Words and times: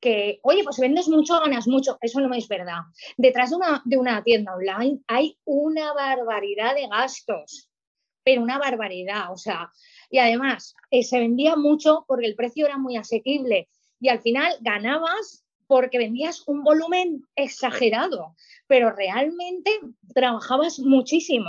que, 0.00 0.40
oye, 0.42 0.64
pues 0.64 0.78
vendes 0.78 1.08
mucho, 1.08 1.38
ganas 1.40 1.68
mucho. 1.68 1.98
Eso 2.00 2.20
no 2.20 2.34
es 2.34 2.48
verdad. 2.48 2.80
Detrás 3.16 3.50
de 3.50 3.56
una, 3.56 3.82
de 3.84 3.98
una 3.98 4.22
tienda 4.22 4.54
online 4.54 5.00
hay 5.06 5.38
una 5.44 5.92
barbaridad 5.92 6.74
de 6.74 6.88
gastos, 6.88 7.68
pero 8.24 8.42
una 8.42 8.58
barbaridad. 8.58 9.32
O 9.32 9.36
sea, 9.36 9.70
y 10.10 10.18
además 10.18 10.74
eh, 10.90 11.02
se 11.02 11.18
vendía 11.18 11.56
mucho 11.56 12.04
porque 12.08 12.26
el 12.26 12.34
precio 12.34 12.66
era 12.66 12.78
muy 12.78 12.96
asequible 12.96 13.68
y 14.00 14.08
al 14.08 14.20
final 14.20 14.56
ganabas 14.60 15.44
porque 15.66 15.98
vendías 15.98 16.42
un 16.48 16.64
volumen 16.64 17.22
exagerado, 17.36 18.34
pero 18.66 18.90
realmente 18.90 19.70
trabajabas 20.12 20.80
muchísimo. 20.80 21.48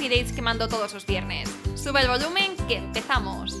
dates 0.09 0.31
que 0.31 0.41
mando 0.41 0.67
todos 0.67 0.93
los 0.93 1.05
viernes. 1.05 1.49
Sube 1.75 2.01
el 2.01 2.07
volumen 2.07 2.55
que 2.67 2.77
empezamos. 2.77 3.57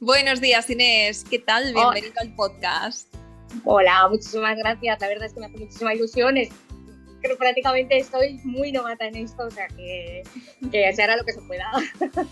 Buenos 0.00 0.40
días 0.40 0.68
Inés, 0.70 1.24
¿qué 1.28 1.38
tal? 1.38 1.72
Bienvenido 1.72 2.14
al 2.20 2.34
podcast. 2.34 3.12
Hola, 3.64 4.06
muchísimas 4.08 4.56
gracias. 4.56 5.00
La 5.00 5.08
verdad 5.08 5.26
es 5.26 5.32
que 5.32 5.40
me 5.40 5.46
hace 5.46 5.58
muchísima 5.58 5.94
ilusión. 5.94 6.34
Creo 7.22 7.38
prácticamente 7.38 7.96
estoy 7.96 8.38
muy 8.44 8.70
novata 8.70 9.06
en 9.06 9.16
esto, 9.16 9.44
o 9.44 9.50
sea 9.50 9.66
que, 9.68 10.22
que 10.70 10.92
se 10.92 11.02
hará 11.02 11.16
lo 11.16 11.24
que 11.24 11.32
se 11.32 11.40
pueda. 11.42 11.70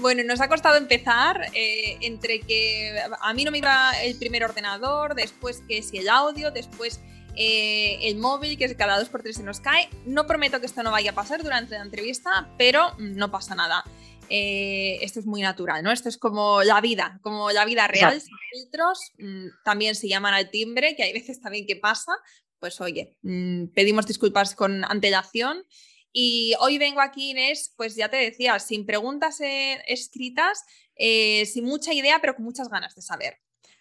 Bueno, 0.00 0.22
nos 0.22 0.40
ha 0.40 0.48
costado 0.48 0.76
empezar 0.76 1.50
eh, 1.54 1.98
entre 2.02 2.38
que 2.38 2.96
a 3.20 3.34
mí 3.34 3.44
no 3.44 3.50
me 3.50 3.58
iba 3.58 3.90
el 4.00 4.16
primer 4.16 4.44
ordenador, 4.44 5.16
después 5.16 5.64
que 5.68 5.82
si 5.82 5.98
el 5.98 6.08
audio, 6.08 6.52
después 6.52 7.00
eh, 7.40 8.08
el 8.08 8.16
móvil, 8.16 8.58
que 8.58 8.74
cada 8.74 8.98
dos 8.98 9.08
por 9.08 9.22
tres 9.22 9.36
se 9.36 9.44
nos 9.44 9.60
cae. 9.60 9.88
No 10.04 10.26
prometo 10.26 10.58
que 10.58 10.66
esto 10.66 10.82
no 10.82 10.90
vaya 10.90 11.12
a 11.12 11.14
pasar 11.14 11.40
durante 11.40 11.76
la 11.76 11.84
entrevista, 11.84 12.52
pero 12.58 12.96
no 12.98 13.30
pasa 13.30 13.54
nada. 13.54 13.84
Eh, 14.28 14.98
esto 15.02 15.20
es 15.20 15.26
muy 15.26 15.40
natural, 15.40 15.84
¿no? 15.84 15.92
Esto 15.92 16.08
es 16.08 16.18
como 16.18 16.64
la 16.64 16.80
vida, 16.80 17.20
como 17.22 17.52
la 17.52 17.64
vida 17.64 17.86
real, 17.86 18.20
sin 18.20 18.34
filtros. 18.50 19.12
Mm, 19.18 19.46
también 19.64 19.94
se 19.94 20.08
llaman 20.08 20.34
al 20.34 20.50
timbre, 20.50 20.96
que 20.96 21.04
hay 21.04 21.12
veces 21.12 21.40
también 21.40 21.64
que 21.64 21.76
pasa. 21.76 22.10
Pues 22.58 22.80
oye, 22.80 23.16
mm, 23.22 23.66
pedimos 23.68 24.08
disculpas 24.08 24.56
con 24.56 24.84
antelación. 24.84 25.64
Y 26.12 26.54
hoy 26.58 26.76
vengo 26.78 27.00
aquí, 27.00 27.30
Inés, 27.30 27.72
pues 27.76 27.94
ya 27.94 28.08
te 28.08 28.16
decía, 28.16 28.58
sin 28.58 28.84
preguntas 28.84 29.40
eh, 29.40 29.80
escritas, 29.86 30.64
sin 30.96 31.64
mucha 31.64 31.92
idea, 31.92 32.20
pero 32.20 32.34
con 32.34 32.44
muchas 32.44 32.68
ganas 32.68 32.96
de 32.96 33.02
saber. 33.02 33.38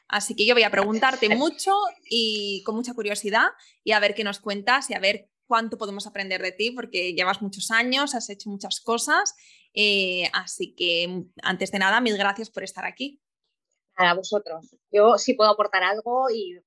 Así 0.08 0.36
que 0.36 0.46
yo 0.46 0.54
voy 0.54 0.64
a 0.64 0.72
preguntarte 0.72 1.36
mucho 1.36 1.74
y 2.10 2.64
con 2.66 2.76
mucha 2.76 2.94
curiosidad 2.94 3.48
y 3.84 3.92
a 3.92 4.00
ver 4.00 4.16
qué 4.16 4.24
nos 4.24 4.40
cuentas 4.40 4.90
y 4.90 4.94
a 4.94 5.00
ver 5.00 5.30
cuánto 5.48 5.78
podemos 5.78 6.08
aprender 6.08 6.42
de 6.42 6.52
ti, 6.52 6.72
porque 6.72 7.14
llevas 7.14 7.42
muchos 7.42 7.72
años, 7.72 8.16
has 8.16 8.30
hecho 8.30 8.50
muchas 8.50 8.80
cosas. 8.82 9.36
Eh, 9.74 10.30
así 10.34 10.74
que 10.76 11.26
antes 11.42 11.72
de 11.72 11.80
nada, 11.80 12.00
mil 12.02 12.18
gracias 12.18 12.50
por 12.50 12.64
estar 12.64 12.86
aquí. 12.86 13.22
A 13.96 14.14
vosotros. 14.14 14.76
Yo 14.92 15.18
sí 15.18 15.34
puedo 15.34 15.50
aportar 15.50 15.84
algo 15.84 16.30
y 16.30 16.60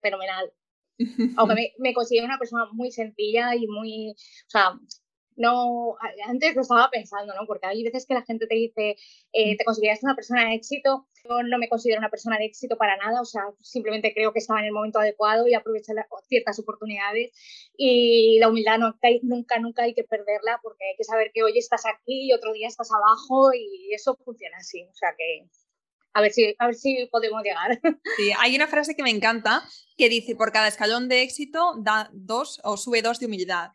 fenomenal. 0.00 0.52
Aunque 1.36 1.54
me, 1.54 1.72
me, 1.78 1.94
considero 1.94 2.26
una 2.26 2.38
persona 2.38 2.66
muy 2.72 2.92
sencilla 2.92 3.54
y 3.56 3.66
muy, 3.66 4.10
o 4.10 4.50
sea, 4.50 4.78
no, 5.40 5.96
antes 6.26 6.54
lo 6.54 6.60
estaba 6.60 6.90
pensando, 6.90 7.34
¿no? 7.34 7.46
Porque 7.46 7.66
hay 7.66 7.82
veces 7.82 8.04
que 8.06 8.12
la 8.12 8.22
gente 8.22 8.46
te 8.46 8.54
dice, 8.54 8.96
eh, 9.32 9.56
¿te 9.56 9.64
consideras 9.64 10.02
una 10.02 10.14
persona 10.14 10.46
de 10.46 10.54
éxito? 10.54 11.06
Yo 11.24 11.42
no 11.42 11.56
me 11.56 11.68
considero 11.68 11.98
una 11.98 12.10
persona 12.10 12.36
de 12.36 12.44
éxito 12.44 12.76
para 12.76 12.98
nada, 12.98 13.22
o 13.22 13.24
sea, 13.24 13.44
simplemente 13.60 14.12
creo 14.12 14.32
que 14.34 14.40
estaba 14.40 14.60
en 14.60 14.66
el 14.66 14.72
momento 14.72 14.98
adecuado 14.98 15.48
y 15.48 15.54
aproveché 15.54 15.92
ciertas 16.28 16.58
oportunidades 16.58 17.32
y 17.74 18.38
la 18.38 18.48
humildad 18.48 18.78
no, 18.78 18.94
nunca, 19.22 19.58
nunca 19.58 19.84
hay 19.84 19.94
que 19.94 20.04
perderla 20.04 20.60
porque 20.62 20.84
hay 20.84 20.96
que 20.96 21.04
saber 21.04 21.30
que 21.32 21.42
hoy 21.42 21.56
estás 21.56 21.84
aquí 21.86 22.28
y 22.28 22.32
otro 22.34 22.52
día 22.52 22.68
estás 22.68 22.90
abajo 22.92 23.54
y 23.54 23.94
eso 23.94 24.18
funciona 24.22 24.58
así, 24.58 24.82
o 24.82 24.94
sea 24.94 25.14
que 25.16 25.48
a 26.12 26.20
ver 26.20 26.32
si, 26.32 26.54
a 26.58 26.66
ver 26.66 26.74
si 26.74 27.08
podemos 27.10 27.42
llegar. 27.42 27.80
Sí, 28.16 28.32
hay 28.38 28.54
una 28.56 28.66
frase 28.66 28.94
que 28.94 29.02
me 29.02 29.10
encanta 29.10 29.62
que 29.96 30.08
dice, 30.08 30.34
por 30.34 30.52
cada 30.52 30.68
escalón 30.68 31.08
de 31.08 31.22
éxito 31.22 31.74
da 31.78 32.10
dos 32.12 32.60
o 32.64 32.76
sube 32.76 33.00
dos 33.00 33.20
de 33.20 33.26
humildad. 33.26 33.70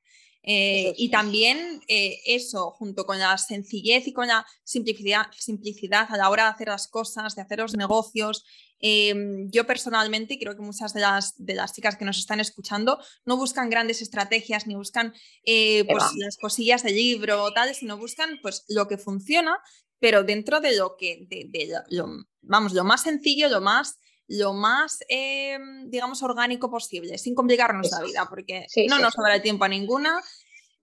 Eh, 0.47 0.94
y 0.95 1.09
también 1.09 1.81
eh, 1.88 2.19
eso, 2.28 2.69
junto 2.69 3.06
con 3.07 3.17
la 3.17 3.35
sencillez 3.39 4.07
y 4.07 4.13
con 4.13 4.28
la 4.28 4.45
simplicidad, 4.63 5.25
simplicidad 5.35 6.07
a 6.09 6.17
la 6.17 6.29
hora 6.29 6.44
de 6.44 6.50
hacer 6.50 6.67
las 6.67 6.88
cosas, 6.88 7.35
de 7.35 7.41
hacer 7.41 7.59
los 7.59 7.75
negocios. 7.75 8.45
Em, 8.79 9.50
yo 9.50 9.66
personalmente, 9.66 10.38
creo 10.38 10.55
que 10.55 10.61
muchas 10.61 10.94
de 10.94 11.00
las, 11.00 11.34
de 11.44 11.55
las 11.55 11.73
chicas 11.73 11.95
que 11.97 12.05
nos 12.05 12.19
están 12.19 12.39
escuchando 12.39 13.00
no 13.25 13.38
buscan 13.38 13.72
grandes 13.72 14.03
estrategias 14.03 14.67
ni 14.67 14.75
buscan 14.75 15.16
eh, 15.44 15.84
pues, 15.85 16.03
las 16.17 16.38
cosillas 16.38 16.84
del 16.84 16.95
libro 16.95 17.44
o 17.44 17.51
tal, 17.51 17.73
sino 17.73 17.97
buscan 17.97 18.38
pues, 18.44 18.66
lo 18.67 18.88
que 18.88 19.00
funciona, 19.00 19.57
pero 19.97 20.23
dentro 20.23 20.59
de 20.59 20.78
lo 20.78 20.95
que, 20.95 21.25
de, 21.28 21.73
vamos, 22.41 22.73
lo 22.73 22.84
más 22.84 23.01
sencillo, 23.01 23.50
lo 23.50 23.61
más 23.61 23.97
lo 24.27 24.53
más, 24.53 24.99
em, 25.07 25.89
digamos, 25.89 26.23
orgánico 26.23 26.69
posible, 26.69 27.17
sin 27.17 27.35
complicarnos 27.35 27.91
la 27.91 28.01
vida, 28.01 28.27
porque 28.29 28.65
no 28.89 28.99
nos 28.99 29.13
sobra 29.13 29.35
el 29.35 29.41
tiempo 29.41 29.65
a 29.65 29.69
ninguna. 29.69 30.21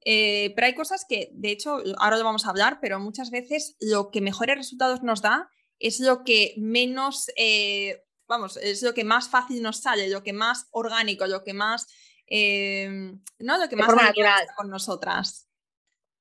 Eh, 0.05 0.53
pero 0.55 0.67
hay 0.67 0.75
cosas 0.75 1.05
que, 1.09 1.31
de 1.33 1.51
hecho, 1.51 1.83
ahora 1.99 2.17
lo 2.19 2.25
vamos 2.25 2.47
a 2.47 2.51
hablar, 2.51 2.79
pero 2.81 2.99
muchas 2.99 3.31
veces 3.31 3.77
lo 3.81 4.11
que 4.11 4.21
mejores 4.21 4.57
resultados 4.57 5.03
nos 5.03 5.23
da 5.23 5.49
es 5.79 6.01
lo 6.01 6.25
que 6.25 6.55
menos, 6.57 7.31
eh, 7.37 8.03
vamos, 8.27 8.57
es 8.57 8.83
lo 8.83 8.95
que 8.95 9.05
más 9.05 9.29
fácil 9.29 9.63
nos 9.63 9.81
sale, 9.81 10.09
lo 10.09 10.23
que 10.23 10.33
más 10.33 10.69
orgánico, 10.71 11.27
lo 11.27 11.43
que 11.43 11.53
más, 11.53 11.87
em, 12.27 13.21
¿no? 13.39 13.59
Lo 13.59 13.69
que 13.69 13.77
más 13.77 13.95
natural 13.95 14.47
con 14.57 14.71
nosotras. 14.71 15.49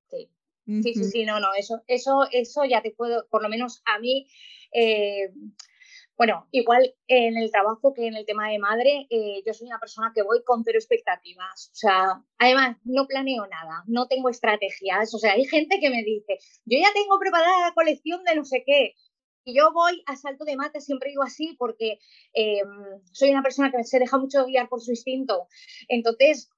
Sí. 0.09 0.29
sí, 0.65 0.93
sí, 0.93 1.03
sí, 1.05 1.25
no, 1.25 1.39
no, 1.39 1.53
eso, 1.53 1.83
eso, 1.88 2.27
eso 2.31 2.65
ya 2.65 2.81
te 2.81 2.91
puedo, 2.91 3.27
por 3.29 3.41
lo 3.41 3.49
menos 3.49 3.81
a 3.85 3.99
mí, 3.99 4.27
eh, 4.73 5.31
bueno, 6.21 6.47
igual 6.51 6.93
en 7.07 7.35
el 7.35 7.49
trabajo 7.49 7.95
que 7.95 8.05
en 8.05 8.15
el 8.15 8.27
tema 8.27 8.47
de 8.47 8.59
madre, 8.59 9.07
eh, 9.09 9.41
yo 9.43 9.55
soy 9.55 9.65
una 9.65 9.79
persona 9.79 10.11
que 10.13 10.21
voy 10.21 10.43
con 10.43 10.63
cero 10.63 10.77
expectativas. 10.77 11.71
O 11.71 11.75
sea, 11.75 12.23
además, 12.37 12.77
no 12.83 13.07
planeo 13.07 13.47
nada, 13.47 13.83
no 13.87 14.07
tengo 14.07 14.29
estrategias. 14.29 15.15
O 15.15 15.17
sea, 15.17 15.33
hay 15.33 15.45
gente 15.45 15.79
que 15.79 15.89
me 15.89 16.03
dice, 16.03 16.37
yo 16.65 16.77
ya 16.77 16.93
tengo 16.93 17.17
preparada 17.17 17.61
la 17.61 17.73
colección 17.73 18.23
de 18.23 18.35
no 18.35 18.45
sé 18.45 18.61
qué. 18.63 18.93
Y 19.45 19.57
yo 19.57 19.73
voy 19.73 20.03
a 20.05 20.15
salto 20.15 20.45
de 20.45 20.57
mate, 20.57 20.79
siempre 20.79 21.09
digo 21.09 21.23
así, 21.23 21.55
porque 21.57 21.97
em, 22.33 23.01
soy 23.11 23.31
una 23.31 23.41
persona 23.41 23.71
que 23.71 23.83
se 23.83 23.97
deja 23.97 24.19
mucho 24.19 24.45
guiar 24.45 24.69
por 24.69 24.79
su 24.79 24.91
instinto. 24.91 25.47
Entonces, 25.88 26.51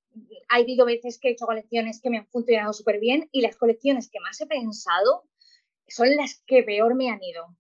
ha 0.50 0.58
habido 0.58 0.86
veces 0.86 1.18
que 1.22 1.30
he 1.30 1.32
hecho 1.32 1.46
colecciones 1.46 2.02
que 2.02 2.10
me 2.10 2.18
han 2.18 2.28
funcionado 2.28 2.74
súper 2.74 3.00
bien 3.00 3.30
y 3.32 3.40
las 3.40 3.56
colecciones 3.56 4.10
que 4.12 4.20
más 4.20 4.42
he 4.42 4.46
pensado 4.46 5.24
son 5.88 6.14
las 6.18 6.44
que 6.46 6.64
peor 6.64 6.96
me 6.96 7.10
han 7.10 7.24
ido. 7.24 7.56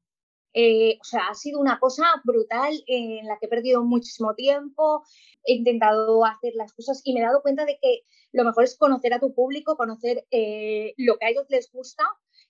Eh, 0.53 0.97
o 1.01 1.03
sea, 1.03 1.27
ha 1.29 1.33
sido 1.33 1.59
una 1.59 1.79
cosa 1.79 2.05
brutal 2.23 2.73
en 2.88 3.27
la 3.27 3.38
que 3.39 3.47
he 3.47 3.50
perdido 3.50 3.83
muchísimo 3.83 4.35
tiempo, 4.35 5.03
he 5.45 5.55
intentado 5.55 6.25
hacer 6.25 6.53
las 6.55 6.73
cosas 6.73 7.01
y 7.03 7.13
me 7.13 7.21
he 7.21 7.23
dado 7.23 7.41
cuenta 7.41 7.65
de 7.65 7.77
que 7.81 8.01
lo 8.31 8.44
mejor 8.44 8.63
es 8.63 8.77
conocer 8.77 9.13
a 9.13 9.19
tu 9.19 9.33
público, 9.33 9.75
conocer 9.75 10.25
eh, 10.31 10.94
lo 10.97 11.17
que 11.17 11.25
a 11.25 11.29
ellos 11.29 11.45
les 11.50 11.71
gusta 11.71 12.03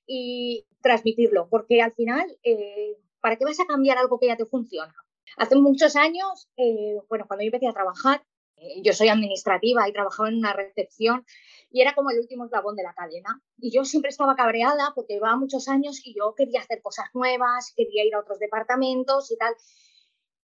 y 0.05 0.65
transmitirlo, 0.81 1.47
porque 1.49 1.81
al 1.81 1.93
final, 1.93 2.37
eh, 2.43 2.97
¿para 3.21 3.37
qué 3.37 3.45
vas 3.45 3.59
a 3.59 3.65
cambiar 3.65 3.97
algo 3.97 4.19
que 4.19 4.27
ya 4.27 4.37
te 4.37 4.45
funciona? 4.45 4.93
Hace 5.37 5.55
muchos 5.55 5.95
años, 5.95 6.49
bueno, 7.09 7.25
cuando 7.27 7.43
yo 7.43 7.47
empecé 7.47 7.67
a 7.67 7.73
trabajar, 7.73 8.23
yo 8.83 8.93
soy 8.93 9.09
administrativa 9.09 9.87
y 9.87 9.93
trabajaba 9.93 10.29
en 10.29 10.37
una 10.37 10.53
recepción 10.53 11.25
y 11.69 11.81
era 11.81 11.95
como 11.95 12.11
el 12.11 12.19
último 12.19 12.45
eslabón 12.45 12.75
de 12.75 12.83
la 12.83 12.93
cadena. 12.93 13.41
Y 13.57 13.71
yo 13.71 13.83
siempre 13.83 14.09
estaba 14.09 14.35
cabreada 14.35 14.91
porque 14.95 15.15
llevaba 15.15 15.35
muchos 15.37 15.67
años 15.67 16.01
y 16.05 16.15
yo 16.15 16.33
quería 16.35 16.61
hacer 16.61 16.81
cosas 16.81 17.07
nuevas, 17.13 17.73
quería 17.75 18.05
ir 18.05 18.15
a 18.15 18.19
otros 18.19 18.39
departamentos 18.39 19.31
y 19.31 19.37
tal. 19.37 19.55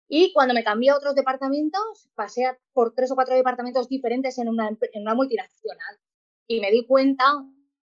Y 0.09 0.33
cuando 0.33 0.55
me 0.55 0.63
cambié 0.63 0.91
a 0.91 0.97
otros 0.97 1.15
departamentos, 1.15 2.09
pasé 2.15 2.57
por 2.73 2.95
tres 2.95 3.11
o 3.11 3.17
cuatro 3.17 3.35
departamentos 3.35 3.89
diferentes 3.89 4.39
en 4.39 4.49
una, 4.49 4.69
en 4.69 5.05
multinacional 5.05 5.99
y 6.47 6.61
me 6.61 6.71
di 6.71 6.87
cuenta 6.87 7.25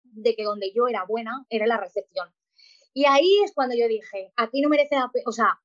de 0.04 0.36
que 0.36 0.44
donde 0.44 0.72
yo 0.74 0.88
era 0.88 1.06
buena 1.06 1.46
era 1.50 1.66
la 1.66 1.78
recepción. 1.78 2.30
Y 2.94 3.06
ahí 3.06 3.42
es 3.44 3.54
cuando 3.54 3.76
yo 3.76 3.88
dije, 3.88 4.32
aquí 4.36 4.62
no 4.62 4.70
merece 4.70 4.96
la 4.96 5.12
o 5.26 5.32
sea, 5.32 5.60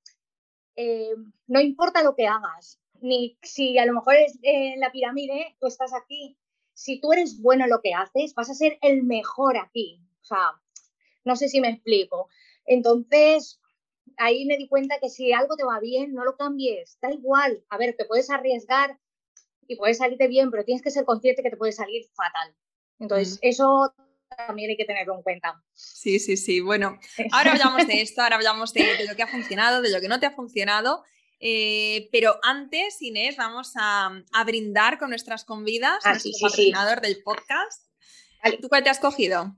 eh, 0.76 1.14
no 1.48 1.60
importa 1.60 2.02
lo 2.02 2.14
que 2.14 2.26
hagas, 2.26 2.80
ni 3.00 3.38
si 3.42 3.78
a 3.78 3.86
lo 3.86 3.94
mejor 3.94 4.16
es 4.16 4.38
en 4.42 4.80
la 4.80 4.92
pirámide, 4.92 5.56
tú 5.60 5.66
estás 5.66 5.92
aquí. 5.94 6.38
Si 6.74 7.00
tú 7.00 7.12
eres 7.12 7.40
bueno 7.40 7.64
en 7.64 7.70
lo 7.70 7.80
que 7.80 7.94
haces, 7.94 8.34
vas 8.34 8.50
a 8.50 8.54
ser 8.54 8.78
el 8.82 9.02
mejor 9.02 9.56
aquí. 9.56 10.00
O 10.22 10.24
sea, 10.24 10.52
no 11.24 11.36
sé 11.36 11.48
si 11.48 11.60
me 11.60 11.70
explico. 11.70 12.28
Entonces, 12.66 13.60
ahí 14.16 14.44
me 14.44 14.56
di 14.56 14.68
cuenta 14.68 14.98
que 15.00 15.08
si 15.08 15.32
algo 15.32 15.56
te 15.56 15.64
va 15.64 15.80
bien, 15.80 16.12
no 16.12 16.24
lo 16.24 16.36
cambies, 16.36 16.98
da 17.00 17.10
igual. 17.10 17.64
A 17.68 17.78
ver, 17.78 17.96
te 17.96 18.04
puedes 18.04 18.30
arriesgar 18.30 18.98
y 19.66 19.76
puedes 19.76 19.98
salirte 19.98 20.28
bien, 20.28 20.50
pero 20.50 20.64
tienes 20.64 20.82
que 20.82 20.90
ser 20.90 21.04
consciente 21.04 21.42
que 21.42 21.50
te 21.50 21.56
puede 21.56 21.72
salir 21.72 22.06
fatal. 22.14 22.54
Entonces, 22.98 23.38
eso 23.42 23.94
también 24.46 24.70
hay 24.70 24.76
que 24.76 24.84
tenerlo 24.84 25.14
en 25.14 25.22
cuenta. 25.22 25.62
Sí, 25.74 26.18
sí, 26.18 26.36
sí. 26.36 26.60
Bueno, 26.60 26.98
ahora 27.32 27.52
hablamos 27.52 27.86
de 27.86 28.00
esto, 28.00 28.22
ahora 28.22 28.36
hablamos 28.36 28.72
de, 28.72 29.06
lo 29.06 29.16
que 29.16 29.22
ha 29.22 29.28
funcionado, 29.28 29.82
de 29.82 29.90
lo 29.90 30.00
que 30.00 30.08
no 30.08 30.20
te 30.20 30.26
ha 30.26 30.32
funcionado. 30.32 31.04
Eh, 31.40 32.08
pero 32.10 32.38
antes, 32.42 33.00
Inés, 33.00 33.36
vamos 33.36 33.72
a, 33.76 34.10
brindar 34.44 34.98
con 34.98 35.10
nuestras 35.10 35.44
convidas, 35.44 36.04
ah, 36.04 36.10
nuestro 36.10 36.32
patrocinador 36.40 37.00
del 37.00 37.22
podcast. 37.22 37.84
¿Tú 38.60 38.68
cuál 38.68 38.82
te 38.82 38.90
has 38.90 38.98
cogido? 38.98 39.56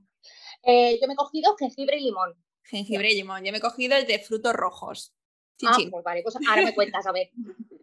Eh, 0.63 0.99
yo 1.01 1.07
me 1.07 1.13
he 1.13 1.17
cogido 1.17 1.55
jengibre 1.57 1.97
y 1.97 2.03
limón. 2.05 2.35
Jengibre 2.63 3.11
y 3.11 3.15
limón. 3.15 3.43
Yo 3.43 3.51
me 3.51 3.57
he 3.57 3.61
cogido 3.61 3.95
el 3.95 4.05
de 4.05 4.19
frutos 4.19 4.53
rojos. 4.53 5.15
Ah, 5.63 5.77
pues 5.89 6.03
vale, 6.03 6.23
pues 6.23 6.35
ahora 6.47 6.63
me 6.63 6.73
cuentas, 6.73 7.05
a 7.05 7.11
ver. 7.11 7.29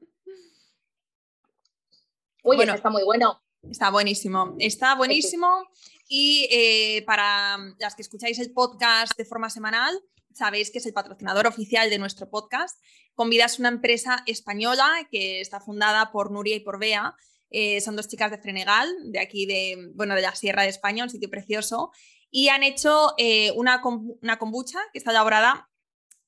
Uy, 2.45 2.57
bueno, 2.57 2.75
está 2.75 2.91
muy 2.91 3.05
bueno. 3.05 3.43
Está 3.69 3.91
buenísimo, 3.91 4.55
está 4.59 4.95
buenísimo. 4.95 5.67
Y 6.09 6.49
eh, 6.51 7.03
para 7.07 7.59
las 7.79 7.95
que 7.95 8.03
escucháis 8.03 8.39
el 8.39 8.53
podcast 8.53 9.17
de 9.17 9.25
forma 9.25 9.51
semanal, 9.51 10.01
sabéis 10.39 10.71
que 10.71 10.79
es 10.79 10.87
el 10.87 10.93
patrocinador 10.93 11.47
oficial 11.47 11.91
de 11.91 11.99
nuestro 11.99 12.31
podcast. 12.31 12.81
Convida 13.15 13.45
es 13.45 13.59
una 13.59 13.69
empresa 13.69 14.23
española 14.27 14.89
que 15.11 15.41
está 15.41 15.61
fundada 15.61 16.13
por 16.13 16.31
Nuria 16.31 16.57
y 16.57 16.61
por 16.61 16.79
Bea. 16.79 17.15
Eh, 17.51 17.81
son 17.81 17.97
dos 17.97 18.09
chicas 18.09 18.31
de 18.31 18.39
Frenegal, 18.39 18.89
de 19.05 19.21
aquí 19.21 19.47
de, 19.47 19.91
bueno, 19.95 20.15
de 20.15 20.23
la 20.23 20.35
Sierra 20.35 20.63
de 20.63 20.69
España, 20.69 21.05
un 21.05 21.11
sitio 21.11 21.29
precioso. 21.29 21.91
Y 22.31 22.49
han 22.49 22.63
hecho 22.63 23.15
eh, 23.19 23.53
una, 23.57 23.83
una 24.23 24.39
kombucha 24.39 24.79
que 24.93 24.99
está 24.99 25.11
elaborada 25.11 25.69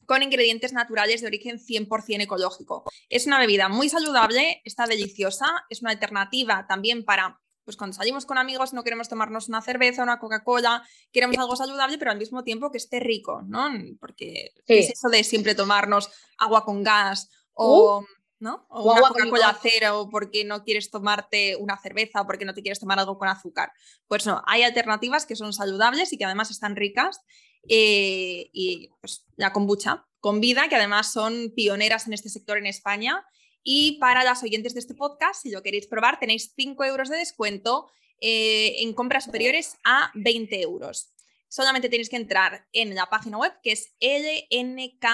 con 0.07 0.25
ingredientes 0.25 0.73
naturales 0.73 1.21
de 1.21 1.29
origen 1.29 1.59
100% 1.59 2.23
ecológico. 2.23 2.85
Es 3.09 3.27
una 3.27 3.39
bebida 3.39 3.69
muy 3.69 3.89
saludable, 3.89 4.61
está 4.65 4.87
deliciosa, 4.87 5.47
es 5.69 5.83
una 5.83 5.93
alternativa 5.93 6.67
también 6.67 7.05
para 7.05 7.41
pues 7.71 7.77
cuando 7.77 7.95
salimos 7.95 8.27
con 8.27 8.37
amigos 8.37 8.73
no 8.73 8.83
queremos 8.83 9.09
tomarnos 9.09 9.49
una 9.49 9.63
cerveza, 9.63 10.03
una 10.03 10.19
Coca-Cola, 10.19 10.83
queremos 11.13 11.39
algo 11.39 11.55
saludable, 11.55 11.99
pero 11.99 12.11
al 12.11 12.19
mismo 12.19 12.43
tiempo 12.43 12.73
que 12.73 12.79
esté 12.79 12.99
rico, 12.99 13.43
¿no? 13.47 13.69
Porque 14.01 14.51
es 14.67 14.91
eso 14.91 15.09
de 15.09 15.23
siempre 15.23 15.55
tomarnos 15.55 16.11
agua 16.37 16.65
con 16.65 16.83
gas 16.83 17.31
o, 17.53 18.01
uh. 18.01 18.07
¿no? 18.41 18.67
o 18.71 18.91
una 18.93 19.03
Coca-Cola 19.03 19.57
cero 19.63 20.09
porque 20.11 20.45
no 20.45 20.65
quieres 20.65 20.91
tomarte 20.91 21.55
una 21.55 21.79
cerveza 21.81 22.23
o 22.23 22.27
porque 22.27 22.45
no 22.45 22.55
te 22.55 22.63
quieres 22.63 22.81
tomar 22.81 22.99
algo 22.99 23.17
con 23.19 23.29
azúcar. 23.29 23.71
Pues 24.09 24.27
no, 24.27 24.43
hay 24.49 24.65
alternativas 24.65 25.25
que 25.25 25.37
son 25.37 25.53
saludables 25.53 26.13
y 26.13 26.19
que 26.19 26.25
además 26.25 26.51
están 26.51 26.75
ricas 26.75 27.21
eh, 27.69 28.51
y 28.53 28.91
pues 29.01 29.27
la 29.37 29.53
kombucha 29.53 30.09
con 30.19 30.41
vida, 30.41 30.69
que 30.69 30.75
además 30.75 31.13
son 31.13 31.53
pioneras 31.55 32.09
en 32.09 32.15
este 32.15 32.31
sector 32.31 32.59
en 32.59 32.67
España. 32.67 33.25
Y 33.62 33.99
para 33.99 34.25
las 34.25 34.43
oyentes 34.43 34.75
de 34.75 34.81
este 34.81 34.95
podcast, 34.95 35.43
si 35.43 35.51
lo 35.51 35.62
queréis 35.62 35.87
probar, 35.87 36.19
tenéis 36.19 36.53
5 36.57 36.85
euros 36.85 37.09
de 37.09 37.17
descuento 37.17 37.89
eh, 38.21 38.83
en 38.83 38.93
compras 38.93 39.25
superiores 39.25 39.79
a 39.85 40.11
20 40.15 40.61
euros. 40.61 41.15
Solamente 41.49 41.89
tenéis 41.89 42.09
que 42.09 42.17
entrar 42.17 42.67
en 42.73 42.95
la 42.95 43.11
página 43.11 43.37
web 43.37 43.53
que 43.62 43.73
es 43.73 43.93
lnk. 44.01 45.05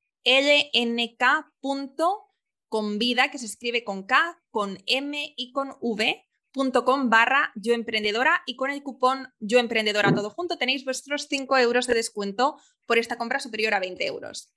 lnk.convida, 2.70 3.30
que 3.30 3.38
se 3.38 3.46
escribe 3.46 3.84
con 3.84 4.04
K, 4.04 4.40
con 4.50 4.78
M 4.86 5.34
y 5.36 5.52
con 5.52 5.74
V, 5.80 6.24
barra 7.04 7.52
yo 7.54 7.74
emprendedora 7.74 8.42
y 8.46 8.56
con 8.56 8.70
el 8.70 8.82
cupón 8.82 9.32
yo 9.38 9.58
emprendedora 9.58 10.14
todo 10.14 10.30
junto 10.30 10.58
tenéis 10.58 10.84
vuestros 10.84 11.26
5 11.28 11.58
euros 11.58 11.86
de 11.86 11.94
descuento 11.94 12.56
por 12.86 12.98
esta 12.98 13.16
compra 13.16 13.38
superior 13.38 13.74
a 13.74 13.80
20 13.80 14.04
euros. 14.06 14.52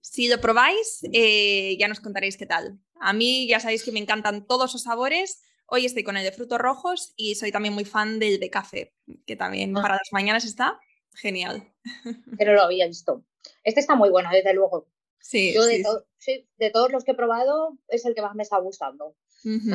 Si 0.00 0.28
lo 0.28 0.40
probáis, 0.40 1.00
eh, 1.12 1.76
ya 1.78 1.88
nos 1.88 2.00
contaréis 2.00 2.36
qué 2.36 2.46
tal. 2.46 2.78
A 3.00 3.12
mí 3.12 3.46
ya 3.48 3.60
sabéis 3.60 3.82
que 3.82 3.92
me 3.92 3.98
encantan 3.98 4.46
todos 4.46 4.72
los 4.72 4.82
sabores. 4.82 5.42
Hoy 5.66 5.86
estoy 5.86 6.02
con 6.02 6.16
el 6.16 6.24
de 6.24 6.32
frutos 6.32 6.58
rojos 6.58 7.12
y 7.16 7.34
soy 7.34 7.50
también 7.50 7.74
muy 7.74 7.84
fan 7.84 8.18
del 8.18 8.40
de 8.40 8.50
café, 8.50 8.94
que 9.26 9.36
también 9.36 9.76
ah. 9.76 9.82
para 9.82 9.94
las 9.96 10.12
mañanas 10.12 10.44
está 10.44 10.78
Genial. 11.14 11.68
Pero 12.38 12.54
lo 12.54 12.62
había 12.62 12.86
visto. 12.86 13.24
Este 13.64 13.80
está 13.80 13.96
muy 13.96 14.10
bueno, 14.10 14.30
desde 14.30 14.54
luego. 14.54 14.86
Sí, 15.20 15.52
yo 15.54 15.64
de, 15.64 15.84
de 16.56 16.70
todos 16.70 16.90
los 16.92 17.04
que 17.04 17.12
he 17.12 17.14
probado 17.14 17.78
es 17.88 18.04
el 18.04 18.14
que 18.14 18.22
más 18.22 18.34
me 18.34 18.42
está 18.42 18.58
gustando. 18.58 19.16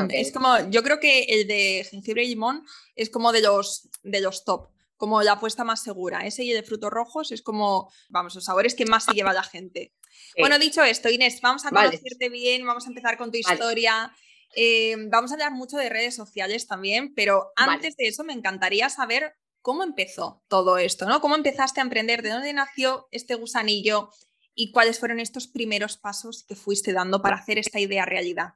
Es 0.09 0.31
como, 0.31 0.69
yo 0.69 0.83
creo 0.83 0.99
que 0.99 1.23
el 1.23 1.47
de 1.47 1.87
jengibre 1.89 2.23
y 2.23 2.29
limón 2.29 2.65
es 2.95 3.09
como 3.09 3.31
de 3.31 3.41
los, 3.41 3.89
de 4.03 4.19
los 4.19 4.43
top, 4.43 4.69
como 4.97 5.21
la 5.23 5.33
apuesta 5.33 5.63
más 5.63 5.81
segura. 5.81 6.25
Ese 6.25 6.43
y 6.43 6.51
el 6.51 6.57
de 6.57 6.67
frutos 6.67 6.91
rojos 6.91 7.31
es 7.31 7.41
como, 7.41 7.91
vamos, 8.09 8.35
los 8.35 8.45
sabores 8.45 8.75
que 8.75 8.85
más 8.85 9.05
se 9.05 9.13
lleva 9.13 9.33
la 9.33 9.43
gente. 9.43 9.93
Bueno, 10.37 10.57
dicho 10.57 10.83
esto, 10.83 11.09
Inés, 11.09 11.41
vamos 11.41 11.65
a 11.65 11.69
conocerte 11.69 12.29
bien, 12.29 12.65
vamos 12.65 12.85
a 12.85 12.89
empezar 12.89 13.17
con 13.17 13.31
tu 13.31 13.37
historia. 13.37 14.11
Eh, 14.55 14.95
vamos 15.09 15.31
a 15.31 15.33
hablar 15.35 15.51
mucho 15.51 15.77
de 15.77 15.89
redes 15.89 16.15
sociales 16.15 16.67
también, 16.67 17.13
pero 17.15 17.51
antes 17.55 17.95
de 17.97 18.07
eso 18.07 18.23
me 18.23 18.33
encantaría 18.33 18.89
saber 18.89 19.35
¿Cómo 19.63 19.83
empezó 19.83 20.43
todo 20.49 20.77
esto? 20.77 21.05
¿no? 21.05 21.21
¿Cómo 21.21 21.35
empezaste 21.35 21.79
a 21.79 21.83
emprender? 21.83 22.21
¿De 22.21 22.31
dónde 22.31 22.51
nació 22.51 23.07
este 23.11 23.35
gusanillo? 23.35 24.09
¿Y 24.55 24.71
cuáles 24.71 25.00
fueron 25.00 25.19
estos 25.19 25.47
primeros 25.47 25.97
pasos 25.97 26.44
que 26.47 26.55
fuiste 26.55 26.94
dando 26.94 27.21
para 27.21 27.38
hacer 27.38 27.57
esta 27.57 27.79
idea 27.79 28.05
realidad? 28.05 28.53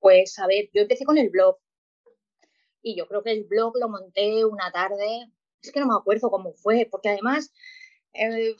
Pues 0.00 0.38
a 0.38 0.46
ver, 0.46 0.70
yo 0.72 0.82
empecé 0.82 1.04
con 1.04 1.18
el 1.18 1.30
blog 1.30 1.58
y 2.82 2.96
yo 2.96 3.06
creo 3.08 3.22
que 3.22 3.32
el 3.32 3.44
blog 3.44 3.76
lo 3.78 3.88
monté 3.88 4.44
una 4.44 4.70
tarde, 4.70 5.32
es 5.60 5.72
que 5.72 5.80
no 5.80 5.86
me 5.86 5.94
acuerdo 5.94 6.30
cómo 6.30 6.52
fue, 6.52 6.86
porque 6.88 7.08
además 7.08 7.52
eh, 8.12 8.54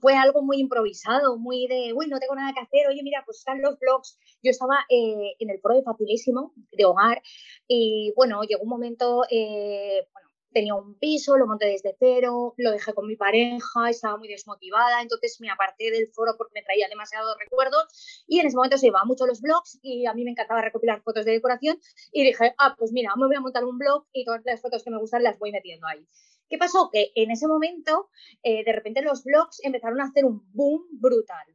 fue 0.00 0.14
algo 0.14 0.42
muy 0.42 0.60
improvisado, 0.60 1.38
muy 1.38 1.66
de, 1.66 1.92
uy, 1.94 2.06
no 2.06 2.18
tengo 2.18 2.34
nada 2.34 2.52
que 2.52 2.60
hacer, 2.60 2.86
oye, 2.88 3.02
mira, 3.02 3.22
pues 3.24 3.38
están 3.38 3.62
los 3.62 3.78
blogs. 3.78 4.18
Yo 4.42 4.50
estaba 4.50 4.84
eh, 4.88 5.34
en 5.38 5.50
el 5.50 5.60
pro 5.60 5.74
de 5.74 5.82
Facilísimo, 5.82 6.52
de 6.72 6.84
hogar, 6.84 7.22
y 7.66 8.12
bueno, 8.16 8.42
llegó 8.42 8.62
un 8.62 8.68
momento, 8.68 9.24
eh, 9.30 10.06
tenía 10.52 10.74
un 10.74 10.98
piso, 10.98 11.36
lo 11.36 11.46
monté 11.46 11.66
desde 11.66 11.96
cero, 11.98 12.54
lo 12.56 12.70
dejé 12.72 12.92
con 12.94 13.06
mi 13.06 13.16
pareja, 13.16 13.88
estaba 13.88 14.16
muy 14.16 14.28
desmotivada, 14.28 15.02
entonces 15.02 15.38
me 15.40 15.50
aparté 15.50 15.90
del 15.90 16.08
foro 16.12 16.34
porque 16.36 16.52
me 16.54 16.62
traía 16.62 16.88
demasiados 16.88 17.36
recuerdos 17.38 18.24
y 18.26 18.40
en 18.40 18.46
ese 18.46 18.56
momento 18.56 18.78
se 18.78 18.86
llevaba 18.86 19.04
mucho 19.04 19.26
los 19.26 19.40
blogs 19.40 19.78
y 19.82 20.06
a 20.06 20.14
mí 20.14 20.24
me 20.24 20.32
encantaba 20.32 20.62
recopilar 20.62 21.02
fotos 21.02 21.24
de 21.24 21.32
decoración 21.32 21.78
y 22.12 22.24
dije, 22.24 22.54
ah, 22.58 22.74
pues 22.78 22.92
mira, 22.92 23.12
me 23.16 23.26
voy 23.26 23.36
a 23.36 23.40
montar 23.40 23.64
un 23.64 23.78
blog 23.78 24.06
y 24.12 24.24
todas 24.24 24.42
las 24.44 24.60
fotos 24.60 24.82
que 24.82 24.90
me 24.90 24.98
gustan 24.98 25.22
las 25.22 25.38
voy 25.38 25.52
metiendo 25.52 25.86
ahí. 25.86 26.06
¿Qué 26.48 26.58
pasó? 26.58 26.90
Que 26.92 27.12
en 27.14 27.30
ese 27.30 27.46
momento, 27.46 28.10
eh, 28.42 28.64
de 28.64 28.72
repente 28.72 29.02
los 29.02 29.22
blogs 29.22 29.60
empezaron 29.62 30.00
a 30.00 30.04
hacer 30.04 30.24
un 30.24 30.42
boom 30.52 30.84
brutal. 30.90 31.46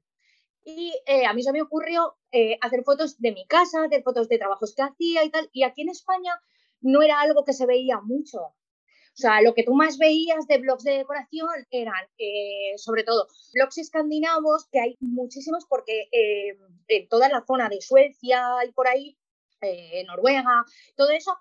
Y 0.64 0.94
eh, 1.06 1.25
a 1.25 1.34
mí 1.34 1.44
se 1.44 1.52
me 1.52 1.62
ocurrió 1.62 2.16
eh, 2.32 2.58
hacer 2.62 2.84
fotos 2.84 3.20
de 3.20 3.34
mi 3.34 3.46
casa, 3.46 3.84
hacer 3.84 4.04
fotos 4.04 4.30
de 4.30 4.38
trabajos 4.38 4.74
que 4.74 4.82
hacía 4.82 5.24
y 5.25 5.30
tal. 5.30 5.50
Y 5.52 5.64
aquí 5.64 5.82
en 5.82 5.90
España 5.90 6.34
no 6.82 7.02
era 7.02 7.20
algo 7.20 7.44
que 7.44 7.54
se 7.54 7.66
veía 7.66 8.00
mucho. 8.00 8.56
O 9.16 9.18
sea, 9.18 9.42
lo 9.42 9.54
que 9.54 9.64
tú 9.64 9.74
más 9.74 9.98
veías 9.98 10.46
de 10.46 10.58
blogs 10.58 10.84
de 10.84 10.98
decoración 10.98 11.48
eran, 11.72 12.06
eh, 12.18 12.74
sobre 12.76 13.06
todo, 13.06 13.30
blogs 13.54 13.78
escandinavos, 13.78 14.68
que 14.70 14.82
hay 14.82 14.98
muchísimos 15.00 15.66
porque 15.70 16.10
eh, 16.12 16.58
en 16.90 17.08
toda 17.08 17.30
la 17.30 17.46
zona 17.48 17.70
de 17.70 17.80
Suecia 17.80 18.46
y 18.68 18.74
por 18.74 18.90
ahí, 18.90 19.18
eh, 19.62 20.04
Noruega, 20.06 20.66
todo 20.98 21.12
eso, 21.12 21.32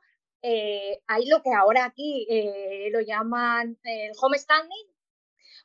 hay 1.06 1.26
lo 1.26 1.42
que 1.42 1.50
ahora 1.52 1.86
aquí 1.86 2.28
lo 2.92 3.00
llaman 3.00 3.78
el 3.82 4.12
homestanding, 4.20 4.86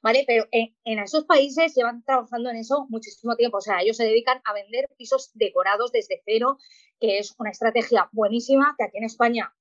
¿vale? 0.02 0.24
Pero 0.26 0.48
en, 0.52 0.76
en, 0.86 1.00
esos 1.00 1.26
países 1.26 1.76
llevan 1.76 2.04
trabajando 2.06 2.50
en 2.50 2.56
eso 2.56 2.88
muchísimo 2.90 3.36
tiempo. 3.36 3.58
O 3.58 3.62
sea, 3.62 3.82
ellos 3.82 3.98
se 3.98 4.06
dedican 4.06 4.42
a 4.46 4.54
vender 4.54 4.90
pisos 4.98 5.32
decorados 5.34 5.92
desde 5.92 6.22
cero, 6.26 6.58
que 7.00 7.20
es 7.20 7.36
una 7.38 7.52
estrategia 7.52 8.10
buenísima, 8.14 8.74
que 8.78 8.86
aquí 8.86 8.98
en 8.98 9.04
España 9.04 9.54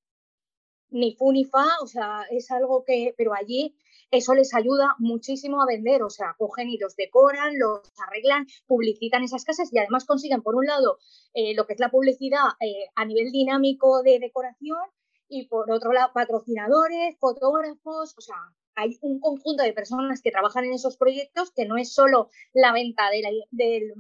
ni 0.91 1.15
fu 1.15 1.33
ni 1.33 1.45
fa, 1.45 1.67
o 1.83 1.87
sea, 1.87 2.23
es 2.31 2.51
algo 2.51 2.85
que, 2.85 3.15
pero 3.17 3.35
allí 3.35 3.75
eso 4.11 4.35
les 4.35 4.55
ayuda 4.55 4.95
muchísimo 4.99 5.61
a 5.61 5.67
vender, 5.67 6.03
o 6.03 6.11
sea, 6.11 6.35
cogen 6.39 6.71
y 6.71 6.79
los 6.79 6.97
decoran, 6.97 7.59
los 7.59 7.81
arreglan, 8.07 8.47
publicitan 8.67 9.23
esas 9.23 9.45
casas 9.45 9.69
y 9.73 9.79
además 9.79 10.07
consiguen, 10.07 10.43
por 10.43 10.55
un 10.55 10.67
lado, 10.67 10.99
eh, 11.35 11.55
lo 11.55 11.67
que 11.67 11.75
es 11.75 11.81
la 11.81 11.91
publicidad 11.91 12.45
eh, 12.61 12.87
a 12.95 13.05
nivel 13.05 13.31
dinámico 13.33 14.03
de 14.03 14.19
decoración 14.19 14.81
y 15.29 15.47
por 15.47 15.71
otro 15.71 15.93
lado, 15.93 16.11
patrocinadores, 16.15 17.19
fotógrafos, 17.19 18.15
o 18.17 18.21
sea, 18.21 18.37
hay 18.75 18.97
un 19.03 19.21
conjunto 19.21 19.63
de 19.63 19.73
personas 19.73 20.23
que 20.23 20.31
trabajan 20.31 20.65
en 20.65 20.73
esos 20.73 20.97
proyectos 20.97 21.51
que 21.51 21.67
no 21.67 21.77
es 21.77 21.93
solo 21.93 22.31
la 22.55 22.73
venta 22.73 23.11
del, 23.11 23.93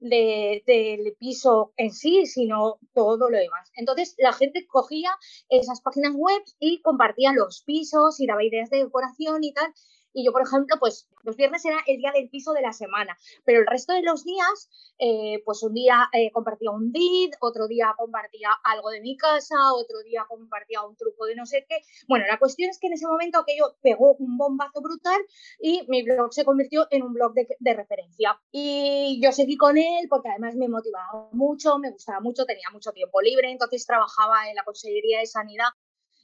del 0.00 1.16
piso 1.18 1.72
en 1.76 1.92
sí, 1.92 2.26
sino 2.26 2.78
todo 2.94 3.30
lo 3.30 3.38
demás. 3.38 3.70
Entonces 3.74 4.14
la 4.18 4.32
gente 4.32 4.66
cogía 4.66 5.10
esas 5.48 5.80
páginas 5.80 6.14
web 6.14 6.42
y 6.58 6.80
compartía 6.82 7.32
los 7.32 7.62
pisos 7.62 8.20
y 8.20 8.26
daba 8.26 8.44
ideas 8.44 8.70
de 8.70 8.84
decoración 8.84 9.44
y 9.44 9.52
tal. 9.52 9.72
Y 10.12 10.24
yo, 10.24 10.32
por 10.32 10.42
ejemplo, 10.42 10.76
pues 10.80 11.08
los 11.22 11.36
viernes 11.36 11.64
era 11.64 11.78
el 11.86 11.98
día 11.98 12.12
del 12.12 12.28
piso 12.30 12.52
de 12.52 12.62
la 12.62 12.72
semana, 12.72 13.16
pero 13.44 13.60
el 13.60 13.66
resto 13.66 13.92
de 13.92 14.02
los 14.02 14.24
días, 14.24 14.70
eh, 14.98 15.42
pues 15.44 15.62
un 15.62 15.74
día 15.74 16.08
eh, 16.12 16.30
compartía 16.32 16.70
un 16.70 16.92
did, 16.92 17.32
otro 17.40 17.68
día 17.68 17.94
compartía 17.96 18.50
algo 18.64 18.90
de 18.90 19.00
mi 19.00 19.16
casa, 19.16 19.56
otro 19.74 20.02
día 20.02 20.24
compartía 20.28 20.82
un 20.82 20.96
truco 20.96 21.26
de 21.26 21.36
no 21.36 21.46
sé 21.46 21.66
qué. 21.68 21.82
Bueno, 22.08 22.24
la 22.26 22.38
cuestión 22.38 22.70
es 22.70 22.78
que 22.78 22.86
en 22.86 22.94
ese 22.94 23.06
momento 23.06 23.38
aquello 23.38 23.76
pegó 23.82 24.14
un 24.14 24.36
bombazo 24.36 24.80
brutal 24.80 25.20
y 25.60 25.84
mi 25.88 26.02
blog 26.02 26.32
se 26.32 26.44
convirtió 26.44 26.86
en 26.90 27.02
un 27.02 27.12
blog 27.12 27.34
de, 27.34 27.46
de 27.58 27.74
referencia. 27.74 28.40
Y 28.50 29.20
yo 29.22 29.32
seguí 29.32 29.56
con 29.56 29.76
él 29.78 30.06
porque 30.08 30.28
además 30.28 30.54
me 30.56 30.68
motivaba 30.68 31.28
mucho, 31.32 31.78
me 31.78 31.90
gustaba 31.90 32.20
mucho, 32.20 32.44
tenía 32.44 32.70
mucho 32.72 32.92
tiempo 32.92 33.20
libre, 33.20 33.50
entonces 33.50 33.86
trabajaba 33.86 34.48
en 34.48 34.56
la 34.56 34.64
Consejería 34.64 35.20
de 35.20 35.26
Sanidad 35.26 35.68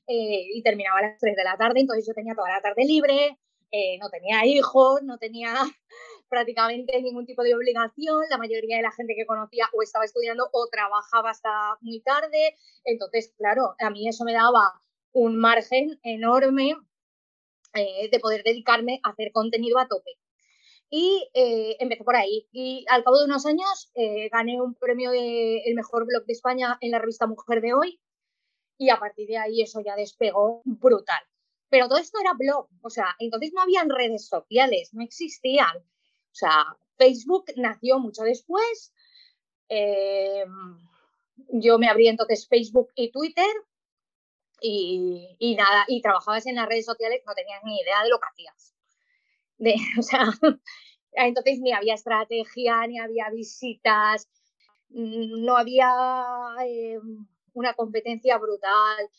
eh, 0.07 0.49
y 0.55 0.63
terminaba 0.63 0.99
a 0.99 1.03
las 1.03 1.19
3 1.19 1.35
de 1.35 1.45
la 1.45 1.57
tarde, 1.57 1.81
entonces 1.81 2.07
yo 2.07 2.13
tenía 2.13 2.35
toda 2.35 2.51
la 2.51 2.61
tarde 2.61 2.85
libre, 2.85 3.39
eh, 3.77 3.99
no 3.99 4.09
tenía 4.09 4.47
hijos, 4.47 5.03
no 5.03 5.19
tenía 5.19 5.53
prácticamente 6.29 7.03
ningún 7.03 7.27
tipo 7.27 7.43
de 7.43 7.57
obligación, 7.57 8.23
la 8.31 8.39
mayoría 8.39 8.77
de 8.77 8.85
la 8.85 8.93
gente 8.93 9.17
que 9.17 9.27
conocía 9.27 9.69
o 9.73 9.83
estaba 9.83 10.05
estudiando 10.05 10.49
o 10.53 10.69
trabajaba 10.71 11.31
hasta 11.31 11.51
muy 11.81 12.01
tarde, 12.01 12.57
entonces, 12.85 13.35
claro, 13.37 13.75
a 13.81 13.91
mí 13.91 14.09
eso 14.09 14.23
me 14.25 14.33
daba 14.33 14.81
un 15.13 15.37
margen 15.37 15.99
enorme 16.05 16.77
eh, 17.75 18.09
de 18.13 18.21
poder 18.21 18.45
dedicarme 18.45 19.01
a 19.03 19.11
hacer 19.11 19.33
contenido 19.33 19.81
a 19.81 19.89
tope. 19.89 20.13
Y 20.89 21.29
eh, 21.35 21.77
empecé 21.81 22.05
por 22.05 22.15
ahí. 22.15 22.47
Y 22.53 22.85
al 22.89 23.03
cabo 23.03 23.19
de 23.19 23.25
unos 23.25 23.45
años 23.47 23.91
gané 24.31 24.61
un 24.61 24.75
premio 24.77 25.11
de 25.11 25.63
el 25.65 25.75
mejor 25.75 26.07
blog 26.07 26.25
de 26.27 26.33
España 26.33 26.79
en 26.81 26.93
la 26.93 27.01
revista 27.01 27.27
Mujer 27.27 27.61
de 27.61 27.75
Hoy. 27.75 28.01
Y 28.79 28.91
a 28.91 29.01
partir 29.01 29.27
de 29.27 29.39
ahí 29.39 29.63
eso 29.63 29.81
ya 29.81 29.97
despegó 29.97 30.63
brutal. 30.65 31.25
Pero 31.75 31.89
todo 31.89 31.99
esto 31.99 32.21
era 32.21 32.35
blog, 32.35 32.69
o 32.83 32.89
sea, 32.89 33.17
entonces 33.19 33.51
no 33.53 33.61
habían 33.61 33.91
redes 33.91 34.29
sociales, 34.29 34.91
no 34.93 35.03
existían. 35.03 35.77
O 35.77 36.35
sea, 36.35 36.67
Facebook 36.97 37.47
nació 37.57 37.99
mucho 37.99 38.23
después. 38.23 38.95
Em, 39.69 40.79
yo 41.49 41.77
me 41.81 41.89
abrí 41.89 42.07
entonces 42.07 42.47
Facebook 42.47 42.93
y 42.95 43.11
Twitter 43.11 43.51
y, 44.61 45.57
nada, 45.59 45.85
y 45.89 46.01
trabajabas 46.01 46.47
en 46.47 46.55
las 46.55 46.69
redes 46.69 46.85
sociales, 46.85 47.23
no 47.27 47.35
tenías 47.35 47.65
ni 47.65 47.81
idea 47.81 48.05
de 48.05 48.09
lo 48.09 48.21
que 48.21 48.29
hacías. 48.31 48.73
O 49.99 50.03
sea, 50.03 50.31
entonces 51.11 51.59
ni 51.59 51.73
había 51.73 51.95
estrategia, 51.95 52.87
ni 52.87 53.01
había 53.01 53.31
visitas, 53.31 54.29
no 54.91 55.57
había 55.57 55.91
em, 56.65 57.27
una 57.53 57.75
competencia 57.75 58.39
brutal 58.39 59.11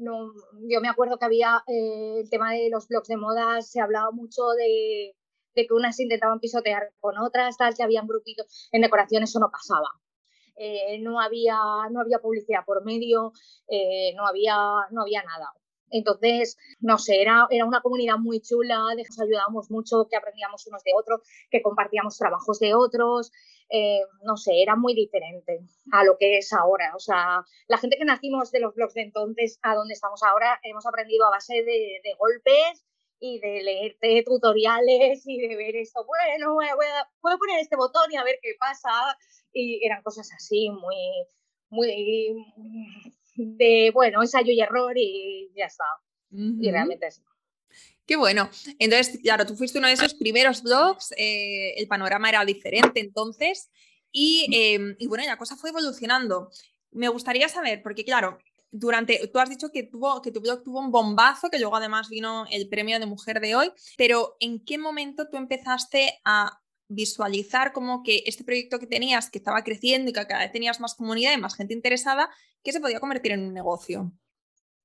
no, 0.00 0.32
yo 0.68 0.80
me 0.80 0.88
acuerdo 0.88 1.18
que 1.18 1.24
había 1.24 1.62
eh, 1.66 2.20
el 2.20 2.30
tema 2.30 2.52
de 2.52 2.68
los 2.70 2.88
blogs 2.88 3.08
de 3.08 3.16
moda, 3.16 3.62
se 3.62 3.80
hablaba 3.80 4.10
mucho 4.10 4.48
de, 4.56 5.14
que 5.54 5.66
unas 5.70 6.00
intentaban 6.00 6.40
pisotear 6.40 6.92
con 7.00 7.18
otras, 7.18 7.56
tal, 7.56 7.74
que 7.74 7.82
habían 7.82 8.06
grupitos. 8.06 8.68
En 8.72 8.82
decoración 8.82 9.22
eso 9.22 9.38
no 9.38 9.50
pasaba. 9.50 9.88
Eh, 10.56 10.98
no, 11.00 11.20
había, 11.20 11.56
no 11.90 12.00
había 12.00 12.18
publicidad 12.18 12.64
por 12.66 12.84
medio, 12.84 13.32
eh, 13.68 14.12
no, 14.14 14.26
había, 14.26 14.56
no 14.90 15.02
había 15.02 15.22
nada. 15.22 15.52
Entonces, 15.90 16.56
no 16.80 16.98
sé, 16.98 17.20
era, 17.20 17.46
era 17.50 17.64
una 17.64 17.80
comunidad 17.80 18.16
muy 18.16 18.40
chula, 18.40 18.84
de 18.96 19.02
nos 19.02 19.20
ayudábamos 19.20 19.70
mucho, 19.70 20.06
que 20.08 20.16
aprendíamos 20.16 20.66
unos 20.66 20.82
de 20.84 20.92
otros, 20.96 21.20
que 21.50 21.62
compartíamos 21.62 22.16
trabajos 22.16 22.58
de 22.60 22.74
otros, 22.74 23.32
eh, 23.72 24.00
no 24.24 24.36
sé, 24.36 24.62
era 24.62 24.74
muy 24.74 24.94
diferente 24.94 25.60
a 25.92 26.04
lo 26.04 26.16
que 26.18 26.38
es 26.38 26.52
ahora. 26.52 26.92
O 26.96 26.98
sea, 26.98 27.44
la 27.68 27.78
gente 27.78 27.96
que 27.96 28.04
nacimos 28.04 28.50
de 28.50 28.60
los 28.60 28.74
blogs 28.74 28.94
de 28.94 29.02
entonces 29.02 29.58
a 29.62 29.74
donde 29.74 29.94
estamos 29.94 30.22
ahora, 30.24 30.58
hemos 30.64 30.86
aprendido 30.86 31.26
a 31.26 31.30
base 31.30 31.62
de, 31.62 32.00
golpes 32.18 32.84
y 33.20 33.38
de 33.38 33.62
leerte 33.62 34.24
tutoriales 34.24 35.22
y 35.26 35.38
de 35.40 35.56
ver 35.56 35.76
esto, 35.76 36.04
bueno, 36.06 36.54
voy 36.54 36.66
a, 36.66 36.74
voy 36.74 36.86
a, 37.32 37.38
poner 37.38 37.60
este 37.60 37.76
botón 37.76 38.10
y 38.10 38.16
a 38.16 38.24
ver 38.24 38.38
qué 38.42 38.54
pasa. 38.58 38.90
Y 39.52 39.84
eran 39.84 40.02
cosas 40.02 40.28
así, 40.36 40.68
muy, 40.70 40.96
muy 41.70 42.34
de, 43.44 43.90
bueno, 43.92 44.22
ensayo 44.22 44.52
y 44.52 44.60
error 44.60 44.92
y 44.96 45.50
ya 45.56 45.66
está. 45.66 45.84
Y 46.30 46.70
realmente 46.70 47.06
es. 47.06 47.22
Qué 48.06 48.16
bueno. 48.16 48.50
Entonces, 48.78 49.20
claro, 49.22 49.46
tú 49.46 49.56
fuiste 49.56 49.78
uno 49.78 49.88
de 49.88 49.94
esos 49.94 50.14
primeros 50.14 50.62
blogs, 50.62 51.12
eh, 51.16 51.74
el 51.76 51.86
panorama 51.86 52.28
era 52.28 52.44
diferente 52.44 53.00
entonces 53.00 53.70
em, 54.12 54.96
y, 54.98 55.06
bueno, 55.06 55.24
la 55.24 55.36
cosa 55.36 55.56
fue 55.56 55.70
evolucionando. 55.70 56.50
Me 56.90 57.08
gustaría 57.08 57.48
saber, 57.48 57.82
porque 57.82 58.04
claro, 58.04 58.38
durante, 58.72 59.28
tú 59.28 59.38
has 59.38 59.48
dicho 59.48 59.70
que, 59.70 59.84
tuvo, 59.84 60.20
que 60.22 60.32
tu 60.32 60.40
blog 60.40 60.62
tuvo 60.62 60.80
un 60.80 60.90
bombazo, 60.90 61.50
que 61.50 61.58
luego 61.58 61.76
además 61.76 62.08
vino 62.08 62.46
el 62.50 62.68
premio 62.68 62.98
de 62.98 63.06
mujer 63.06 63.40
de 63.40 63.54
hoy, 63.54 63.72
pero 63.96 64.36
¿en 64.40 64.64
qué 64.64 64.78
momento 64.78 65.28
tú 65.28 65.36
empezaste 65.36 66.20
a 66.24 66.60
visualizar 66.90 67.72
como 67.72 68.02
que 68.02 68.24
este 68.26 68.44
proyecto 68.44 68.78
que 68.78 68.86
tenías, 68.86 69.30
que 69.30 69.38
estaba 69.38 69.62
creciendo 69.62 70.10
y 70.10 70.12
que 70.12 70.26
cada 70.26 70.40
vez 70.40 70.52
tenías 70.52 70.80
más 70.80 70.94
comunidad 70.94 71.32
y 71.32 71.40
más 71.40 71.54
gente 71.54 71.72
interesada, 71.72 72.28
que 72.62 72.72
se 72.72 72.80
podía 72.80 73.00
convertir 73.00 73.32
en 73.32 73.46
un 73.46 73.54
negocio? 73.54 74.12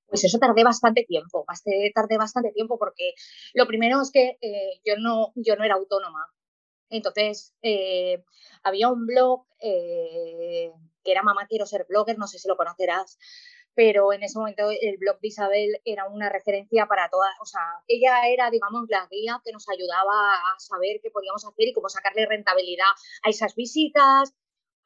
Pues 0.06 0.24
eso 0.24 0.38
tardé 0.38 0.62
bastante 0.62 1.04
tiempo, 1.04 1.44
tardé 1.94 2.16
bastante 2.16 2.52
tiempo 2.52 2.78
porque 2.78 3.12
lo 3.54 3.66
primero 3.66 4.00
es 4.00 4.12
que 4.12 4.38
eh, 4.40 4.80
yo, 4.84 4.94
no, 4.98 5.32
yo 5.34 5.56
no 5.56 5.64
era 5.64 5.74
autónoma. 5.74 6.26
Entonces, 6.88 7.54
eh, 7.62 8.22
había 8.62 8.88
un 8.88 9.04
blog 9.04 9.44
eh, 9.60 10.70
que 11.02 11.10
era 11.10 11.24
Mamá 11.24 11.46
Quiero 11.48 11.66
Ser 11.66 11.86
Blogger, 11.88 12.18
no 12.18 12.28
sé 12.28 12.38
si 12.38 12.46
lo 12.46 12.56
conocerás, 12.56 13.18
pero 13.76 14.10
en 14.14 14.22
ese 14.22 14.38
momento 14.38 14.70
el 14.70 14.96
blog 14.96 15.20
de 15.20 15.28
Isabel 15.28 15.80
era 15.84 16.08
una 16.08 16.30
referencia 16.30 16.86
para 16.86 17.10
todas, 17.10 17.30
o 17.42 17.44
sea, 17.44 17.60
ella 17.86 18.26
era, 18.26 18.50
digamos, 18.50 18.86
la 18.88 19.06
guía 19.10 19.38
que 19.44 19.52
nos 19.52 19.68
ayudaba 19.68 20.32
a 20.32 20.58
saber 20.58 20.98
qué 21.02 21.10
podíamos 21.10 21.44
hacer 21.44 21.68
y 21.68 21.72
cómo 21.74 21.90
sacarle 21.90 22.24
rentabilidad 22.24 22.86
a 23.22 23.28
esas 23.28 23.54
visitas, 23.54 24.34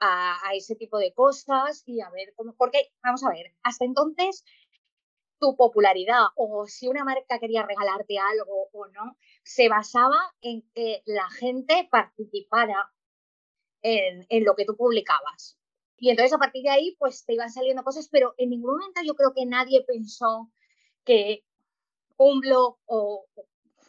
a, 0.00 0.36
ese 0.54 0.74
tipo 0.74 0.98
de 0.98 1.14
cosas 1.14 1.84
y 1.86 2.00
a 2.00 2.10
ver 2.10 2.32
cómo, 2.34 2.56
porque, 2.56 2.90
vamos 3.00 3.22
a 3.22 3.30
ver, 3.30 3.54
hasta 3.62 3.84
entonces 3.84 4.44
tu 5.38 5.56
popularidad 5.56 6.24
o 6.34 6.66
si 6.66 6.88
una 6.88 7.04
marca 7.04 7.38
quería 7.38 7.64
regalarte 7.64 8.18
algo 8.18 8.70
o 8.72 8.86
no, 8.88 9.16
se 9.44 9.68
basaba 9.68 10.18
en 10.40 10.68
que 10.74 11.04
la 11.06 11.30
gente 11.30 11.88
participara 11.92 12.90
en, 13.82 14.26
en, 14.28 14.44
lo 14.44 14.56
que 14.56 14.64
tú 14.64 14.76
publicabas. 14.76 15.59
Y 16.00 16.10
entonces 16.10 16.32
a 16.32 16.38
partir 16.38 16.64
de 16.64 16.70
ahí, 16.70 16.96
pues 16.98 17.24
te 17.24 17.34
iban 17.34 17.50
saliendo 17.50 17.84
cosas, 17.84 18.08
pero 18.10 18.34
en 18.38 18.50
ningún 18.50 18.72
momento 18.72 19.02
yo 19.04 19.14
creo 19.14 19.32
que 19.34 19.46
nadie 19.46 19.84
pensó 19.86 20.50
que 21.04 21.44
un 22.16 22.40
blog 22.40 22.78
o, 22.86 23.26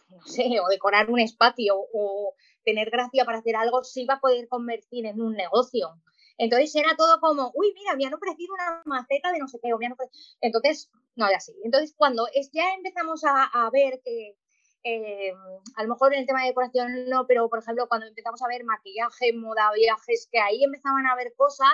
no 0.09 0.21
sé, 0.25 0.59
o 0.59 0.67
decorar 0.67 1.09
un 1.09 1.19
espacio 1.19 1.75
o 1.93 2.35
tener 2.63 2.91
gracia 2.91 3.25
para 3.25 3.39
hacer 3.39 3.55
algo 3.55 3.83
se 3.83 4.01
iba 4.01 4.15
a 4.15 4.19
poder 4.19 4.47
convertir 4.47 5.05
en 5.05 5.21
un 5.21 5.33
negocio. 5.33 6.01
Entonces 6.37 6.75
era 6.75 6.95
todo 6.97 7.19
como, 7.19 7.51
uy, 7.53 7.73
mira, 7.75 7.95
me 7.95 8.05
han 8.05 8.13
ofrecido 8.13 8.53
una 8.53 8.81
maceta 8.85 9.31
de 9.31 9.39
no 9.39 9.47
sé 9.47 9.59
qué, 9.61 9.73
o 9.73 9.77
me 9.77 9.85
han 9.85 9.95
Entonces, 10.41 10.89
no 11.15 11.27
era 11.27 11.37
así. 11.37 11.53
Entonces, 11.63 11.93
cuando 11.95 12.27
es, 12.33 12.49
ya 12.51 12.73
empezamos 12.73 13.21
a, 13.25 13.69
ver 13.71 14.01
que, 14.03 14.35
eh, 14.83 15.33
a 15.75 15.83
lo 15.83 15.89
mejor 15.89 16.13
en 16.13 16.21
el 16.21 16.25
tema 16.25 16.41
de 16.41 16.47
decoración 16.47 17.09
no, 17.09 17.25
pero 17.27 17.49
por 17.49 17.59
ejemplo, 17.59 17.87
cuando 17.87 18.07
empezamos 18.07 18.41
a 18.41 18.47
ver 18.47 18.63
maquillaje, 18.63 19.33
moda, 19.33 19.71
viajes, 19.73 20.27
que 20.31 20.39
ahí 20.39 20.63
empezaban 20.63 21.05
a 21.07 21.15
ver 21.15 21.33
cosas, 21.35 21.69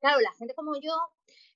claro, 0.00 0.20
la 0.20 0.32
gente 0.32 0.54
como 0.54 0.74
yo 0.80 0.94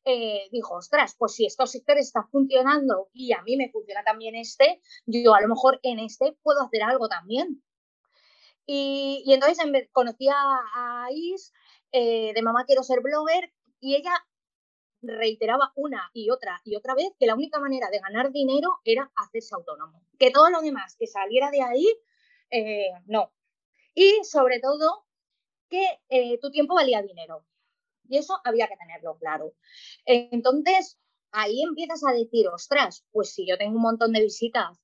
eh, 0.05 0.49
dijo, 0.53 0.77
ostras, 0.77 1.17
pues 1.19 1.35
si 1.35 1.47
estos 1.47 1.73
sectores 1.73 2.07
están 2.07 2.29
funcionando 2.31 3.09
y 3.13 3.33
a 3.33 3.43
mí 3.43 3.57
me 3.57 3.71
funciona 3.71 4.05
también 4.05 4.37
este, 4.37 4.81
yo 5.05 5.35
a 5.35 5.41
lo 5.41 5.49
mejor 5.49 5.81
en 5.83 5.99
este 5.99 6.37
puedo 6.43 6.63
hacer 6.63 6.83
algo 6.83 7.09
también. 7.09 7.63
Y, 8.69 9.25
entonces 9.29 9.59
conocí 9.93 10.29
a 10.29 11.09
Is, 11.13 11.53
eh, 11.93 12.33
de 12.35 12.43
mamá 12.43 12.65
quiero 12.67 12.83
ser 12.83 13.01
blogger 13.01 13.53
y 13.81 13.97
ella 13.97 14.13
reiteraba 15.07 15.73
una 15.77 16.11
y 16.13 16.31
otra 16.31 16.61
y 16.65 16.77
otra 16.77 16.95
vez 16.95 17.13
que 17.19 17.27
la 17.27 17.35
única 17.35 17.59
manera 17.61 17.91
de 17.91 18.01
ganar 18.01 18.33
dinero 18.33 18.81
era 18.85 19.11
hacerse 19.17 19.55
autónomo. 19.55 20.03
Que 20.19 20.31
todo 20.31 20.51
lo 20.51 20.61
demás 20.61 20.97
que 20.99 21.07
saliera 21.07 21.51
de 21.51 21.63
ahí, 21.63 21.87
eh, 22.51 22.91
no. 23.07 23.33
Y 23.95 24.25
sobre 24.25 24.61
todo 24.61 25.07
que 25.69 25.85
eh, 26.09 26.39
tu 26.39 26.51
tiempo 26.51 26.75
valía 26.75 27.03
dinero. 27.03 27.45
Y 28.09 28.19
eso 28.19 28.39
había 28.45 28.69
que 28.69 28.77
tenerlo 28.77 29.17
claro. 29.19 29.55
Entonces, 30.05 30.99
ahí 31.33 31.63
empiezas 31.63 32.05
a 32.05 32.13
decir, 32.13 32.49
ostras, 32.49 33.05
pues 33.11 33.35
si 33.35 33.47
yo 33.47 33.59
tengo 33.59 33.77
un 33.77 33.83
montón 33.83 34.13
de 34.13 34.23
visitas, 34.23 34.79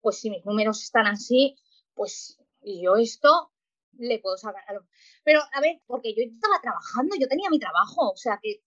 pues 0.00 0.20
si 0.20 0.30
mis 0.30 0.44
números 0.44 0.82
están 0.82 1.06
así, 1.06 1.56
pues 1.94 2.38
yo 2.62 2.96
esto 2.96 3.52
le 3.98 4.18
puedo 4.18 4.36
sacar. 4.36 4.64
Pero 5.24 5.40
a 5.52 5.60
ver, 5.60 5.80
porque 5.86 6.14
yo 6.14 6.22
estaba 6.22 6.60
trabajando, 6.60 7.16
yo 7.18 7.28
tenía 7.28 7.50
mi 7.50 7.58
trabajo, 7.58 8.10
o 8.10 8.16
sea 8.16 8.38
que 8.42 8.62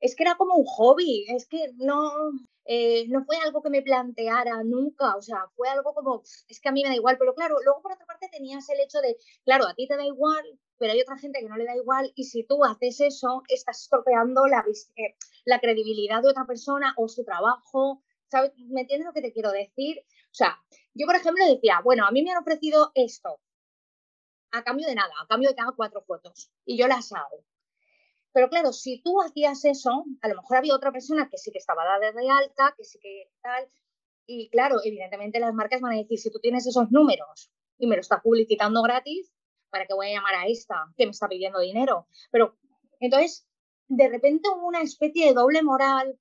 es 0.00 0.14
que 0.14 0.22
era 0.22 0.36
como 0.36 0.54
un 0.54 0.64
hobby, 0.64 1.26
es 1.28 1.46
que 1.46 1.72
no, 1.76 2.30
eh, 2.64 3.06
no 3.08 3.24
fue 3.24 3.36
algo 3.38 3.62
que 3.62 3.70
me 3.70 3.82
planteara 3.82 4.62
nunca, 4.64 5.16
o 5.16 5.22
sea, 5.22 5.46
fue 5.56 5.68
algo 5.68 5.94
como, 5.94 6.22
es 6.48 6.60
que 6.60 6.68
a 6.68 6.72
mí 6.72 6.82
me 6.82 6.90
da 6.90 6.94
igual, 6.94 7.16
pero 7.18 7.34
claro, 7.34 7.56
luego 7.64 7.82
por 7.82 7.92
otra 7.92 8.06
parte 8.06 8.28
tenías 8.30 8.68
el 8.68 8.80
hecho 8.80 9.00
de, 9.00 9.16
claro, 9.44 9.66
a 9.66 9.74
ti 9.74 9.86
te 9.88 9.96
da 9.96 10.04
igual, 10.04 10.44
pero 10.78 10.92
hay 10.92 11.00
otra 11.00 11.18
gente 11.18 11.40
que 11.40 11.48
no 11.48 11.56
le 11.56 11.64
da 11.64 11.76
igual 11.76 12.12
y 12.14 12.24
si 12.24 12.44
tú 12.44 12.64
haces 12.64 13.00
eso, 13.00 13.42
estás 13.48 13.82
estropeando 13.82 14.46
la, 14.46 14.64
eh, 14.96 15.16
la 15.44 15.60
credibilidad 15.60 16.22
de 16.22 16.30
otra 16.30 16.46
persona 16.46 16.94
o 16.96 17.08
su 17.08 17.24
trabajo, 17.24 18.02
¿sabes? 18.30 18.52
¿Me 18.56 18.82
entiendes 18.82 19.06
lo 19.06 19.12
que 19.12 19.22
te 19.22 19.32
quiero 19.32 19.50
decir? 19.50 19.98
O 20.30 20.34
sea, 20.34 20.58
yo 20.94 21.06
por 21.06 21.16
ejemplo 21.16 21.44
decía, 21.46 21.80
bueno, 21.82 22.06
a 22.06 22.10
mí 22.10 22.22
me 22.22 22.30
han 22.32 22.38
ofrecido 22.38 22.92
esto, 22.94 23.40
a 24.50 24.62
cambio 24.62 24.86
de 24.86 24.94
nada, 24.94 25.12
a 25.20 25.26
cambio 25.26 25.48
de 25.48 25.54
que 25.54 25.60
haga 25.62 25.72
cuatro 25.76 26.02
fotos 26.02 26.50
y 26.64 26.76
yo 26.76 26.86
las 26.86 27.12
hago. 27.12 27.44
Pero 28.32 28.48
claro, 28.48 28.72
si 28.72 29.00
tú 29.02 29.20
hacías 29.20 29.64
eso, 29.64 30.04
a 30.20 30.28
lo 30.28 30.36
mejor 30.36 30.58
había 30.58 30.74
otra 30.74 30.92
persona 30.92 31.28
que 31.30 31.38
sí 31.38 31.50
que 31.50 31.58
estaba 31.58 31.84
dada 31.84 32.12
de 32.12 32.30
alta, 32.30 32.74
que 32.76 32.84
sí 32.84 32.98
que 33.00 33.30
tal. 33.42 33.68
Y 34.26 34.50
claro, 34.50 34.76
evidentemente 34.84 35.40
las 35.40 35.54
marcas 35.54 35.80
van 35.80 35.94
a 35.94 35.96
decir, 35.96 36.18
si 36.18 36.30
tú 36.30 36.38
tienes 36.38 36.66
esos 36.66 36.90
números 36.90 37.50
y 37.78 37.86
me 37.86 37.96
lo 37.96 38.00
estás 38.00 38.20
publicitando 38.22 38.82
gratis, 38.82 39.32
¿para 39.70 39.86
qué 39.86 39.94
voy 39.94 40.08
a 40.08 40.14
llamar 40.14 40.34
a 40.34 40.46
esta 40.46 40.92
que 40.96 41.06
me 41.06 41.12
está 41.12 41.28
pidiendo 41.28 41.60
dinero? 41.60 42.06
Pero 42.30 42.58
entonces, 43.00 43.48
de 43.86 44.08
repente 44.08 44.48
hubo 44.50 44.66
una 44.66 44.82
especie 44.82 45.26
de 45.26 45.34
doble 45.34 45.62
moral 45.62 46.18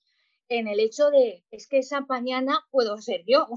en 0.49 0.67
el 0.67 0.79
hecho 0.79 1.09
de, 1.09 1.43
es 1.51 1.67
que 1.67 1.79
esa 1.79 2.01
mañana 2.01 2.65
puedo 2.71 2.97
ser 2.97 3.23
yo. 3.27 3.47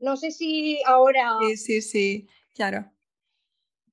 No 0.00 0.16
sé 0.16 0.30
si 0.30 0.82
ahora... 0.84 1.36
Sí, 1.40 1.56
sí, 1.56 1.82
sí, 1.82 2.28
claro. 2.54 2.90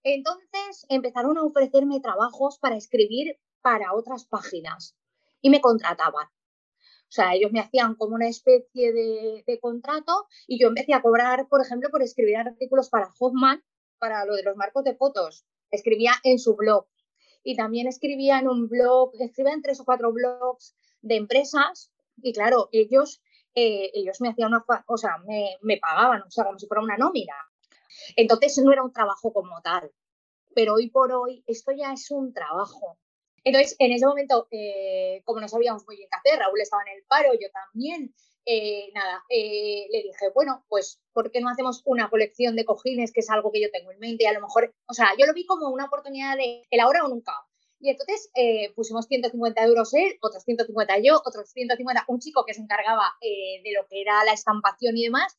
Entonces 0.08 0.86
empezaron 0.88 1.36
a 1.40 1.44
ofrecerme 1.44 2.00
trabajos 2.00 2.60
para 2.60 2.78
escribir 2.78 3.40
para 3.64 3.96
otras 3.96 4.26
páginas 4.26 4.96
y 5.42 5.50
me 5.50 5.62
contrataban. 5.62 6.28
O 6.28 7.12
sea, 7.12 7.34
ellos 7.34 7.52
me 7.52 7.60
hacían 7.60 7.96
como 7.96 8.14
una 8.14 8.28
especie 8.28 8.94
de, 8.94 9.60
contrato 9.60 10.28
y 10.46 10.60
yo 10.62 10.68
empecé 10.68 10.94
a 10.94 11.02
cobrar, 11.02 11.48
por 11.48 11.60
ejemplo, 11.60 11.90
por 11.90 12.04
escribir 12.04 12.38
artículos 12.38 12.90
para 12.90 13.10
Hoffman, 13.20 13.64
para 13.98 14.26
lo 14.26 14.36
de 14.36 14.44
los 14.44 14.56
marcos 14.56 14.84
de 14.84 14.96
fotos. 14.96 15.44
Escribía 15.72 16.12
en 16.24 16.38
su 16.38 16.56
blog 16.56 16.86
y 17.44 17.56
también 17.56 17.88
escribía 17.88 18.38
en 18.38 18.48
un 18.48 18.70
blog, 18.70 19.10
escribía 19.20 19.54
en 19.54 19.64
tres 19.64 19.80
o 19.80 19.86
cuatro 19.86 20.14
blogs 20.14 20.76
de 21.02 21.16
empresas 21.16 21.92
y 22.18 22.32
claro, 22.32 22.70
ellos, 22.72 23.24
eh, 23.56 23.90
ellos 23.96 24.22
me 24.22 24.30
hacían 24.30 24.50
una, 24.50 24.64
o 24.86 24.98
sea, 24.98 25.18
me, 25.26 25.58
me 25.64 25.78
pagaban, 25.78 26.22
o 26.22 26.30
sea, 26.30 26.46
como 26.46 26.60
si 26.60 26.68
fuera 26.68 26.84
una 26.84 26.96
nómina. 26.96 27.34
Entonces 28.16 28.58
no 28.64 28.72
era 28.72 28.84
un 28.84 28.94
trabajo 28.94 29.34
como 29.34 29.62
tal, 29.62 29.92
pero 30.56 30.76
hoy 30.76 30.90
por 30.90 31.12
hoy 31.12 31.44
esto 31.48 31.72
ya 31.72 31.94
es 31.94 32.10
un 32.12 32.34
trabajo. 32.34 32.98
Entonces, 33.46 33.76
en 33.78 33.92
ese 33.92 34.08
momento, 34.08 34.48
eh, 34.50 35.22
como 35.24 35.40
no 35.40 35.48
sabíamos 35.48 35.86
muy 35.86 35.98
bien 35.98 36.10
qué 36.10 36.18
hacer, 36.18 36.40
Raúl 36.40 36.60
estaba 36.60 36.82
en 36.82 36.98
el 36.98 37.04
paro, 37.04 37.32
yo 37.34 37.48
también, 37.52 38.12
eh, 38.44 38.90
nada, 38.96 39.24
eh, 39.30 39.86
le 39.92 40.02
dije, 40.02 40.32
bueno, 40.34 40.66
pues, 40.68 41.00
¿por 41.14 41.32
qué 41.32 41.42
no 41.42 41.50
hacemos 41.50 41.84
una 41.86 42.10
colección 42.10 42.56
de 42.56 42.66
cojines, 42.66 43.12
que 43.14 43.20
es 43.20 43.30
algo 43.30 43.52
que 43.52 43.62
yo 43.62 43.70
tengo 43.72 43.92
en 43.92 44.00
mente? 44.00 44.24
Y 44.24 44.28
a 44.28 44.34
lo 44.34 44.42
mejor, 44.42 44.74
o 44.88 44.94
sea, 44.96 45.10
yo 45.20 45.28
lo 45.28 45.34
vi 45.34 45.46
como 45.46 45.70
una 45.70 45.86
oportunidad 45.86 46.36
de 46.38 46.64
el 46.72 46.80
ahora 46.80 47.06
o 47.06 47.08
nunca. 47.08 47.34
Y 47.80 47.90
entonces 47.92 48.32
pusimos 48.76 49.06
150 49.06 49.64
euros 49.64 49.94
él, 49.94 50.18
otros 50.22 50.44
150 50.44 50.98
yo, 51.00 51.22
otros 51.24 51.52
150 51.52 52.06
un 52.08 52.20
chico 52.20 52.44
que 52.46 52.54
se 52.56 52.62
encargaba 52.62 53.04
de 53.22 53.72
lo 53.76 53.86
que 53.88 54.02
era 54.02 54.24
la 54.24 54.34
estampación 54.34 54.98
y 54.98 55.04
demás. 55.04 55.38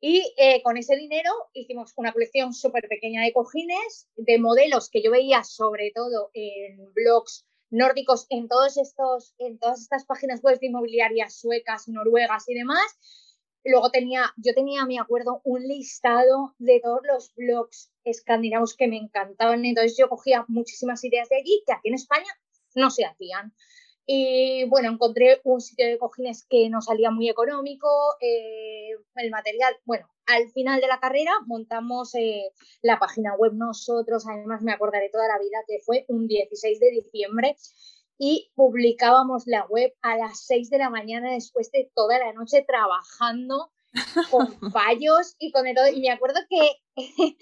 Y 0.00 0.34
eh, 0.36 0.62
con 0.62 0.76
ese 0.76 0.94
dinero 0.96 1.30
hicimos 1.54 1.92
una 1.96 2.12
colección 2.12 2.52
súper 2.52 2.86
pequeña 2.88 3.22
de 3.22 3.32
cojines, 3.32 4.08
de 4.16 4.38
modelos 4.38 4.90
que 4.90 5.02
yo 5.02 5.10
veía 5.10 5.42
sobre 5.42 5.90
todo 5.94 6.30
en 6.34 6.92
blogs 6.92 7.46
nórdicos, 7.70 8.26
en, 8.30 8.48
todos 8.48 8.76
estos, 8.76 9.34
en 9.38 9.58
todas 9.58 9.80
estas 9.80 10.04
páginas 10.04 10.42
web 10.42 10.58
de 10.60 10.66
inmobiliarias 10.66 11.38
suecas, 11.38 11.88
noruegas 11.88 12.48
y 12.48 12.54
demás. 12.54 12.86
Luego 13.64 13.90
tenía, 13.90 14.32
yo 14.36 14.54
tenía, 14.54 14.84
me 14.86 15.00
acuerdo, 15.00 15.40
un 15.44 15.66
listado 15.66 16.54
de 16.58 16.80
todos 16.80 17.00
los 17.02 17.34
blogs 17.34 17.90
escandinavos 18.04 18.76
que 18.76 18.86
me 18.86 18.96
encantaban. 18.96 19.64
Entonces 19.64 19.96
yo 19.98 20.08
cogía 20.08 20.44
muchísimas 20.46 21.02
ideas 21.04 21.28
de 21.28 21.36
allí 21.36 21.62
que 21.66 21.72
aquí 21.72 21.88
en 21.88 21.94
España 21.94 22.28
no 22.74 22.90
se 22.90 23.04
hacían. 23.04 23.52
Y 24.06 24.64
bueno, 24.68 24.90
encontré 24.90 25.40
un 25.42 25.60
sitio 25.60 25.86
de 25.86 25.98
cojines 25.98 26.46
que 26.48 26.70
no 26.70 26.80
salía 26.80 27.10
muy 27.10 27.28
económico, 27.28 27.88
eh, 28.20 28.90
el 29.16 29.30
material, 29.30 29.76
bueno, 29.84 30.08
al 30.26 30.48
final 30.50 30.80
de 30.80 30.86
la 30.86 31.00
carrera 31.00 31.32
montamos 31.46 32.14
eh, 32.14 32.52
la 32.82 32.98
página 33.00 33.34
web 33.34 33.54
nosotros, 33.54 34.26
además 34.28 34.62
me 34.62 34.72
acordaré 34.72 35.10
toda 35.10 35.26
la 35.26 35.38
vida 35.38 35.58
que 35.66 35.80
fue 35.84 36.04
un 36.08 36.28
16 36.28 36.78
de 36.78 36.90
diciembre 36.90 37.56
y 38.18 38.50
publicábamos 38.54 39.46
la 39.46 39.66
web 39.66 39.92
a 40.02 40.16
las 40.16 40.46
6 40.46 40.70
de 40.70 40.78
la 40.78 40.90
mañana 40.90 41.32
después 41.32 41.70
de 41.72 41.90
toda 41.94 42.18
la 42.18 42.32
noche 42.32 42.64
trabajando 42.66 43.72
con 44.30 44.48
fallos 44.72 45.36
y 45.38 45.52
con 45.52 45.64
todo. 45.74 45.88
Y 45.88 46.00
me 46.00 46.10
acuerdo 46.10 46.40
que, 46.48 46.76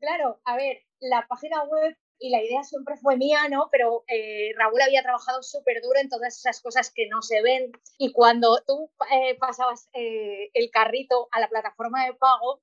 claro, 0.00 0.40
a 0.44 0.56
ver, 0.56 0.78
la 1.00 1.26
página 1.28 1.62
web 1.64 1.96
y 2.18 2.30
la 2.30 2.42
idea 2.42 2.62
siempre 2.62 2.96
fue 2.96 3.16
mía, 3.16 3.48
¿no? 3.50 3.68
Pero 3.70 4.04
eh, 4.08 4.52
Raúl 4.56 4.80
había 4.80 5.02
trabajado 5.02 5.42
súper 5.42 5.82
duro 5.82 5.98
en 6.00 6.08
todas 6.08 6.36
esas 6.38 6.60
cosas 6.60 6.90
que 6.90 7.08
no 7.08 7.22
se 7.22 7.42
ven 7.42 7.72
y 7.98 8.12
cuando 8.12 8.62
tú 8.66 8.90
eh, 9.12 9.36
pasabas 9.38 9.88
eh, 9.92 10.50
el 10.54 10.70
carrito 10.70 11.28
a 11.32 11.40
la 11.40 11.48
plataforma 11.48 12.04
de 12.06 12.14
pago, 12.14 12.62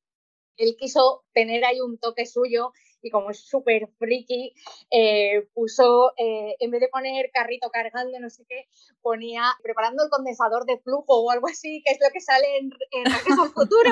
él 0.58 0.76
quiso 0.78 1.24
tener 1.34 1.66
ahí 1.66 1.82
un 1.82 1.98
toque 1.98 2.26
suyo 2.26 2.74
y 3.02 3.10
como 3.10 3.32
es 3.32 3.39
súper 3.39 3.89
friki, 4.00 4.54
puso, 5.54 6.13
en 6.16 6.72
vez 6.72 6.80
de 6.80 6.88
poner 6.88 7.32
carrito 7.34 7.70
cargando, 7.70 8.18
no 8.22 8.30
sé 8.30 8.46
qué, 8.48 8.70
ponía 9.02 9.44
preparando 9.62 10.06
el 10.06 10.10
condensador 10.10 10.66
de 10.66 10.78
flujo 10.78 11.22
o 11.22 11.30
algo 11.30 11.48
así, 11.48 11.82
que 11.84 11.92
es 11.92 12.00
lo 12.02 12.10
que 12.13 12.22
sale 12.22 12.60
en, 12.60 12.72
en 12.92 13.12
al 13.12 13.50
Futuro. 13.50 13.92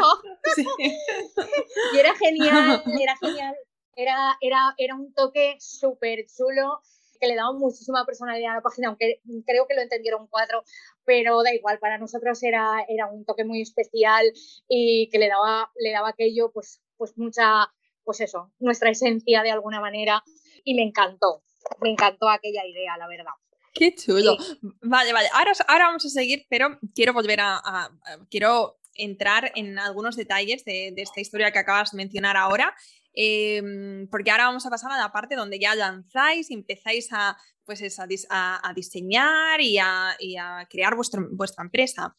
y 1.94 1.98
era 2.00 2.16
genial, 2.16 2.84
era 3.02 3.18
genial 3.18 3.56
era, 3.96 4.38
era, 4.42 4.74
era 4.78 4.96
un 4.96 5.14
toque 5.14 5.58
súper 5.60 6.26
chulo 6.26 6.82
que 7.22 7.28
le 7.28 7.36
daba 7.36 7.54
muchísima 7.54 8.04
personalidad 8.04 8.54
a 8.54 8.56
la 8.56 8.62
página, 8.62 8.88
aunque 8.88 9.22
creo 9.46 9.68
que 9.68 9.76
lo 9.76 9.82
entendieron 9.82 10.28
cuatro, 10.28 10.64
pero 11.06 11.44
da 11.44 11.54
igual, 11.54 11.78
para 11.78 12.00
nosotros 12.00 12.42
era, 12.42 12.84
era 12.90 13.06
un 13.06 13.26
toque 13.26 13.46
muy 13.46 13.62
especial 13.62 14.26
y 14.68 15.08
que 15.12 15.20
le 15.20 15.30
daba, 15.30 15.72
le 15.76 15.92
daba 15.92 16.10
aquello, 16.10 16.52
pues, 16.52 16.82
pues 16.98 17.16
mucha, 17.18 17.72
pues 18.04 18.22
eso, 18.22 18.52
nuestra 18.60 18.90
esencia 18.90 19.44
de 19.44 19.52
alguna 19.52 19.80
manera 19.80 20.24
y 20.64 20.74
me 20.74 20.82
encantó, 20.82 21.44
me 21.80 21.92
encantó 21.92 22.28
aquella 22.28 22.66
idea, 22.66 22.98
la 22.98 23.08
verdad. 23.08 23.34
Qué 23.74 23.94
chulo. 23.96 24.36
Vale, 24.82 25.14
vale. 25.14 25.30
Ahora, 25.32 25.52
ahora 25.68 25.86
vamos 25.86 26.06
a 26.06 26.10
seguir, 26.10 26.46
pero 26.50 26.80
quiero 26.94 27.14
volver 27.14 27.40
a, 27.40 27.90
quiero 28.30 28.80
entrar 28.96 29.52
en 29.56 29.80
algunos 29.80 30.18
detalles 30.18 30.66
de, 30.66 30.92
de, 30.94 31.02
esta 31.04 31.22
historia 31.22 31.52
que 31.52 31.60
acabas 31.60 31.92
de 31.92 31.98
mencionar 31.98 32.36
ahora 32.36 32.76
Em, 33.14 34.08
porque 34.08 34.32
ahora 34.32 34.46
vamos 34.46 34.66
a 34.66 34.70
pasar 34.70 34.92
a 34.92 34.98
la 34.98 35.12
parte 35.12 35.36
donde 35.36 35.60
ya 35.60 35.76
lanzáis 35.76 36.50
y 36.50 36.54
empezáis 36.54 37.10
a, 37.12 37.38
pues 37.66 37.82
a, 38.30 38.74
diseñar 38.76 39.60
y 39.62 39.78
a, 39.78 40.68
crear 40.70 40.96
vuestra 40.96 41.64
empresa. 41.64 42.16